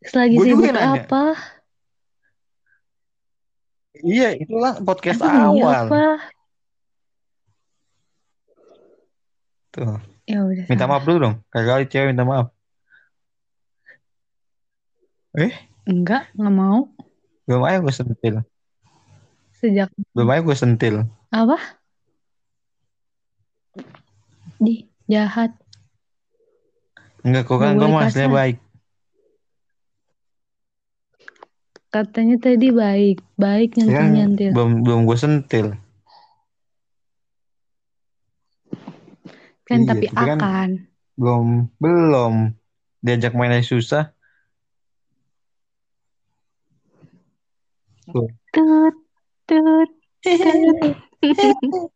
Selagi 0.06 0.38
Gue 0.38 0.46
juga 0.46 0.70
sibuk 0.70 0.70
yang 0.70 0.78
nanya. 0.78 1.04
Iya, 4.02 4.30
itulah 4.36 4.74
podcast 4.80 5.20
Emang 5.20 5.34
iya 5.54 5.64
awal. 5.64 5.86
apa? 5.88 6.04
Tuh. 9.70 9.98
Ya 10.28 10.44
udah 10.44 10.66
Minta 10.68 10.86
maaf 10.86 11.04
dulu 11.04 11.18
dong. 11.22 11.36
Kali 11.48 11.86
cewek 11.86 12.12
minta 12.12 12.24
maaf. 12.24 12.52
Eh, 15.34 15.54
Enggak, 15.86 16.28
nggak 16.34 16.52
mau. 16.52 16.90
belum 17.48 17.64
aja 17.64 17.80
gue 17.80 17.94
sentil. 17.94 18.36
Sejak 19.54 19.88
Belum 20.12 20.28
aja 20.28 20.42
gue 20.42 20.58
sentil. 20.58 20.96
apa? 21.30 21.56
Di 24.58 24.84
jahat. 25.06 25.56
Enggak, 27.24 27.48
kok 27.48 27.58
kan 27.58 27.78
gue 27.78 27.88
kasar. 27.88 28.28
baik. 28.28 28.58
Katanya 31.88 32.36
tadi 32.36 32.68
baik, 32.68 33.24
baik 33.40 33.80
Ya 33.80 33.88
kan 33.88 34.12
nyentil-nyentil. 34.12 34.52
belum 34.52 34.72
belum 34.84 35.00
gue 35.08 35.18
sentil. 35.18 35.68
Kan 39.64 39.84
Iya, 39.84 39.88
tapi 39.96 40.06
tapi 40.12 40.24
kan 40.28 40.40
akan. 40.40 40.70
belum 41.16 41.48
belum 41.80 42.34
diajak 43.04 43.36
main 43.36 43.56
aja 43.56 43.68
susah. 43.68 44.04
Tuh. 48.12 48.32
Tut, 48.52 48.96
tut, 49.48 49.90
tut. 50.24 50.96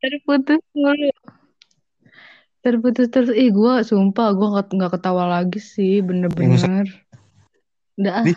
Terputus 0.00 0.62
mulu. 0.74 1.10
Terputus 2.60 3.06
terus. 3.10 3.30
Ih, 3.34 3.50
gue 3.50 3.74
sumpah 3.86 4.34
gue 4.34 4.48
nggak 4.50 4.92
ketawa 4.94 5.26
lagi 5.38 5.58
sih, 5.62 6.02
bener-bener. 6.02 6.86
Udah 8.00 8.12
ah, 8.20 8.24
di 8.24 8.32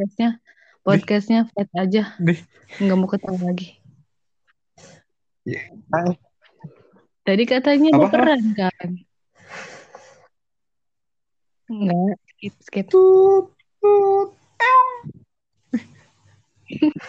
podcastnya, 0.00 0.40
podcastnya 0.80 1.44
flat 1.52 1.68
aja. 1.76 2.16
Nggak 2.80 2.96
mau 2.96 3.04
ketawa 3.04 3.52
lagi. 3.52 3.76
Ya, 5.44 5.60
Tadi 7.20 7.44
katanya 7.44 7.92
apa 7.92 8.08
apa? 8.08 8.16
baperan 8.16 8.40
kan? 8.56 8.96
Enggak, 11.68 12.16
skip, 12.32 12.54
skip. 12.64 12.88
Tut, 12.88 13.52
tut. 13.84 14.32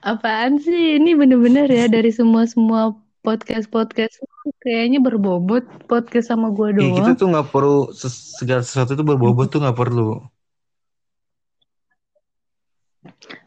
Apaan 0.00 0.64
sih? 0.64 0.96
Ini 0.96 1.12
bener-bener 1.12 1.68
ya 1.68 1.92
dari 1.92 2.08
semua-semua 2.08 2.96
podcast-podcast 3.26 4.22
kayaknya 4.62 5.02
berbobot 5.02 5.66
podcast 5.90 6.30
sama 6.30 6.54
gue 6.54 6.70
kita 6.70 6.78
doang. 6.78 7.18
tuh 7.18 7.26
nggak 7.26 7.48
perlu 7.50 7.90
segala 8.38 8.62
sesuatu 8.62 8.94
itu 8.94 9.02
berbobot 9.02 9.50
tuh 9.50 9.58
nggak 9.58 9.74
perlu. 9.74 10.22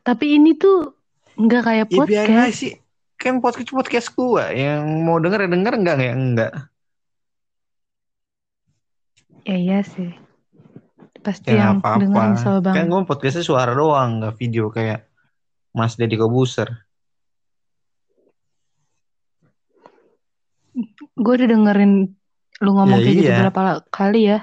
Tapi 0.03 0.35
ini 0.35 0.55
tuh 0.55 0.91
nggak 1.35 1.63
kayak 1.63 1.87
Ya 1.87 1.95
podcast. 1.95 2.51
sih. 2.51 2.73
Kan 3.15 3.39
podcast 3.39 3.71
podcast 3.71 4.07
gua 4.11 4.51
yang 4.51 4.83
mau 5.03 5.19
denger 5.19 5.47
ya 5.47 5.49
denger 5.51 5.73
enggak 5.75 5.95
ya 5.99 6.13
enggak. 6.15 6.51
Ya 9.43 9.55
iya 9.55 9.79
sih. 9.83 10.11
Pasti 11.19 11.51
Ya 11.51 11.67
yang 11.67 11.79
apa-apa. 11.79 11.99
denger 11.99 12.21
nyesel 12.31 12.55
Kan 12.63 12.63
banget. 12.63 12.87
gue 12.87 12.99
podcastnya 13.03 13.43
suara 13.43 13.71
doang, 13.75 14.23
nggak 14.23 14.35
video 14.35 14.71
kayak 14.71 15.07
Mas 15.71 15.99
Deddy 15.99 16.15
Kobuser. 16.15 16.88
Gue 21.19 21.33
udah 21.35 21.49
dengerin 21.51 22.15
lu 22.59 22.71
Ya 22.71 22.75
ngomong 22.75 22.99
kayak 23.03 23.15
gitu 23.19 23.31
iya. 23.31 23.39
berapa 23.43 23.61
kali 23.91 24.21
ya. 24.31 24.39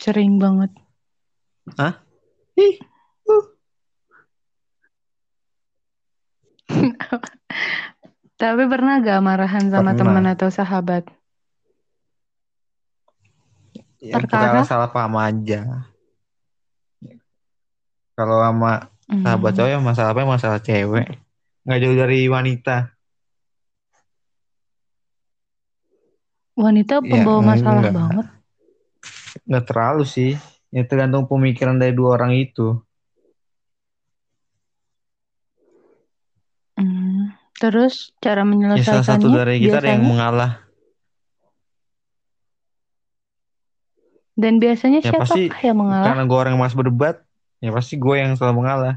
Sering 0.00 0.40
banget. 0.40 0.72
Hah? 1.76 2.00
Ih, 2.56 2.80
uh. 3.28 3.44
Tapi 8.40 8.62
pernah 8.64 9.04
gak 9.04 9.20
marahan 9.20 9.68
sama 9.68 9.92
teman 9.92 10.24
atau 10.24 10.48
sahabat? 10.48 11.04
Ya, 14.00 14.16
Perkara? 14.16 14.64
salah 14.64 14.88
paham 14.88 15.20
aja. 15.20 15.84
Kalau 18.16 18.40
sama 18.40 18.88
sahabat 19.08 19.52
Hmm. 19.52 19.58
cowok 19.60 19.70
ya 19.74 19.78
masalah 19.82 20.10
apa 20.16 20.24
masalah 20.24 20.60
cewek. 20.64 21.20
Nggak 21.68 21.78
jauh 21.84 21.96
dari 22.00 22.20
wanita. 22.32 22.99
Wanita 26.60 27.00
Ya 27.00 27.08
pembawa 27.08 27.40
masalah 27.42 27.80
enggak. 27.80 27.94
banget. 27.96 28.26
Nggak 29.48 29.64
terlalu 29.64 30.04
sih. 30.04 30.30
Ya 30.68 30.82
tergantung 30.84 31.24
pemikiran 31.24 31.80
dari 31.80 31.96
dua 31.96 32.20
orang 32.20 32.36
itu. 32.36 32.76
Hmm. 36.76 37.32
Terus 37.56 38.12
cara 38.20 38.40
Ya 38.40 38.80
salah 38.80 39.04
satu 39.04 39.28
menyelesaikannya 39.28 39.36
dari 39.36 39.54
kita 39.58 39.76
ada 39.78 39.88
yang 39.88 40.00
biasanya? 40.00 40.08
mengalah. 40.08 40.52
Dan 44.34 44.56
biasanya 44.56 45.04
Ya 45.04 45.12
siapa 45.12 45.24
pasti 45.28 45.52
yang 45.60 45.76
mengalah? 45.76 46.06
karena 46.12 46.24
gue 46.24 46.38
orang 46.38 46.52
yang 46.56 46.62
malas 46.64 46.72
berdebat, 46.72 47.16
ya 47.60 47.70
pasti 47.72 47.94
gue 48.00 48.14
yang 48.16 48.32
selalu 48.36 48.64
mengalah. 48.64 48.94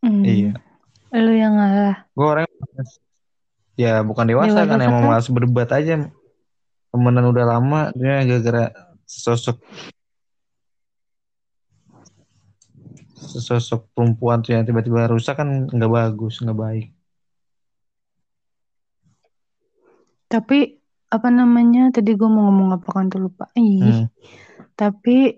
Hmm, 0.00 0.24
Iya. 0.24 0.52
Lu 1.12 1.32
yang 1.32 1.54
ngalah. 1.56 1.96
Gue 2.12 2.26
orang 2.26 2.44
ya 3.80 4.04
bukan 4.04 4.28
dewasa, 4.28 4.60
Dewasa 4.60 4.70
kan 4.76 4.78
emang 4.84 5.02
kan? 5.02 5.08
malas 5.08 5.28
berdebat 5.32 5.70
aja. 5.72 5.94
Temenan 6.90 7.24
udah 7.32 7.44
lama, 7.48 7.80
dia 7.96 8.20
gara-gara 8.28 8.64
sosok 9.08 9.56
sosok 13.20 13.86
perempuan 13.94 14.42
tuh 14.42 14.58
yang 14.58 14.66
tiba-tiba 14.66 15.06
rusak 15.06 15.38
kan 15.38 15.70
nggak 15.70 15.92
bagus, 15.92 16.42
nggak 16.42 16.58
baik. 16.58 16.86
Tapi 20.30 20.58
apa 21.10 21.28
namanya? 21.28 21.90
Tadi 21.90 22.14
gue 22.14 22.30
mau 22.30 22.50
ngomong 22.50 22.78
apa 22.78 22.88
kan 22.90 23.10
tuh 23.10 23.26
lupa. 23.26 23.50
Ih. 23.58 23.82
Hmm. 23.82 24.06
Tapi 24.78 25.36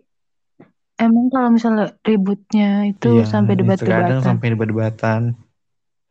emang 1.00 1.26
kalau 1.32 1.48
misalnya 1.50 1.96
ributnya 2.04 2.86
itu 2.86 3.24
Iya, 3.24 3.26
sampai 3.26 3.54
debat-debatan. 3.56 4.20
sampai 4.20 4.46
debat-debatan. 4.52 5.20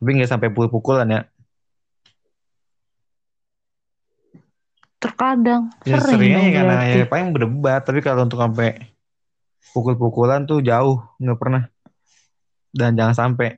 Tapi 0.02 0.10
nggak 0.18 0.32
sampai 0.34 0.50
pukul-pukulan 0.50 1.08
ya. 1.08 1.22
Terkadang 5.02 5.74
Ya 5.82 5.98
sering 5.98 6.22
seringnya 6.22 6.38
dong 6.38 6.46
ya 6.46 6.54
karena 6.62 6.76
ya 6.86 7.06
paling 7.10 7.28
berdebat, 7.34 7.82
tapi 7.82 8.00
kalau 8.06 8.22
untuk 8.30 8.38
sampai 8.38 8.94
pukul-pukulan 9.74 10.46
tuh 10.46 10.62
jauh, 10.62 11.02
nggak 11.18 11.40
pernah. 11.42 11.64
Dan 12.70 12.94
jangan 12.94 13.16
sampai. 13.18 13.58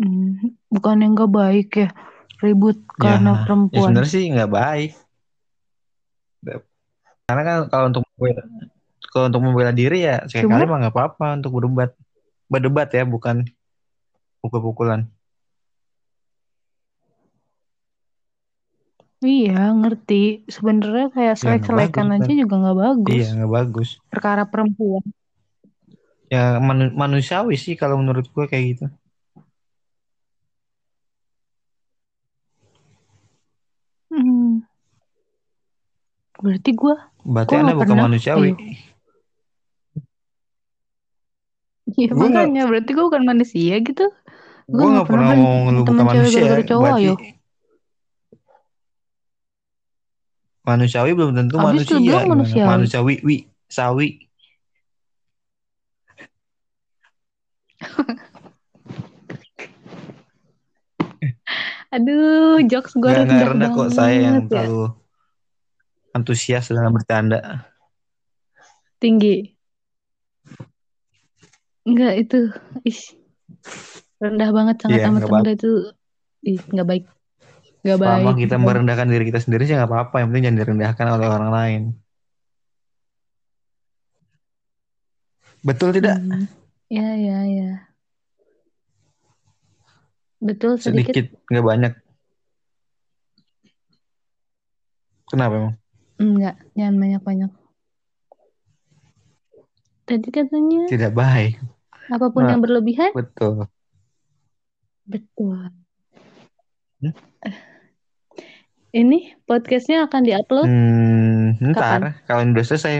Hmm, 0.00 0.56
bukan 0.72 1.04
yang 1.04 1.12
gak 1.14 1.30
baik 1.30 1.68
ya 1.76 1.88
ribut 2.42 2.74
karena 2.98 3.36
Ya, 3.36 3.38
ya 3.38 3.42
perempuan. 3.46 3.82
sebenarnya 3.86 4.10
sih 4.10 4.24
nggak 4.34 4.50
baik. 4.50 4.90
Karena 7.22 7.42
kan 7.46 7.56
kalau 7.70 7.86
untuk 7.88 8.02
membela, 8.02 8.42
kalau 9.14 9.24
untuk 9.30 9.42
membela 9.46 9.72
diri 9.72 9.98
ya 10.02 10.26
sekali-kali 10.26 10.66
Cuma 10.66 10.70
mah 10.74 10.78
nggak 10.82 10.94
apa-apa 10.94 11.26
untuk 11.38 11.50
berdebat. 11.54 11.90
Berdebat 12.50 12.88
ya, 12.90 13.06
bukan 13.06 13.46
pukul-pukulan. 14.42 15.06
Iya 19.22 19.70
ngerti. 19.80 20.14
Sebenarnya 20.54 21.06
kayak 21.14 21.34
Ya 21.34 21.38
bagus 21.38 21.40
selek-selekan 21.40 22.06
kan. 22.10 22.16
aja 22.20 22.32
juga 22.42 22.54
nggak 22.62 22.78
bagus. 22.84 23.14
Iya 23.14 23.26
nggak 23.38 23.52
bagus. 23.58 23.88
Perkara 24.12 24.42
perempuan. 24.50 25.04
Ya 26.32 26.56
manu- 26.58 26.94
manusiawi 26.96 27.54
sih 27.60 27.74
kalau 27.76 27.96
menurut 28.00 28.26
gue 28.34 28.44
kayak 28.48 28.64
gitu. 28.72 28.84
Hmm, 34.12 34.60
berarti 36.42 36.70
gue 36.76 36.94
Berarti 37.22 37.52
Gua 37.54 37.60
anda 37.62 37.72
bukan 37.78 37.88
pernah. 37.88 38.04
manusiawi. 38.10 38.50
Iya 41.92 42.08
nggak 42.08 42.18
makanya 42.18 42.62
berarti 42.70 42.90
gue 42.96 43.04
bukan 43.08 43.24
manusia 43.26 43.74
gitu. 43.82 44.04
Gue 44.70 44.86
nggak 44.88 45.06
pernah 45.10 45.28
pernah 45.36 45.36
temen 45.86 46.16
cewek 46.32 46.32
manusia. 46.32 46.68
cowok 46.70 46.82
Berarti. 46.82 47.12
Manusiawi 50.62 51.10
belum 51.14 51.34
tentu 51.34 51.58
Abis 51.58 51.90
manusia. 51.90 51.98
bilang 51.98 52.26
manusiawi. 52.30 52.66
Manusiawi, 52.66 53.14
wi, 53.26 53.36
sawi. 53.66 54.08
Aduh, 61.92 62.64
jokes 62.72 62.96
gue 62.96 63.12
rendah 63.12 63.52
rendah 63.52 63.68
kok 63.76 63.92
saya 63.92 64.16
yang 64.16 64.48
ya. 64.48 64.64
terlalu 64.64 64.96
antusias 66.16 66.72
dalam 66.72 66.92
bercanda. 66.96 67.68
Tinggi. 68.96 69.52
Enggak 71.84 72.14
itu. 72.16 72.40
Ih, 72.86 73.00
rendah 74.22 74.50
banget 74.54 74.76
sangat 74.80 74.98
Iya 75.02 75.10
amat 75.10 75.22
rendah 75.26 75.52
itu. 75.52 75.72
Ih, 76.46 76.60
nggak 76.70 76.86
baik. 76.86 77.04
Nggak 77.82 77.98
Selama 77.98 78.30
baik. 78.30 78.40
kita 78.46 78.56
merendahkan 78.56 79.08
diri 79.10 79.24
kita 79.26 79.40
sendiri 79.42 79.66
sih 79.66 79.74
nggak 79.74 79.90
apa-apa. 79.90 80.22
Yang 80.22 80.28
penting 80.30 80.44
jangan 80.46 80.58
direndahkan 80.62 81.06
oleh 81.10 81.26
orang 81.26 81.50
lain. 81.50 81.82
Betul 85.62 85.94
tidak? 85.94 86.18
Hmm, 86.18 86.46
ya 86.86 87.08
ya 87.14 87.38
ya. 87.44 87.70
Betul 90.38 90.74
sedikit. 90.78 91.14
Sedikit, 91.14 91.26
nggak 91.46 91.62
banyak. 91.64 91.92
Kenapa 95.26 95.54
emang? 95.54 95.74
Enggak, 96.18 96.54
jangan 96.74 96.96
banyak-banyak. 96.98 97.50
Tadi 100.02 100.28
katanya 100.28 100.82
Tidak 100.86 101.12
baik. 101.14 101.62
apa 102.10 102.26
pun 102.28 102.42
Nah, 102.44 102.50
yang 102.52 102.60
berlebihan 102.60 103.14
betul. 103.14 103.70
betul. 105.06 105.70
Hmm? 107.00 107.14
Ini 108.92 109.40
podcastnya 109.48 110.04
akan 110.04 110.20
diupload 110.20 110.68
Hmm, 110.68 111.56
kapan? 111.72 111.72
ntar 111.72 112.02
kalau 112.28 112.40
ini 112.44 112.52
udah 112.52 112.66
selesai. 112.68 112.92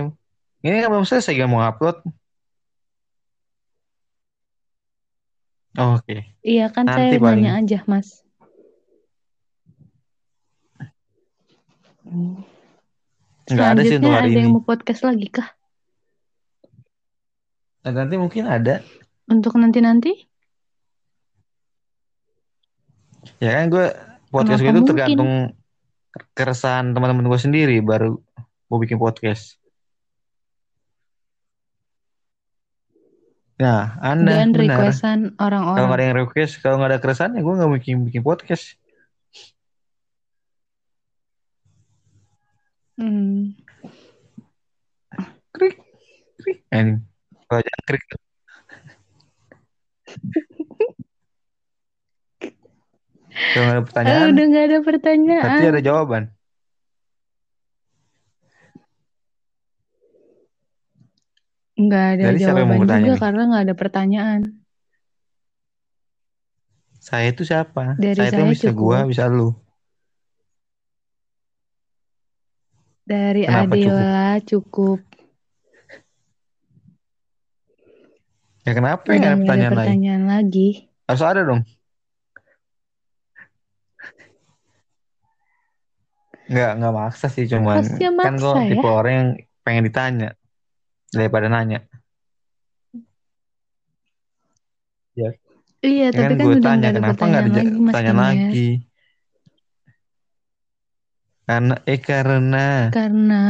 Ini 0.64 0.76
kan 0.80 0.88
belum 0.88 1.04
selesai 1.04 1.36
gak 1.36 1.50
mau 1.52 1.60
upload. 1.60 2.00
Oke, 5.72 6.36
Iya 6.44 6.68
kan 6.68 6.84
nanti 6.84 7.16
saya 7.16 7.20
paling. 7.20 7.44
nanya 7.44 7.52
aja, 7.60 7.78
Mas. 7.88 8.08
Hmm. 12.04 12.44
Nggak 13.48 13.68
ada 13.72 13.80
sih 13.84 13.96
untuk 14.00 14.12
hari 14.12 14.28
ada 14.32 14.32
ini. 14.32 14.40
yang 14.44 14.52
mau 14.52 14.64
podcast 14.64 15.00
lagi 15.04 15.26
kah? 15.28 15.48
Nah, 17.82 17.92
nanti 17.92 18.14
mungkin 18.16 18.44
ada. 18.46 18.80
Untuk 19.26 19.56
nanti-nanti? 19.58 20.12
Ya 23.42 23.58
kan 23.58 23.70
gue 23.70 23.86
podcast 24.30 24.60
gue 24.62 24.70
itu 24.70 24.92
mungkin? 24.92 25.18
Keresahan 26.36 26.92
teman-teman 26.92 27.24
gue 27.28 27.40
sendiri 27.40 27.76
baru 27.80 28.20
mau 28.68 28.78
bikin 28.80 29.00
podcast. 29.00 29.56
Nah, 33.62 33.94
Anda 34.02 34.42
Dan 34.42 34.50
benar. 34.56 34.74
requestan 34.90 35.18
Kalau 35.38 35.38
nggak 35.38 35.38
ada 35.38 35.46
orang-orang. 35.46 36.00
yang 36.02 36.18
request, 36.26 36.52
kalau 36.64 36.76
nggak 36.82 36.90
ada 36.90 37.00
keresahan 37.02 37.36
ya 37.38 37.40
gue 37.46 37.54
nggak 37.54 37.72
bikin 37.78 37.96
bikin 38.08 38.22
podcast. 38.26 38.74
Hmm. 42.98 43.54
Krik, 45.52 45.76
krik. 46.42 46.58
Nah, 46.72 46.80
ini. 46.80 46.94
Kalau 47.46 47.60
jangan 47.62 47.84
krik. 47.88 48.04
Kalau 53.32 53.64
nggak 53.64 53.76
ada 53.76 53.84
pertanyaan, 53.84 54.28
udah 54.32 54.44
nggak 54.48 54.64
ada 54.64 54.78
berarti 54.78 54.88
pertanyaan. 54.88 55.60
ada 55.72 55.80
jawaban. 55.82 56.22
Nggak 61.72 62.04
ada 62.14 62.22
Jadi 62.22 62.38
siapa 62.38 62.58
yang 62.60 62.68
mau 62.68 62.76
jawaban 62.76 62.80
bertanya 62.84 63.00
juga 63.02 63.14
nih? 63.16 63.22
karena 63.24 63.42
nggak 63.48 63.64
ada 63.64 63.74
pertanyaan. 63.74 64.40
Saya 67.02 67.26
itu 67.34 67.42
siapa? 67.42 67.84
Dari 67.98 68.14
Saya 68.14 68.28
itu 68.30 68.36
saya 68.38 68.52
bisa 68.54 68.70
gua, 68.70 68.98
cukup. 69.02 69.10
bisa 69.10 69.24
lu. 69.26 69.48
Dari 73.02 73.42
Kenapa 73.42 73.74
cukup? 73.74 73.90
Adila 73.90 74.26
cukup. 74.46 75.00
Ya 78.62 78.72
kenapa 78.78 79.02
Udah 79.02 79.10
nggak 79.10 79.18
ada 79.18 79.18
nggak 79.18 79.26
ada 79.26 79.42
pertanyaan 79.42 79.72
pertanyaan 79.74 80.22
lagi. 80.30 80.68
Harus 81.10 81.22
ada 81.26 81.40
dong. 81.42 81.62
Nggak, 86.52 86.70
nggak 86.78 86.92
maksa 87.00 87.26
sih, 87.34 87.44
cuman 87.48 87.76
Harusnya 87.80 88.08
kan 88.20 88.32
gue 88.36 88.52
maksa 88.52 88.58
ya. 88.60 88.68
tipe 88.70 88.88
orang 89.00 89.12
yang 89.18 89.28
pengen 89.64 89.84
ditanya 89.88 90.28
daripada 91.16 91.46
nanya. 91.48 91.78
Ya, 95.12 95.28
Iya, 95.82 96.08
ya 96.08 96.10
kan 96.14 96.30
tapi 96.30 96.34
kan 96.38 96.44
gue 96.46 96.52
udah 96.56 96.64
tanya 96.68 96.86
ada 96.88 96.98
kenapa 97.00 97.22
nggak 97.26 97.42
ada 97.42 97.52
lagi, 97.52 97.68
Dimas. 97.74 97.94
lagi? 98.22 98.66
Karena 101.42 101.74
eh 101.90 102.00
karena 102.00 102.64
Karena 102.94 103.42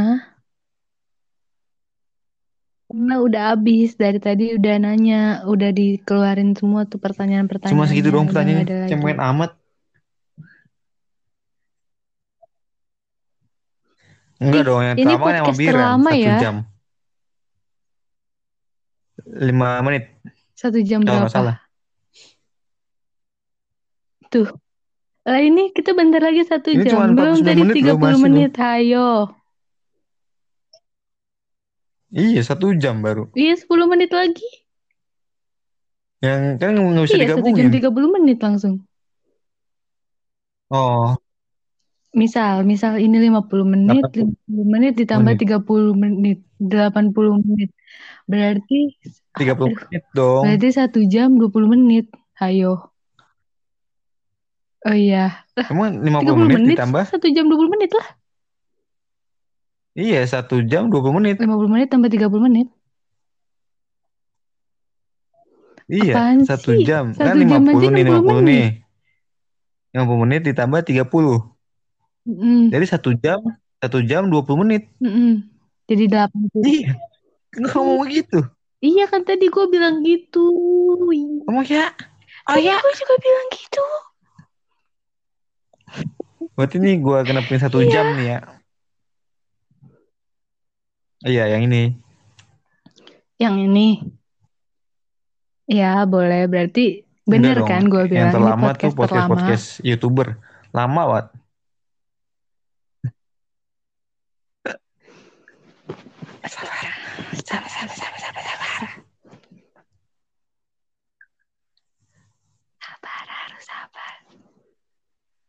karena 2.92 3.14
udah 3.24 3.42
habis 3.56 3.96
dari 3.96 4.20
tadi 4.20 4.52
udah 4.52 4.74
nanya, 4.84 5.20
udah 5.48 5.70
dikeluarin 5.72 6.52
semua 6.52 6.84
tuh 6.84 7.00
cuma 7.00 7.08
pertanyaan-pertanyaannya, 7.08 7.88
segitu 7.88 8.08
doang 8.12 8.28
pertanyaannya, 8.28 8.66
cemen 8.88 9.16
amat. 9.16 9.61
Enggak 14.42 14.62
Ih, 14.62 14.66
dong, 14.66 14.82
yang 14.82 14.96
ini 14.98 15.12
lama 15.14 15.24
kan 15.24 15.34
sama 15.38 15.52
Biran 15.54 15.70
terlama 15.70 16.10
satu 16.10 16.18
ya. 16.18 16.36
jam 16.42 16.56
lima 19.22 19.68
menit 19.86 20.04
Satu 20.52 20.78
jam 20.82 21.00
kalau 21.02 21.26
berapa? 21.26 21.30
salah. 21.30 21.56
Tuh, 24.28 24.48
Lah 25.22 25.38
ini 25.38 25.70
kita 25.70 25.94
bentar 25.94 26.18
lagi 26.18 26.42
satu 26.42 26.74
Ini 26.74 26.82
jam. 26.82 27.14
Belum 27.14 27.38
49 27.38 27.46
tadi 27.46 27.60
menit 27.62 27.74
30 27.78 27.86
loh, 27.86 27.96
masih 28.00 28.14
loh. 28.18 28.24
menit. 28.26 28.52
Ayo. 28.58 29.08
Iya 32.12 32.40
satu 32.44 32.66
jam 32.76 33.00
baru. 33.00 33.30
Iya 33.32 33.54
10 33.56 33.86
menit 33.88 34.10
lagi. 34.12 34.48
Yang 36.22 36.40
kan 36.60 36.72
nggak 36.74 37.04
bisa 37.06 37.16
Iya 37.18 37.26
satu 37.34 37.50
jam 37.50 37.70
digabungin. 37.70 37.70
30 37.70 38.08
menit 38.10 38.38
langsung. 38.42 38.74
Oh, 40.72 41.14
Misal, 42.12 42.68
misal 42.68 43.00
ini 43.00 43.16
50 43.32 43.64
menit, 43.64 44.04
50 44.12 44.44
menit 44.68 44.92
ditambah 45.00 45.32
menit. 45.32 45.48
30 45.48 45.96
menit, 45.96 46.38
80 46.60 47.40
menit. 47.40 47.70
Berarti 48.28 48.78
30 49.32 49.56
aduh, 49.56 49.72
menit 49.72 50.04
dong. 50.12 50.42
berarti 50.44 50.68
satu 50.76 51.00
jam 51.08 51.40
20 51.40 51.72
menit. 51.72 52.06
Ayo. 52.36 52.92
Oh 54.82 54.92
iya. 54.92 55.46
Emang 55.56 56.04
30 56.04 56.36
50 56.36 56.36
menit, 56.36 56.56
menit 56.60 56.76
ditambah? 56.76 57.04
satu 57.08 57.26
jam 57.32 57.46
20 57.48 57.72
menit 57.72 57.90
lah. 57.96 58.08
Iya, 59.92 60.20
satu 60.24 60.60
jam 60.64 60.88
20 60.92 61.16
menit. 61.16 61.36
50 61.40 61.68
menit 61.68 61.88
tambah 61.88 62.08
30 62.12 62.40
menit. 62.40 62.68
Iya, 65.88 66.12
Apaan 66.16 66.38
satu 66.44 66.72
sih? 66.72 66.84
jam. 66.88 67.12
Satu 67.12 67.24
kan 67.28 67.36
jam 67.44 67.62
50 67.68 67.72
aja 67.72 67.88
nih, 67.92 68.04
60 68.04 68.20
50 68.20 68.36
menit. 68.40 68.44
nih. 68.48 68.66
50 69.92 70.22
menit 70.24 70.40
ditambah 70.48 70.80
30. 70.84 71.51
Mm-mm. 72.22 72.70
Jadi 72.70 72.86
satu 72.86 73.10
jam, 73.14 73.42
satu 73.76 73.98
jam 74.00 74.26
20 74.26 74.62
menit. 74.62 74.82
Mm-mm. 74.98 75.42
Jadi 75.84 76.04
80. 76.06 76.62
Iya, 76.62 76.94
ngomong 77.68 78.06
begitu. 78.06 78.38
Iya 78.78 79.06
kan 79.06 79.22
tadi 79.22 79.46
gue 79.46 79.64
bilang 79.68 80.00
gitu. 80.00 80.42
Ngomong 81.44 81.62
ya. 81.64 81.90
Oh 82.44 82.54
Tadi 82.54 82.64
ya. 82.64 82.74
gue 82.74 82.92
juga 82.96 83.14
bilang 83.16 83.46
gitu. 83.50 83.84
Berarti 86.52 86.76
nih 86.76 86.96
gue 86.98 87.18
kenapin 87.22 87.58
satu 87.58 87.78
Iya. 87.78 87.90
jam 87.90 88.06
nih 88.12 88.26
ya. 88.28 88.38
Iya, 91.22 91.44
yang 91.48 91.62
ini. 91.64 91.82
Yang 93.36 93.54
ini. 93.62 93.88
Ya 95.66 96.02
boleh. 96.02 96.46
Berarti 96.46 97.02
bener 97.22 97.62
Enggak 97.62 97.70
kan 97.70 97.82
gue 97.84 98.02
Yang 98.02 98.10
bilang 98.10 98.26
ini 98.26 98.34
terlama 98.34 98.54
tuh 98.54 98.66
podcast 98.66 98.94
podcast 98.94 99.10
terlama. 99.14 99.30
podcast 99.32 99.66
youtuber. 99.80 100.28
Lama 100.72 101.02
wat. 101.06 101.26
Sabar, 106.42 106.86
sabar, 107.38 107.70
sabar, 107.70 107.94
sabar, 107.94 108.18
sabar, 108.18 108.42
sabar. 108.42 108.88
Sabar 112.78 113.24
harus 113.30 113.62
sabar. 113.62 114.14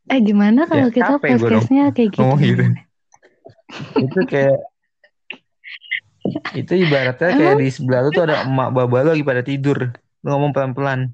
Eh 0.08 0.20
gimana 0.22 0.70
kalau 0.70 0.88
Ya, 0.90 0.94
kita 0.94 1.14
podcastnya 1.18 1.84
kayak 1.92 2.10
gitu? 2.14 2.22
ngomong 2.22 2.40
gitu. 2.40 2.64
Itu 3.98 4.20
kayak 4.30 4.58
itu 6.56 6.74
ibaratnya 6.78 7.30
kayak 7.36 7.58
Emang? 7.58 7.60
di 7.60 7.70
sebelah 7.74 8.00
lu 8.06 8.10
tuh 8.14 8.24
ada 8.24 8.46
emak 8.46 8.70
baba 8.72 8.98
lu 9.02 9.10
lagi 9.18 9.26
pada 9.26 9.42
tidur. 9.42 9.92
Lu 10.22 10.28
ngomong 10.30 10.54
pelan-pelan. 10.54 11.10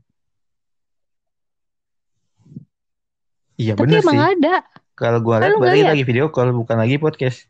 Iya 3.55 3.73
Tapi 3.75 3.84
bener 3.88 3.99
emang 4.03 4.17
sih. 4.17 4.27
ada. 4.36 4.55
Kalau 4.93 5.19
gua 5.23 5.39
Kan 5.39 5.55
lihat 5.55 5.59
berarti 5.59 5.82
lagi 5.88 6.03
video 6.03 6.25
call 6.27 6.51
bukan 6.51 6.75
lagi 6.75 6.99
podcast. 6.99 7.47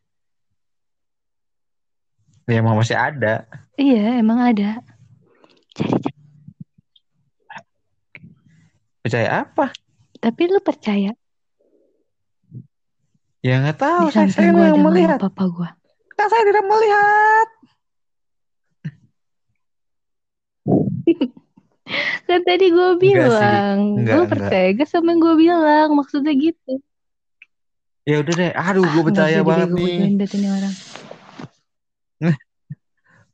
Ya 2.50 2.58
emang 2.66 2.76
masih 2.82 2.97
ada. 2.97 3.45
Iya 3.78 4.18
emang 4.18 4.41
ada. 4.41 4.82
Jadi 5.78 6.02
Percaya 9.06 9.45
apa? 9.45 9.72
tapi 10.20 10.52
lu 10.52 10.60
percaya 10.60 11.14
Ya 13.39 13.64
nggak 13.64 13.78
tahu. 13.80 14.12
di 14.12 14.12
Saya, 14.12 14.28
saya 14.36 14.50
gue 14.52 14.66
yang 14.68 14.84
melihat. 14.84 15.20
papa 15.22 15.43
gue. 15.47 15.70
Kan 16.20 16.28
saya 16.28 16.43
tidak 16.43 16.66
melihat. 16.68 17.47
Kan 22.28 22.41
tadi 22.45 22.70
gue 22.70 22.89
bilang, 23.02 23.78
Enggak, 23.97 24.14
lu 24.14 24.22
enggak. 24.28 24.32
percaya 24.36 24.68
gak 24.78 24.89
sama 24.91 25.16
yang 25.16 25.22
gue 25.24 25.36
bilang? 25.39 25.89
Maksudnya 25.95 26.34
gitu. 26.38 26.84
Ya 28.06 28.22
udah 28.22 28.34
deh. 28.36 28.52
Aduh, 28.54 28.86
gue 28.86 29.02
Ah, 29.02 29.08
percaya 29.08 29.39
banget 29.41 29.70
nih. 29.74 29.97
orang. 30.52 30.74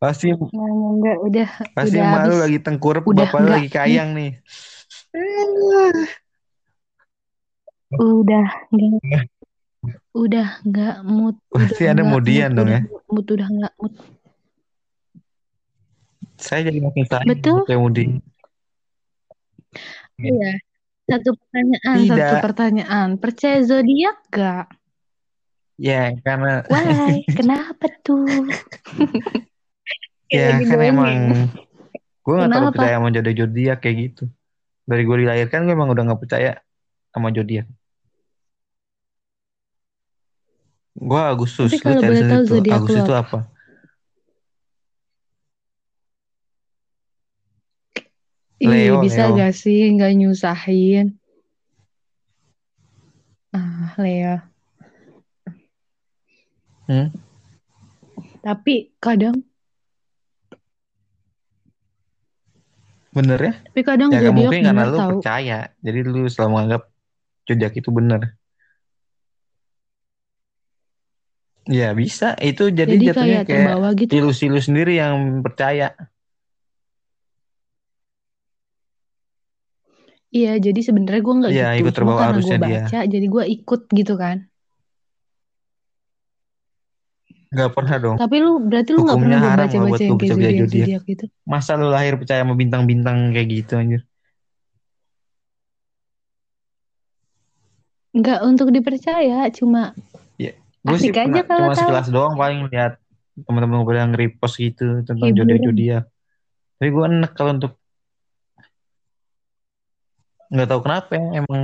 Pasti 0.01 0.27
Nggak, 0.29 0.45
nggak, 0.51 0.91
nggak, 0.99 1.17
udah, 1.23 1.49
pasti 1.71 1.97
udah 1.97 2.05
emak 2.05 2.21
lu 2.27 2.36
habis. 2.36 2.43
lagi 2.43 2.57
tengkurap, 2.61 3.03
Udah 3.07 3.25
bapak 3.25 3.39
enggak 3.41 3.55
lagi 3.57 3.69
kayang 3.71 4.09
nih. 4.13 4.31
Udah 7.95 8.45
nggak, 8.75 9.25
udah 10.25 10.47
nggak 10.67 10.95
mood, 11.07 11.36
udah 11.47 11.67
Pasti 11.71 11.83
ada 11.88 12.03
mudian 12.03 12.51
dong 12.53 12.69
ya. 12.69 12.81
mood, 13.07 13.25
udah 13.25 13.47
nggak 13.47 13.73
mood. 13.79 13.93
Saya 16.36 16.67
jadi 16.67 16.79
makin 16.83 17.05
sayang 17.07 17.27
Betul. 17.31 17.63
sama 17.63 17.79
Mudi. 17.79 18.03
Iya. 20.19 20.51
Satu 21.05 21.38
pertanyaan, 21.38 21.97
satu 22.03 22.17
Tidak. 22.17 22.43
pertanyaan. 22.43 23.07
Percaya 23.21 23.57
zodiak 23.63 24.17
gak? 24.33 24.67
Ya, 25.76 26.15
karena 26.23 26.63
Why? 26.71 27.28
Kenapa 27.38 27.91
tuh? 28.07 28.47
Ya 30.32 30.59
kan 30.63 30.80
emang 30.80 31.11
gue 32.26 32.34
gak 32.34 32.49
terlalu 32.49 32.71
percaya 32.73 32.95
sama 32.97 33.09
jodoh 33.11 33.34
zodiak 33.36 33.78
kayak 33.84 33.95
gitu. 34.09 34.23
Dari 34.88 35.01
gue 35.03 35.17
dilahirkan 35.26 35.67
gue 35.67 35.73
emang 35.76 35.91
udah 35.91 36.03
gak 36.15 36.21
percaya 36.23 36.51
sama 37.11 37.30
zodiak. 37.36 37.67
Gue 40.95 41.21
Agustus, 41.21 41.76
Tapi 41.76 41.84
kalau 41.84 42.01
boleh 42.01 42.23
tahu 42.23 42.43
zodiak 42.47 42.76
Agustus 42.80 43.03
itu 43.03 43.13
apa? 43.13 43.19
apa? 43.19 43.39
Ih, 48.63 48.71
Leo, 48.71 49.03
bisa 49.03 49.21
Leo. 49.28 49.36
gak 49.36 49.53
sih 49.59 49.80
nggak 49.91 50.11
nyusahin? 50.15 51.19
Ah, 53.51 53.91
Leo. 53.99 54.55
Hmm? 56.86 57.09
Tapi 58.45 58.93
kadang, 59.01 59.41
Bener 63.15 63.39
ya? 63.39 63.53
tapi 63.71 63.81
kadang 63.88 64.11
Ya 64.11 64.27
zodiak 64.27 64.36
mungkin 64.36 64.61
karena 64.67 64.83
lu 64.91 64.99
tahu. 64.99 65.11
percaya. 65.23 65.59
Jadi 65.79 65.99
lu 66.03 66.27
selalu 66.27 66.49
menganggap 66.51 66.81
zodiak 67.47 67.73
itu 67.79 67.89
bener. 67.95 68.21
Ya 71.65 71.95
bisa. 71.97 72.36
Itu 72.43 72.69
jadi, 72.69 72.91
Jadi 72.91 73.05
jatuhnya 73.09 73.41
kayak 73.41 73.43
kayak 73.49 73.67
terbawa 73.71 73.89
gitu. 73.97 74.11
ilusi 74.13 74.45
lu 74.51 74.59
sendiri 74.61 74.99
yang 74.99 75.41
percaya. 75.41 75.95
Iya, 80.36 80.59
jadi 80.59 80.79
sebenarnya 80.83 81.21
gue 81.23 81.36
nggak 81.39 81.51
Iya, 81.55 81.67
gitu. 81.71 81.79
ikut 81.79 81.93
Cuma 81.95 81.95
terbawa 81.95 82.19
karena 82.19 82.36
gue 82.36 82.36
arusnya 82.36 82.57
dia. 82.59 82.79
baca, 82.83 82.99
jadi 83.07 83.25
gue 83.31 83.43
ikut 83.55 83.81
gitu 83.95 84.13
kan. 84.19 84.38
Gak 87.56 87.72
pernah 87.72 87.95
dong. 87.95 88.18
Tapi 88.20 88.36
lu 88.43 88.60
berarti 88.60 88.91
lu 88.91 89.08
nggak 89.08 89.22
pernah 89.24 89.39
haram 89.39 89.64
baca 89.64 89.78
baca 89.88 90.03
yang 90.03 90.20
kayak 90.20 90.32
zodiak 90.36 90.53
zodiak. 90.60 90.68
zodiak 90.68 91.01
gitu. 91.08 91.26
Masa 91.47 91.80
lu 91.80 91.88
lahir 91.88 92.20
percaya 92.20 92.43
sama 92.43 92.56
bintang-bintang 92.60 93.32
kayak 93.32 93.47
gitu 93.47 93.74
anjir. 93.80 94.01
Nggak 98.16 98.39
untuk 98.43 98.68
dipercaya, 98.76 99.47
cuma 99.56 99.95
Ya, 100.36 100.51
gue 100.84 100.97
sih 100.99 101.12
aja 101.12 101.24
pernah 101.24 101.43
kalau 101.47 101.72
cuma 101.72 101.76
tahu. 101.76 101.80
sekelas 101.80 102.08
doang 102.12 102.36
paling 102.36 102.68
lihat 102.68 102.99
teman-teman 103.36 103.84
gue 103.88 103.95
yang 103.95 104.16
repost 104.16 104.60
gitu 104.60 105.03
tentang 105.03 105.32
Hiburan. 105.32 105.47
zodiak 105.47 105.62
zodiak. 105.64 106.03
Tapi 106.76 106.89
gue 106.91 107.03
enek 107.08 107.32
kalau 107.36 107.51
untuk 107.56 107.74
nggak 110.51 110.68
tahu 110.68 110.82
kenapa 110.84 111.12
ya, 111.16 111.26
emang 111.39 111.64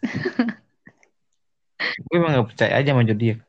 gue 2.08 2.16
emang 2.16 2.30
nggak 2.36 2.48
percaya 2.52 2.72
aja 2.80 2.88
sama 2.92 3.04
zodiak. 3.04 3.40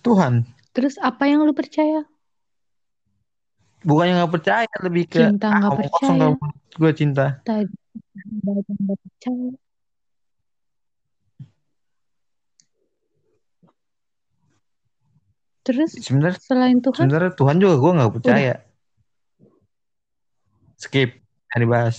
Tuhan, 0.00 0.34
Terus 0.70 0.94
apa 1.02 1.26
yang 1.28 1.42
lu 1.44 1.52
percaya? 1.52 2.06
bukannya 3.80 4.12
nggak 4.20 4.32
percaya, 4.32 4.72
lebih 4.84 5.04
ke 5.08 5.20
Cinta 5.24 5.48
ah 5.48 5.56
nggak 5.60 5.72
omong 5.72 5.88
kosong 5.88 6.16
percaya. 6.16 6.20
kalau 6.20 6.34
gue 6.80 6.92
cinta. 6.92 7.26
Tadi 7.44 7.74
nggak 8.44 8.98
percaya. 9.00 9.50
Terus 15.60 15.90
Sebenarnya 16.00 16.40
selain 16.40 16.78
Tuhan, 16.80 17.04
sebenarnya 17.08 17.32
Tuhan 17.36 17.56
juga 17.60 17.74
gue 17.76 17.92
nggak 18.00 18.12
percaya. 18.16 18.54
Skip, 20.80 21.10
jangan 21.52 21.60
dibahas. 21.60 21.96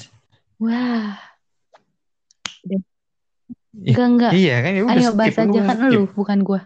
wah, 0.57 1.13
Ih, 3.81 3.93
enggak 3.93 4.07
enggak. 4.09 4.31
Iya 4.37 4.55
kan 4.61 4.71
ya 4.77 4.81
udah 4.85 4.93
Ayo 4.93 5.09
skip 5.09 5.17
bahas 5.17 5.37
aja 5.41 5.59
kan 5.65 5.77
lu, 5.89 6.03
bukan 6.13 6.39
gua. 6.45 6.61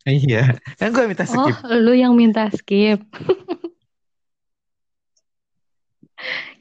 Iya, 0.00 0.56
kan 0.80 0.96
gue 0.96 1.04
minta 1.04 1.28
Oh, 1.28 1.44
skip. 1.44 1.56
lu 1.68 1.92
yang 1.92 2.16
minta 2.16 2.48
skip. 2.48 3.04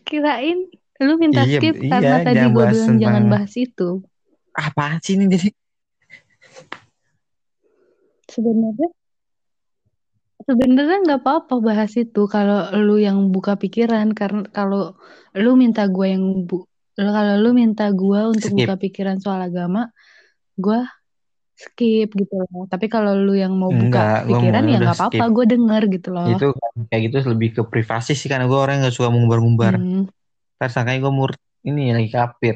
Kirain 0.03 0.67
lu 0.99 1.13
minta 1.15 1.47
Iya, 1.47 1.59
skip 1.63 1.75
iya, 1.79 1.91
karena 1.95 2.15
tadi 2.19 2.35
jangan 2.35 2.51
gue 2.51 2.65
bilang 2.67 2.95
jangan 2.99 3.23
tentang- 3.23 3.31
bahas 3.31 3.53
itu. 3.55 3.89
Apaan 4.51 4.99
sih 4.99 5.15
ini 5.15 5.25
jadi? 5.31 5.49
Sebenarnya 8.27 8.89
sebenarnya 10.43 10.97
nggak 11.05 11.21
apa-apa 11.23 11.55
bahas 11.61 11.91
itu 11.95 12.27
kalau 12.27 12.67
lu 12.75 12.99
yang 12.99 13.31
buka 13.31 13.55
pikiran 13.55 14.11
karena 14.11 14.43
kalau 14.51 14.97
lu 15.37 15.51
minta 15.55 15.85
gue 15.87 16.07
yang 16.09 16.43
bu 16.43 16.65
kalau 16.99 17.39
lu 17.39 17.55
minta 17.55 17.87
gue 17.95 18.19
untuk 18.27 18.51
Skip. 18.51 18.67
buka 18.67 18.75
pikiran 18.75 19.17
soal 19.23 19.39
agama, 19.39 19.87
gue 20.59 20.79
skip 21.59 22.09
gitu 22.15 22.33
loh. 22.39 22.63
Tapi 22.71 22.87
kalau 22.87 23.11
lu 23.19 23.35
yang 23.35 23.51
mau 23.51 23.67
buka 23.67 24.23
Enggak, 24.23 24.31
pikiran 24.31 24.63
mau 24.63 24.71
ya 24.71 24.77
nggak 24.79 24.95
apa-apa, 24.95 25.25
gue 25.27 25.45
denger 25.51 25.81
gitu 25.91 26.09
loh. 26.15 26.27
Itu 26.31 26.47
kan 26.55 26.71
kayak 26.87 27.01
gitu 27.11 27.15
lebih 27.35 27.49
ke 27.59 27.61
privasi 27.67 28.15
sih 28.15 28.31
karena 28.31 28.47
gue 28.47 28.55
orang 28.55 28.79
yang 28.79 28.87
gak 28.87 28.95
suka 28.95 29.11
ngumbar-ngumbar. 29.11 29.75
Hmm. 29.75 30.07
Ntar 30.55 30.69
sangkanya 30.71 31.03
gue 31.03 31.13
mur 31.13 31.31
ini 31.67 31.91
lagi 31.91 32.09
kafir. 32.09 32.55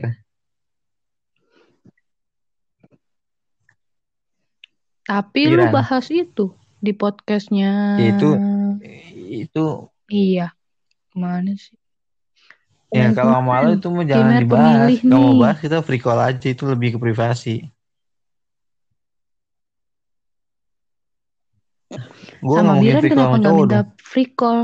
Tapi 5.03 5.41
lu 5.51 5.67
bahas 5.67 6.07
itu 6.07 6.55
di 6.79 6.95
podcastnya. 6.95 7.99
Ya, 7.99 8.15
itu 8.15 8.29
itu 9.43 9.65
Iya. 10.07 10.55
Mana 11.13 11.53
sih? 11.59 11.75
ya 12.93 13.09
kalau 13.17 13.41
kemarin, 13.41 13.65
lo 13.65 13.73
itu 13.73 13.87
mah 13.89 14.05
jangan 14.05 14.33
dibahas. 14.37 14.89
Gak 15.01 15.17
mau 15.17 15.33
bahas 15.41 15.57
kita 15.57 15.81
free 15.81 15.97
call 15.97 16.21
aja 16.21 16.47
itu 16.47 16.63
lebih 16.69 16.95
ke 16.95 16.97
privasi. 17.01 17.72
Gue 22.43 22.57
Sama 22.59 22.75
call 22.75 22.99
kenapa 23.07 23.35
nggak 23.39 23.55
minta 23.55 23.79
dong. 23.79 23.87
free 24.03 24.29
call? 24.35 24.59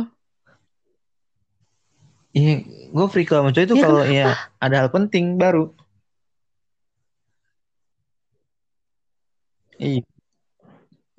Iya, 2.29 2.53
gue 2.93 3.07
free 3.09 3.25
call 3.25 3.39
sama 3.41 3.51
cowok 3.55 3.65
itu 3.65 3.75
Ya, 3.79 3.83
kalau 3.87 4.01
ya 4.05 4.25
ada 4.61 4.75
hal 4.85 4.89
penting 4.93 5.25
baru. 5.39 5.73
Iya, 9.79 10.03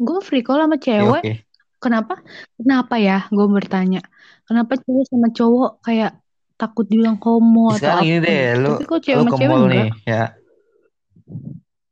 Gue 0.00 0.18
free 0.24 0.44
call 0.44 0.60
sama 0.64 0.76
oke. 0.76 0.84
cewek. 0.84 1.22
oke. 1.24 1.32
Kenapa? 1.80 2.14
Kenapa 2.60 2.94
ya? 3.00 3.24
Gue 3.32 3.46
bertanya. 3.48 4.00
Kenapa 4.48 4.76
cewek 4.80 5.04
sama 5.08 5.28
cowok 5.32 5.70
kayak 5.80 6.12
takut 6.60 6.84
bilang 6.88 7.16
homo 7.24 7.72
atau 7.72 7.76
Sekarang 7.80 8.04
apa? 8.04 8.08
gini 8.08 8.18
deh, 8.20 8.40
gitu. 8.44 8.60
lu 8.60 8.72
Tapi 8.76 8.84
kok 8.84 9.00
cewek 9.00 9.16
lu 9.16 9.22
sama 9.24 9.38
cewek 9.40 9.48
mall 9.48 9.64
enggak? 9.64 9.72
nih, 9.72 9.88
ya. 10.04 10.22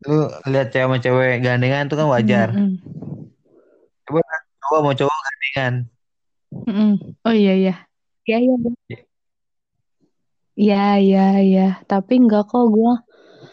Lu 0.04 0.18
lihat 0.52 0.68
cewek 0.72 0.86
sama 0.88 0.96
cewek 1.04 1.32
gandengan 1.40 1.84
itu 1.88 1.94
kan 2.00 2.06
wajar. 2.08 2.48
Mm-mm. 2.52 2.68
Coba 2.84 2.87
cowok 4.68 4.80
sama 4.84 4.92
cowok 5.00 5.18
gandengan. 5.26 5.74
Mm-mm. 6.68 6.90
Oh 7.26 7.34
iya 7.34 7.52
iya. 7.60 7.72
Iya 8.28 8.36
iya. 8.44 8.54
iya. 8.88 8.98
Iya 10.60 10.76
iya. 11.46 11.60
Tapi 11.90 12.12
enggak 12.20 12.42
kok 12.50 12.64
gue 12.74 12.92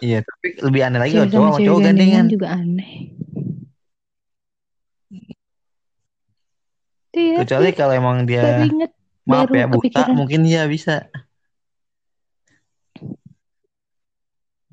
Iya, 0.04 0.18
tapi 0.28 0.48
lebih 0.66 0.82
aneh 0.86 1.00
lagi 1.00 1.14
kalau 1.16 1.30
cowok 1.32 1.50
cewek 1.56 1.66
cowok 1.70 1.80
gandengan 1.86 2.26
juga 2.34 2.48
aneh. 2.58 2.92
Iya, 7.16 7.34
Kecuali 7.46 7.70
iya. 7.72 7.78
kalau 7.80 7.94
emang 7.96 8.18
baru 8.28 8.28
dia 8.30 8.68
inget, 8.68 8.92
maaf 9.24 9.48
baru 9.48 9.54
ya 9.56 9.66
buta, 9.72 9.80
kepikiran. 9.80 10.16
mungkin 10.20 10.40
dia 10.44 10.62
bisa. 10.68 10.94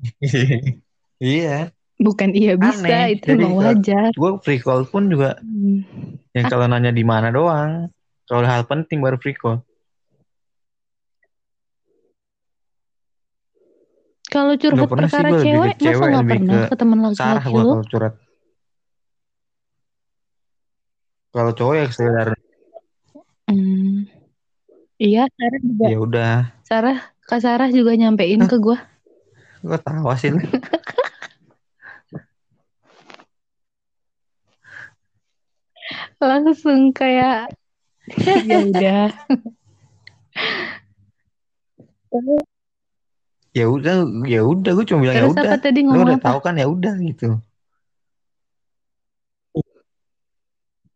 Iya, 1.23 1.71
Bukan 2.03 2.29
iya 2.35 2.53
bisa, 2.59 2.83
aneh. 2.91 3.15
itu 3.15 3.31
Jadi 3.31 3.43
kalau 3.47 3.57
wajar. 3.63 4.11
gue 4.11 4.31
free 4.43 4.59
call 4.59 4.83
pun 4.83 5.07
juga 5.07 5.39
Hmm. 5.39 5.87
yang 6.35 6.45
kalau 6.51 6.65
nanya 6.67 6.91
di 6.91 7.05
mana 7.07 7.31
doang. 7.31 7.87
Kalau 8.27 8.43
hal 8.43 8.67
penting 8.67 8.99
baru 8.99 9.15
free 9.15 9.35
call. 9.35 9.63
Kalau 14.27 14.57
curhat 14.57 14.89
sih 14.89 14.97
perkara 14.97 15.27
gue 15.29 15.39
lebih 15.39 15.45
cewek, 15.45 15.73
ke 15.77 15.83
cewek, 15.85 15.93
masa 15.93 16.09
nggak 16.09 16.25
pernah 16.25 16.57
ke 16.57 16.69
ke 16.69 16.75
teman 16.75 16.99
laki-laki 17.05 17.51
gue 17.53 17.61
lu? 17.61 17.69
kalau 17.69 17.85
curhat. 17.85 18.13
Kalau 21.33 21.51
cowok 21.53 21.73
ya 21.77 21.85
sekedar 21.89 22.27
Hmm. 23.43 24.07
Iya, 24.97 25.27
Sarah 25.35 25.59
juga. 25.59 25.85
ya 25.91 25.97
udah. 25.99 26.33
Sarah, 26.63 26.97
Kak 27.27 27.39
Sarah 27.43 27.69
juga 27.69 27.91
nyampein 27.93 28.39
Hah? 28.39 28.49
ke 28.49 28.57
gua. 28.57 28.79
Gue 29.59 29.77
tawa 29.83 30.15
sih. 30.15 30.31
Langsung 36.23 36.81
kayak 36.95 37.51
ya 38.49 38.57
udah. 38.59 39.03
ya 43.57 43.65
udah, 43.69 43.95
ya 44.33 44.41
udah. 44.45 44.71
Gue 44.77 44.85
cuma 44.89 44.99
bilang 45.05 45.17
ya 45.21 45.25
udah. 45.29 45.53
tadi 45.61 45.79
Lu 45.85 45.89
ngomong 45.89 46.05
udah 46.05 46.17
apa? 46.19 46.29
tahu 46.33 46.39
kan 46.45 46.53
ya 46.61 46.65
udah 46.69 46.93
gitu. 47.07 47.37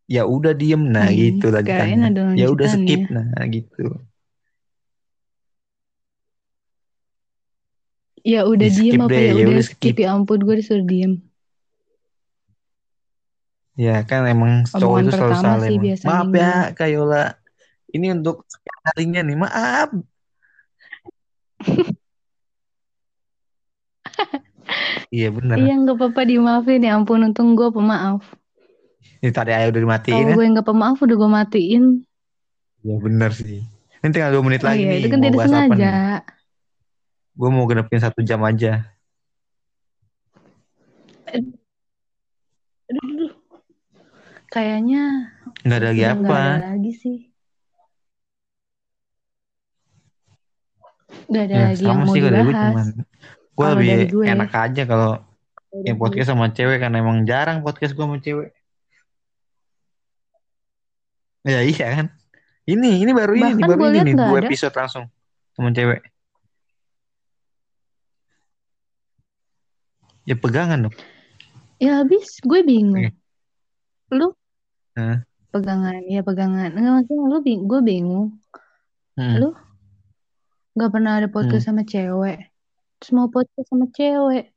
Ya 0.08 0.24
udah 0.24 0.56
diem 0.56 0.82
nah 0.96 1.12
Hmm, 1.12 1.20
gitu 1.20 1.46
lanjutannya. 1.52 2.08
ada 2.08 2.22
Ya 2.40 2.46
udah 2.54 2.68
skip 2.72 3.02
lanjutannya. 3.02 3.12
nah 3.12 3.44
gitu. 3.56 3.84
Ya 8.28 8.44
udah 8.44 8.68
Di 8.68 8.76
diem 8.76 9.00
apa 9.08 9.14
deh, 9.14 9.24
ya 9.28 9.34
ya 9.40 9.46
udah 9.48 9.52
udah 9.52 9.64
skip 9.64 9.96
skip. 9.96 9.96
ya 10.04 10.08
ampun 10.16 10.40
gue 10.48 10.56
disuruh 10.60 10.84
diem. 10.84 11.27
Ya 13.78 14.02
kan 14.10 14.26
emang 14.26 14.66
cowok 14.66 14.82
Omongan 14.84 15.04
itu 15.06 15.12
selalu 15.14 15.30
pertama 15.30 15.44
salah 15.46 15.62
sih 15.62 15.70
emang. 15.78 15.86
biasanya 15.86 16.10
Maaf 16.10 16.28
ya. 16.34 16.54
Kayola. 16.74 17.26
Ini 17.88 18.08
untuk 18.18 18.36
sekian 18.50 18.80
kalinya 18.84 19.22
nih. 19.24 19.38
Maaf. 19.38 19.90
Iya 25.08 25.32
bener. 25.32 25.56
Iya 25.56 25.74
nggak 25.80 25.96
apa-apa 25.96 26.22
dimaafin 26.28 26.84
ya 26.84 27.00
ampun 27.00 27.24
untung 27.24 27.56
gue 27.56 27.72
pemaaf. 27.72 28.20
Ini 29.24 29.32
tadi 29.32 29.56
ayo 29.56 29.72
udah 29.72 29.82
dimatiin 29.82 30.12
Kalau 30.14 30.28
ya. 30.28 30.36
gue 30.36 30.46
nggak 30.52 30.68
pemaaf 30.68 30.98
udah 31.00 31.16
gue 31.16 31.30
matiin. 31.32 31.84
Ya 32.84 32.96
bener 33.00 33.32
sih. 33.32 33.64
Ini 34.04 34.10
tinggal 34.12 34.36
dua 34.36 34.44
menit 34.44 34.62
Oh 34.62 34.68
lagi 34.68 34.84
iya 34.84 34.92
nih. 34.92 35.00
itu 35.00 35.08
kan 35.08 35.20
tidak 35.24 35.40
sengaja. 35.48 35.92
Gue 37.34 37.50
mau 37.50 37.64
genepin 37.64 38.00
satu 38.04 38.20
jam 38.20 38.44
aja. 38.44 38.84
Kayaknya 44.48 45.04
Nggak 45.64 45.78
ada 45.78 45.88
lagi 45.88 46.02
udah 46.02 46.14
nggak 46.16 46.30
apa. 46.30 46.40
ada 46.40 46.68
lagi 46.72 46.92
sih. 46.94 47.18
Nggak 51.28 51.44
ada 51.44 51.54
Ya 51.54 51.64
lagi 51.68 51.84
yang 51.84 52.00
mau 52.00 52.14
sih 52.14 52.22
dibahas. 52.48 52.64
cuman. 52.64 52.88
Gue 52.96 53.04
Kalau 53.58 53.74
lebih 53.74 53.90
gue, 54.08 54.26
enak 54.26 54.52
aja 54.54 54.84
kalau 54.86 55.12
gue. 55.92 56.00
podcast 56.00 56.28
sama 56.30 56.48
cewek 56.50 56.78
karena 56.78 56.98
emang 56.98 57.20
jarang 57.24 57.58
podcast 57.60 57.92
gue 57.92 58.06
sama 58.06 58.20
cewek. 58.20 58.50
Ya 61.44 61.60
iya 61.64 61.86
kan. 61.94 62.08
Ini 62.64 63.04
ini 63.04 63.12
baru 63.12 63.34
ini 63.34 63.52
Bahkan 63.56 63.68
baru 63.68 63.80
gue 63.80 63.90
ini 63.90 64.00
nih 64.04 64.16
dua 64.18 64.38
ada. 64.38 64.46
episode 64.46 64.76
langsung 64.76 65.06
sama 65.52 65.70
cewek. 65.72 66.00
Ya 70.24 70.36
pegangan 70.36 70.88
dong. 70.88 70.96
Ya 71.80 72.04
habis 72.04 72.40
gue 72.44 72.60
bingung. 72.62 73.08
Oke. 73.08 73.16
Lu 74.12 74.32
Hah? 74.96 75.22
pegangan, 75.52 76.00
ya 76.06 76.22
pegangan. 76.22 76.70
Enggak 76.74 76.94
maksudnya 77.02 77.26
lu 77.28 77.38
bing 77.42 77.62
gue 77.66 77.80
bingung. 77.82 78.28
Hmm. 79.18 79.36
Lu 79.42 79.50
nggak 80.78 80.92
pernah 80.94 81.18
ada 81.18 81.28
Hmm. 81.28 81.36
podcast 81.36 81.66
sama 81.66 81.84
cewek. 81.84 82.40
Terus 82.98 83.12
mau 83.14 83.28
podcast 83.28 83.68
sama 83.68 83.86
cewek. 83.92 84.54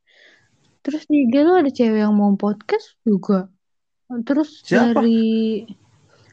Terus 0.81 1.03
di 1.07 1.29
IG 1.29 1.35
lu 1.45 1.53
ada 1.57 1.69
cewek 1.69 2.01
yang 2.01 2.15
mau 2.17 2.33
podcast 2.35 2.97
juga. 3.05 3.49
Terus 4.25 4.65
Siapa? 4.65 4.97
dari 5.01 5.63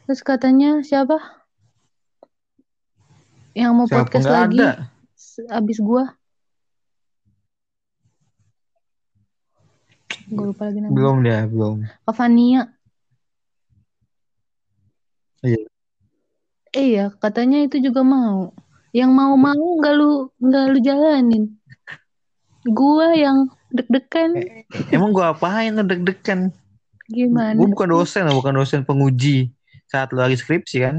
terus 0.02 0.24
katanya 0.24 0.80
siapa 0.80 1.20
yang 3.52 3.76
mau 3.76 3.84
Siapa 3.84 4.08
podcast 4.08 4.26
lagi 4.26 4.56
ada? 4.58 4.88
abis 5.52 5.78
gua? 5.78 6.16
Gue 10.28 10.44
lupa 10.52 10.68
lagi 10.68 10.80
namanya. 10.80 10.96
Belum 10.96 11.16
dia, 11.24 11.40
belum. 11.44 11.76
Kavania. 12.04 12.62
Iya. 15.40 15.62
Iya, 16.70 17.04
katanya 17.16 17.64
itu 17.64 17.80
juga 17.80 18.02
mau. 18.02 18.52
Yang 18.92 19.10
mau-mau 19.12 19.56
nggak 19.78 19.94
lu 19.94 20.10
nggak 20.36 20.64
lu 20.68 20.78
jalanin. 20.80 21.44
Gua 22.64 23.14
yang 23.14 23.48
deg-degan 23.68 24.32
Eh, 24.34 24.64
Emang 24.90 25.12
gue 25.12 25.24
apain 25.24 25.72
lo 25.72 25.84
deg-degan? 25.84 26.52
gimana? 27.08 27.56
Gue 27.56 27.72
bukan 27.72 27.88
dosen, 27.88 28.28
bukan 28.28 28.52
dosen 28.54 28.84
penguji 28.84 29.48
saat 29.86 30.12
lo 30.12 30.20
lagi 30.20 30.36
skripsi 30.36 30.76
kan? 30.80 30.96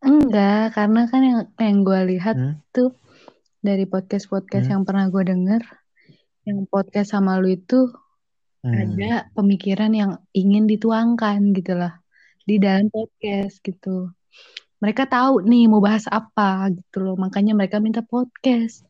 Enggak, 0.00 0.72
karena 0.72 1.00
kan 1.06 1.20
yang 1.22 1.40
yang 1.60 1.78
gue 1.84 2.00
lihat 2.16 2.36
Hmm? 2.36 2.54
tuh 2.72 2.96
dari 3.60 3.84
podcast-podcast 3.84 4.66
Hmm? 4.66 4.72
yang 4.80 4.82
pernah 4.88 5.06
gue 5.12 5.22
denger, 5.22 5.62
yang 6.48 6.64
podcast 6.66 7.12
sama 7.12 7.36
lu 7.36 7.52
itu 7.52 7.92
Hmm. 8.60 8.76
ada 8.76 9.24
pemikiran 9.32 9.88
yang 9.96 10.12
ingin 10.36 10.68
dituangkan 10.68 11.40
gitu 11.56 11.72
lah 11.72 11.96
di 12.44 12.60
dalam 12.60 12.92
podcast 12.92 13.56
gitu. 13.64 14.12
mereka 14.84 15.08
tahu 15.08 15.44
nih 15.44 15.64
mau 15.68 15.80
bahas 15.80 16.04
apa 16.08 16.68
gitu 16.72 17.00
loh 17.00 17.16
makanya 17.16 17.56
mereka 17.56 17.80
minta 17.80 18.04
podcast 18.04 18.84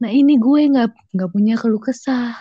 nah 0.00 0.08
ini 0.08 0.40
gue 0.40 0.60
nggak 0.72 1.12
nggak 1.12 1.30
punya 1.30 1.54
keluh 1.60 1.80
kesah 1.80 2.36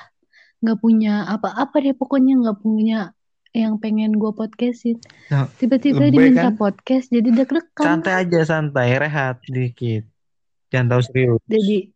nggak 0.64 0.80
punya 0.80 1.28
apa-apa 1.28 1.76
deh 1.84 1.96
pokoknya 1.96 2.40
nggak 2.40 2.60
punya 2.64 3.12
yang 3.52 3.76
pengen 3.84 4.16
gue 4.16 4.32
podcastin 4.32 4.96
Nah, 5.28 5.52
tiba-tiba 5.60 6.08
diminta 6.08 6.52
kan? 6.52 6.56
podcast 6.56 7.12
jadi 7.12 7.36
deg-degan 7.36 7.84
Santai 7.84 8.14
aja, 8.24 8.40
santai, 8.48 8.96
rehat 8.96 9.44
dikit. 9.44 10.08
Jangan 10.72 10.88
tahu 10.88 11.02
serius. 11.04 11.40
jadi 11.52 11.92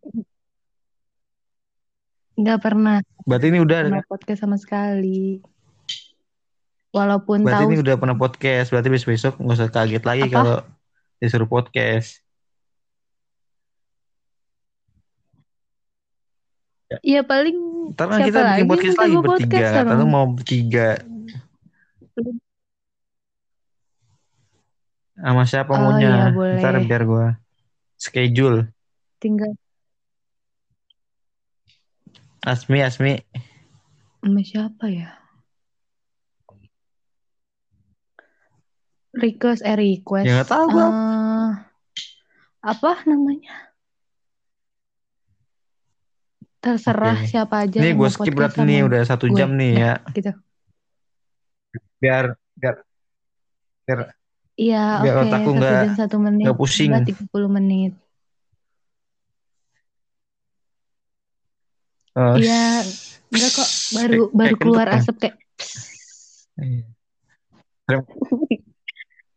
nggak 2.36 2.60
pernah 2.60 3.00
Berarti 3.24 3.46
ini 3.50 3.60
udah 3.60 3.80
pernah 3.88 4.06
podcast 4.06 4.40
sama 4.44 4.58
sekali 4.60 5.40
walaupun 6.92 7.44
Berarti 7.44 7.64
tahu 7.64 7.70
ini 7.70 7.78
udah 7.82 7.96
pernah 7.98 8.16
podcast. 8.16 8.68
Berarti 8.70 8.88
besok-besok 8.88 9.34
nggak 9.36 9.58
usah 9.58 9.70
kaget 9.70 10.04
lagi 10.04 10.24
Apa? 10.26 10.34
kalau 10.34 10.56
disuruh 11.18 11.50
podcast. 11.50 12.22
ya 17.02 17.26
paling 17.26 17.58
Ntar 17.92 18.08
siapa 18.08 18.24
kita 18.24 18.40
bikin 18.46 18.68
podcast 18.70 18.98
lagi 18.98 19.12
gue 19.12 19.24
bertiga. 19.26 19.68
orang 19.84 20.08
mau 20.08 20.26
bertiga. 20.32 20.88
Sama 25.16 25.44
siapa 25.44 25.72
Oh, 25.74 25.80
maunya? 25.82 26.08
iya, 26.12 26.24
boleh. 26.30 26.60
Ntar 26.60 26.74
biar 26.84 27.04
gua 27.04 27.26
schedule. 27.98 28.70
tinggal 29.18 29.52
Asmi, 32.46 32.80
Asmi. 32.82 33.14
sama 34.22 34.42
siapa 34.42 34.86
ya 34.90 35.10
request 39.14 39.62
eh 39.62 39.78
request 39.78 40.26
Ya 40.26 40.42
tahu 40.44 40.66
gua. 40.68 40.88
Eh, 40.90 41.52
apa 42.66 42.92
namanya 43.06 43.54
terserah 46.58 47.22
Oke. 47.22 47.30
siapa 47.30 47.56
aja 47.62 47.78
Nih 47.78 47.94
gue 47.94 48.10
skip 48.10 48.34
berarti 48.34 48.66
nih 48.66 48.82
udah 48.82 49.02
satu 49.06 49.30
gue. 49.30 49.38
jam 49.38 49.54
nih 49.54 49.72
Dah, 49.72 49.82
ya. 49.86 49.94
gitu 50.12 50.32
Biar 52.02 52.26
biar 52.58 52.76
biar 53.86 54.00
iya 54.58 54.82
oke 55.06 55.22
otakku 55.22 55.50
satu 55.54 55.60
nggak- 55.62 55.82
jam 55.86 55.94
satu 55.94 56.16
menit 56.18 56.44
nggak 56.50 56.58
pusing. 56.58 56.90
tiga 57.06 57.24
puluh 57.30 57.50
menit 57.50 57.94
oh, 62.16 62.36
Iya, 62.36 62.84
enggak 63.28 63.52
kok 63.54 63.70
baru 63.92 64.12
Kayak- 64.12 64.32
baru 64.32 64.48
kayak 64.48 64.60
keluar 64.60 64.88
kan? 64.88 64.98
asap 64.98 65.16
kayak 65.20 65.36
Iya. 66.56 66.84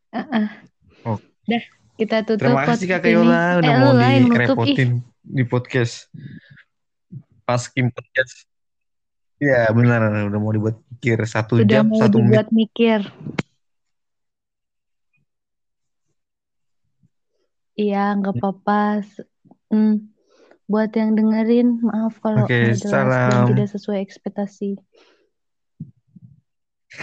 Ah-ah. 0.09 0.47
Oh. 1.05 1.18
Dah, 1.45 1.62
kita 1.95 2.16
tutup 2.22 2.41
Terima 2.41 2.62
kasih 2.64 2.87
Kak. 2.87 3.05
Yola 3.05 3.59
udah 3.59 3.68
eh, 3.68 3.76
mau 3.76 3.93
yang 3.93 4.24
nutup 4.24 4.33
ih. 4.64 4.74
direpotin 4.79 4.91
di 5.20 5.43
podcast. 5.43 6.09
Pas 7.43 7.66
Kim 7.66 7.89
podcast. 7.89 8.47
Iya 9.37 9.70
benar 9.70 10.01
udah 10.26 10.41
mau 10.41 10.51
dibuat 10.51 10.79
pikir 10.89 11.22
satu 11.24 11.59
Udah 11.59 11.66
jam 11.68 11.87
mau 11.87 11.99
satu 11.99 12.18
menit. 12.18 12.26
dibuat 12.26 12.49
mikir. 12.51 13.01
Iya, 17.74 18.18
nggak 18.18 18.35
apa-apa. 18.37 19.07
Hmm, 19.70 20.11
buat 20.71 20.91
yang 21.01 21.11
dengerin, 21.19 21.66
maaf 21.89 22.14
kalau 22.25 22.45
Oke, 22.45 22.75
dan 22.85 23.07
salam. 23.21 23.49
tidak 23.49 23.66
sesuai 23.75 23.99
ekspektasi. 24.07 24.64